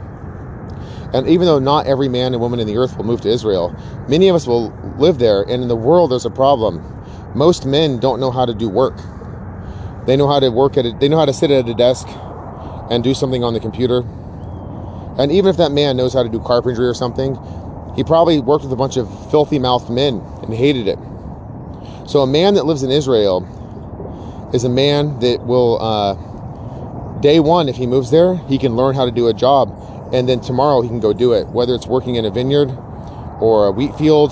And 1.13 1.27
even 1.27 1.45
though 1.45 1.59
not 1.59 1.87
every 1.87 2.07
man 2.07 2.33
and 2.33 2.41
woman 2.41 2.59
in 2.59 2.67
the 2.67 2.77
earth 2.77 2.95
will 2.97 3.05
move 3.05 3.21
to 3.21 3.29
Israel, 3.29 3.75
many 4.07 4.29
of 4.29 4.35
us 4.35 4.47
will 4.47 4.69
live 4.97 5.17
there. 5.17 5.41
And 5.41 5.63
in 5.63 5.67
the 5.67 5.75
world, 5.75 6.11
there's 6.11 6.25
a 6.25 6.29
problem. 6.29 6.81
Most 7.35 7.65
men 7.65 7.99
don't 7.99 8.19
know 8.19 8.31
how 8.31 8.45
to 8.45 8.53
do 8.53 8.69
work. 8.69 8.97
They 10.05 10.15
know 10.15 10.27
how 10.27 10.39
to 10.39 10.49
work 10.49 10.77
at 10.77 10.85
it. 10.85 10.99
They 10.99 11.09
know 11.09 11.17
how 11.17 11.25
to 11.25 11.33
sit 11.33 11.51
at 11.51 11.67
a 11.67 11.73
desk 11.73 12.07
and 12.89 13.03
do 13.03 13.13
something 13.13 13.43
on 13.43 13.53
the 13.53 13.59
computer. 13.59 14.03
And 15.17 15.31
even 15.31 15.49
if 15.49 15.57
that 15.57 15.71
man 15.71 15.97
knows 15.97 16.13
how 16.13 16.23
to 16.23 16.29
do 16.29 16.39
carpentry 16.39 16.85
or 16.85 16.93
something, 16.93 17.37
he 17.95 18.03
probably 18.03 18.39
worked 18.39 18.63
with 18.63 18.71
a 18.71 18.77
bunch 18.77 18.97
of 18.97 19.07
filthy 19.31 19.59
mouthed 19.59 19.89
men 19.89 20.21
and 20.41 20.53
hated 20.53 20.87
it. 20.87 20.97
So 22.07 22.21
a 22.21 22.27
man 22.27 22.53
that 22.55 22.65
lives 22.65 22.83
in 22.83 22.91
Israel 22.91 23.45
is 24.53 24.63
a 24.63 24.69
man 24.69 25.19
that 25.19 25.45
will, 25.45 25.81
uh, 25.81 26.15
day 27.21 27.39
one, 27.39 27.69
if 27.69 27.77
he 27.77 27.87
moves 27.87 28.11
there, 28.11 28.35
he 28.35 28.57
can 28.57 28.75
learn 28.75 28.95
how 28.95 29.05
to 29.05 29.11
do 29.11 29.27
a 29.27 29.33
job. 29.33 29.73
And 30.13 30.27
then 30.27 30.41
tomorrow 30.41 30.81
he 30.81 30.89
can 30.89 30.99
go 30.99 31.13
do 31.13 31.33
it, 31.33 31.47
whether 31.47 31.73
it's 31.73 31.87
working 31.87 32.15
in 32.15 32.25
a 32.25 32.31
vineyard 32.31 32.69
or 33.39 33.67
a 33.67 33.71
wheat 33.71 33.95
field 33.95 34.31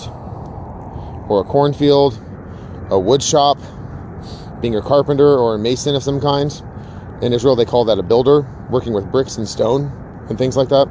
or 1.30 1.42
a 1.42 1.44
cornfield, 1.44 2.20
a 2.90 3.00
wood 3.00 3.24
shop, 3.24 3.60
being 4.62 4.76
a 4.76 4.82
carpenter 4.82 5.38
or 5.38 5.56
a 5.56 5.60
mason 5.60 5.96
of 5.96 6.04
some 6.04 6.20
kind. 6.20 6.62
In 7.22 7.34
Israel, 7.34 7.56
they 7.56 7.66
call 7.66 7.86
that 7.86 8.00
a 8.00 8.04
builder, 8.04 8.46
working 8.70 8.94
with 8.94 9.10
bricks 9.12 9.38
and 9.38 9.48
stone 9.48 9.92
and 10.30 10.38
things 10.38 10.58
like 10.58 10.70
that, 10.70 10.88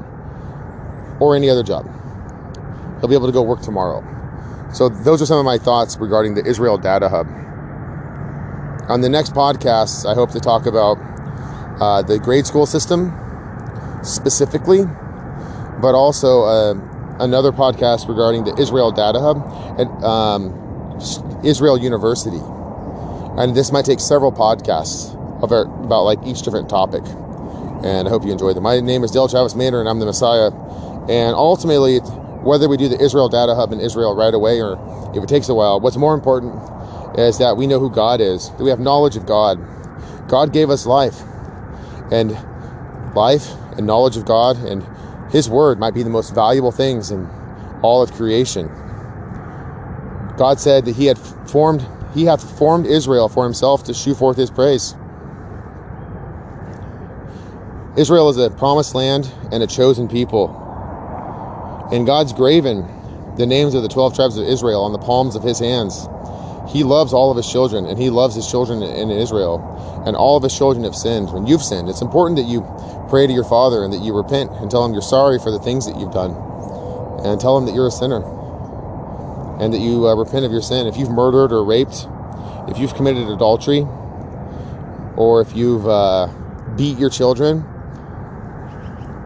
or 1.21 1.37
any 1.37 1.51
other 1.51 1.63
job. 1.63 1.87
He'll 3.01 3.09
be 3.09 3.15
able 3.15 3.27
to 3.27 3.33
go 3.33 3.43
work 3.43 3.63
tomorrow. 3.63 4.05
So, 4.73 4.89
those 4.89 5.23
are 5.23 5.27
some 5.27 5.39
of 5.39 5.45
my 5.45 5.57
thoughts 5.57 5.97
regarding 5.99 6.35
the 6.35 6.45
Israel 6.45 6.77
Data 6.77 7.09
Hub. 7.09 7.27
On 8.91 9.01
the 9.01 9.09
next 9.09 9.35
podcast, 9.35 10.11
I 10.11 10.15
hope 10.15 10.31
to 10.33 10.41
talk 10.41 10.67
about 10.67 10.99
uh, 11.81 12.03
the 12.03 12.19
grade 12.19 12.47
school 12.47 12.67
system 12.67 13.13
specifically, 14.03 14.85
but 15.81 15.95
also 15.95 16.45
uh, 16.45 16.75
another 17.21 17.53
podcast 17.53 18.09
regarding 18.09 18.45
the 18.45 18.55
Israel 18.61 18.91
Data 18.91 19.21
Hub 19.21 19.39
at 19.79 19.89
um, 20.05 20.55
Israel 21.45 21.79
University. 21.79 22.41
And 23.39 23.55
this 23.55 23.71
might 23.71 23.85
take 23.85 24.01
several 24.01 24.33
podcasts 24.33 25.15
about, 25.43 25.67
about 25.85 26.03
like 26.03 26.19
each 26.27 26.43
different 26.43 26.69
topic. 26.69 27.05
And 27.85 28.09
I 28.09 28.11
hope 28.11 28.25
you 28.25 28.33
enjoy 28.33 28.53
them. 28.55 28.65
My 28.65 28.81
name 28.81 29.05
is 29.05 29.13
Dale 29.13 29.29
Travis 29.29 29.55
Maynard, 29.55 29.81
and 29.81 29.89
I'm 29.89 30.01
the 30.01 30.07
Messiah. 30.07 30.51
And 31.09 31.37
ultimately, 31.37 31.99
whether 32.43 32.69
we 32.69 32.77
do 32.77 32.89
the 32.89 33.01
Israel 33.01 33.29
Data 33.29 33.55
Hub 33.55 33.73
in 33.73 33.81
Israel 33.81 34.17
right 34.17 34.35
away 34.35 34.61
or 34.61 34.77
if 35.15 35.23
it 35.23 35.29
takes 35.29 35.49
a 35.49 35.55
while, 35.55 35.81
what's 35.81 35.97
more 35.97 36.15
important 36.15 36.55
is 37.19 37.39
that 37.39 37.57
we 37.57 37.67
know 37.67 37.79
who 37.79 37.91
God 37.91 38.21
is, 38.21 38.51
that 38.51 38.63
we 38.63 38.71
have 38.71 38.81
knowledge 38.81 39.17
of 39.17 39.27
God. 39.27 39.59
God 40.29 40.53
gave 40.53 40.71
us 40.71 40.87
life, 40.87 41.23
and 42.11 42.37
life 43.15 43.53
and 43.77 43.87
knowledge 43.87 44.17
of 44.17 44.25
God 44.25 44.57
and 44.57 44.85
His 45.31 45.49
Word 45.49 45.79
might 45.79 45.95
be 45.95 46.03
the 46.03 46.11
most 46.11 46.35
valuable 46.35 46.73
things 46.73 47.11
in 47.11 47.29
all 47.83 48.03
of 48.03 48.13
creation. 48.13 48.69
God 50.37 50.61
said 50.61 50.85
that 50.85 50.97
He 50.97 51.07
had 51.07 51.19
formed, 51.19 51.87
He 52.15 52.25
hath 52.25 52.59
formed 52.59 52.87
Israel 52.87 53.29
for 53.29 53.45
Himself 53.45 53.85
to 53.85 53.95
shew 53.95 54.15
forth 54.15 54.37
His 54.37 54.51
praise. 54.51 54.95
Israel 57.97 58.29
is 58.29 58.37
a 58.37 58.51
promised 58.51 58.95
land 58.95 59.33
and 59.51 59.63
a 59.63 59.67
chosen 59.67 60.09
people. 60.09 60.65
And 61.91 62.07
God's 62.07 62.33
graven 62.33 62.89
the 63.39 63.47
names 63.47 63.75
of 63.75 63.83
the 63.83 63.89
12 63.89 64.15
tribes 64.15 64.37
of 64.37 64.45
Israel 64.45 64.83
on 64.83 64.93
the 64.93 64.99
palms 64.99 65.37
of 65.37 65.45
his 65.45 65.61
hands. 65.61 66.09
He 66.69 66.83
loves 66.83 67.13
all 67.13 67.31
of 67.31 67.37
his 67.37 67.51
children, 67.51 67.87
and 67.87 67.97
he 67.99 68.11
loves 68.11 68.35
his 68.35 68.51
children 68.51 68.83
in 68.83 69.11
Israel. 69.11 69.78
And 70.07 70.17
all 70.17 70.37
of 70.37 70.43
his 70.43 70.57
children 70.57 70.85
have 70.85 70.95
sinned. 70.95 71.33
When 71.33 71.47
you've 71.47 71.63
sinned, 71.63 71.89
it's 71.89 72.03
important 72.03 72.37
that 72.37 72.47
you 72.47 72.67
pray 73.09 73.27
to 73.27 73.33
your 73.33 73.45
father 73.45 73.85
and 73.85 73.93
that 73.93 74.01
you 74.01 74.15
repent 74.15 74.51
and 74.53 74.71
tell 74.71 74.85
him 74.85 74.93
you're 74.93 75.03
sorry 75.03 75.39
for 75.39 75.51
the 75.51 75.59
things 75.59 75.87
that 75.87 75.99
you've 75.99 76.13
done. 76.13 76.33
And 77.25 77.41
tell 77.41 77.59
him 77.59 77.67
that 77.67 77.75
you're 77.75 77.89
a 77.89 77.91
sinner. 77.91 78.23
And 79.61 79.75
that 79.75 79.81
you 79.81 80.07
uh, 80.07 80.15
repent 80.15 80.45
of 80.45 80.53
your 80.53 80.63
sin. 80.63 80.87
If 80.87 80.97
you've 80.97 81.11
murdered 81.11 81.53
or 81.53 81.65
raped, 81.65 82.07
if 82.69 82.79
you've 82.79 82.95
committed 82.95 83.29
adultery, 83.29 83.87
or 85.17 85.41
if 85.41 85.55
you've 85.57 85.87
uh, 85.89 86.29
beat 86.77 86.97
your 86.97 87.11
children, 87.11 87.67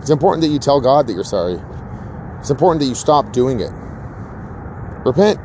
it's 0.01 0.11
important 0.11 0.43
that 0.43 0.49
you 0.49 0.59
tell 0.59 0.81
God 0.81 1.07
that 1.07 1.12
you're 1.12 1.23
sorry. 1.23 1.61
It's 2.41 2.51
important 2.51 2.81
that 2.81 2.87
you 2.87 2.95
stop 2.95 3.33
doing 3.33 3.61
it. 3.61 3.70
Repent. 5.05 5.39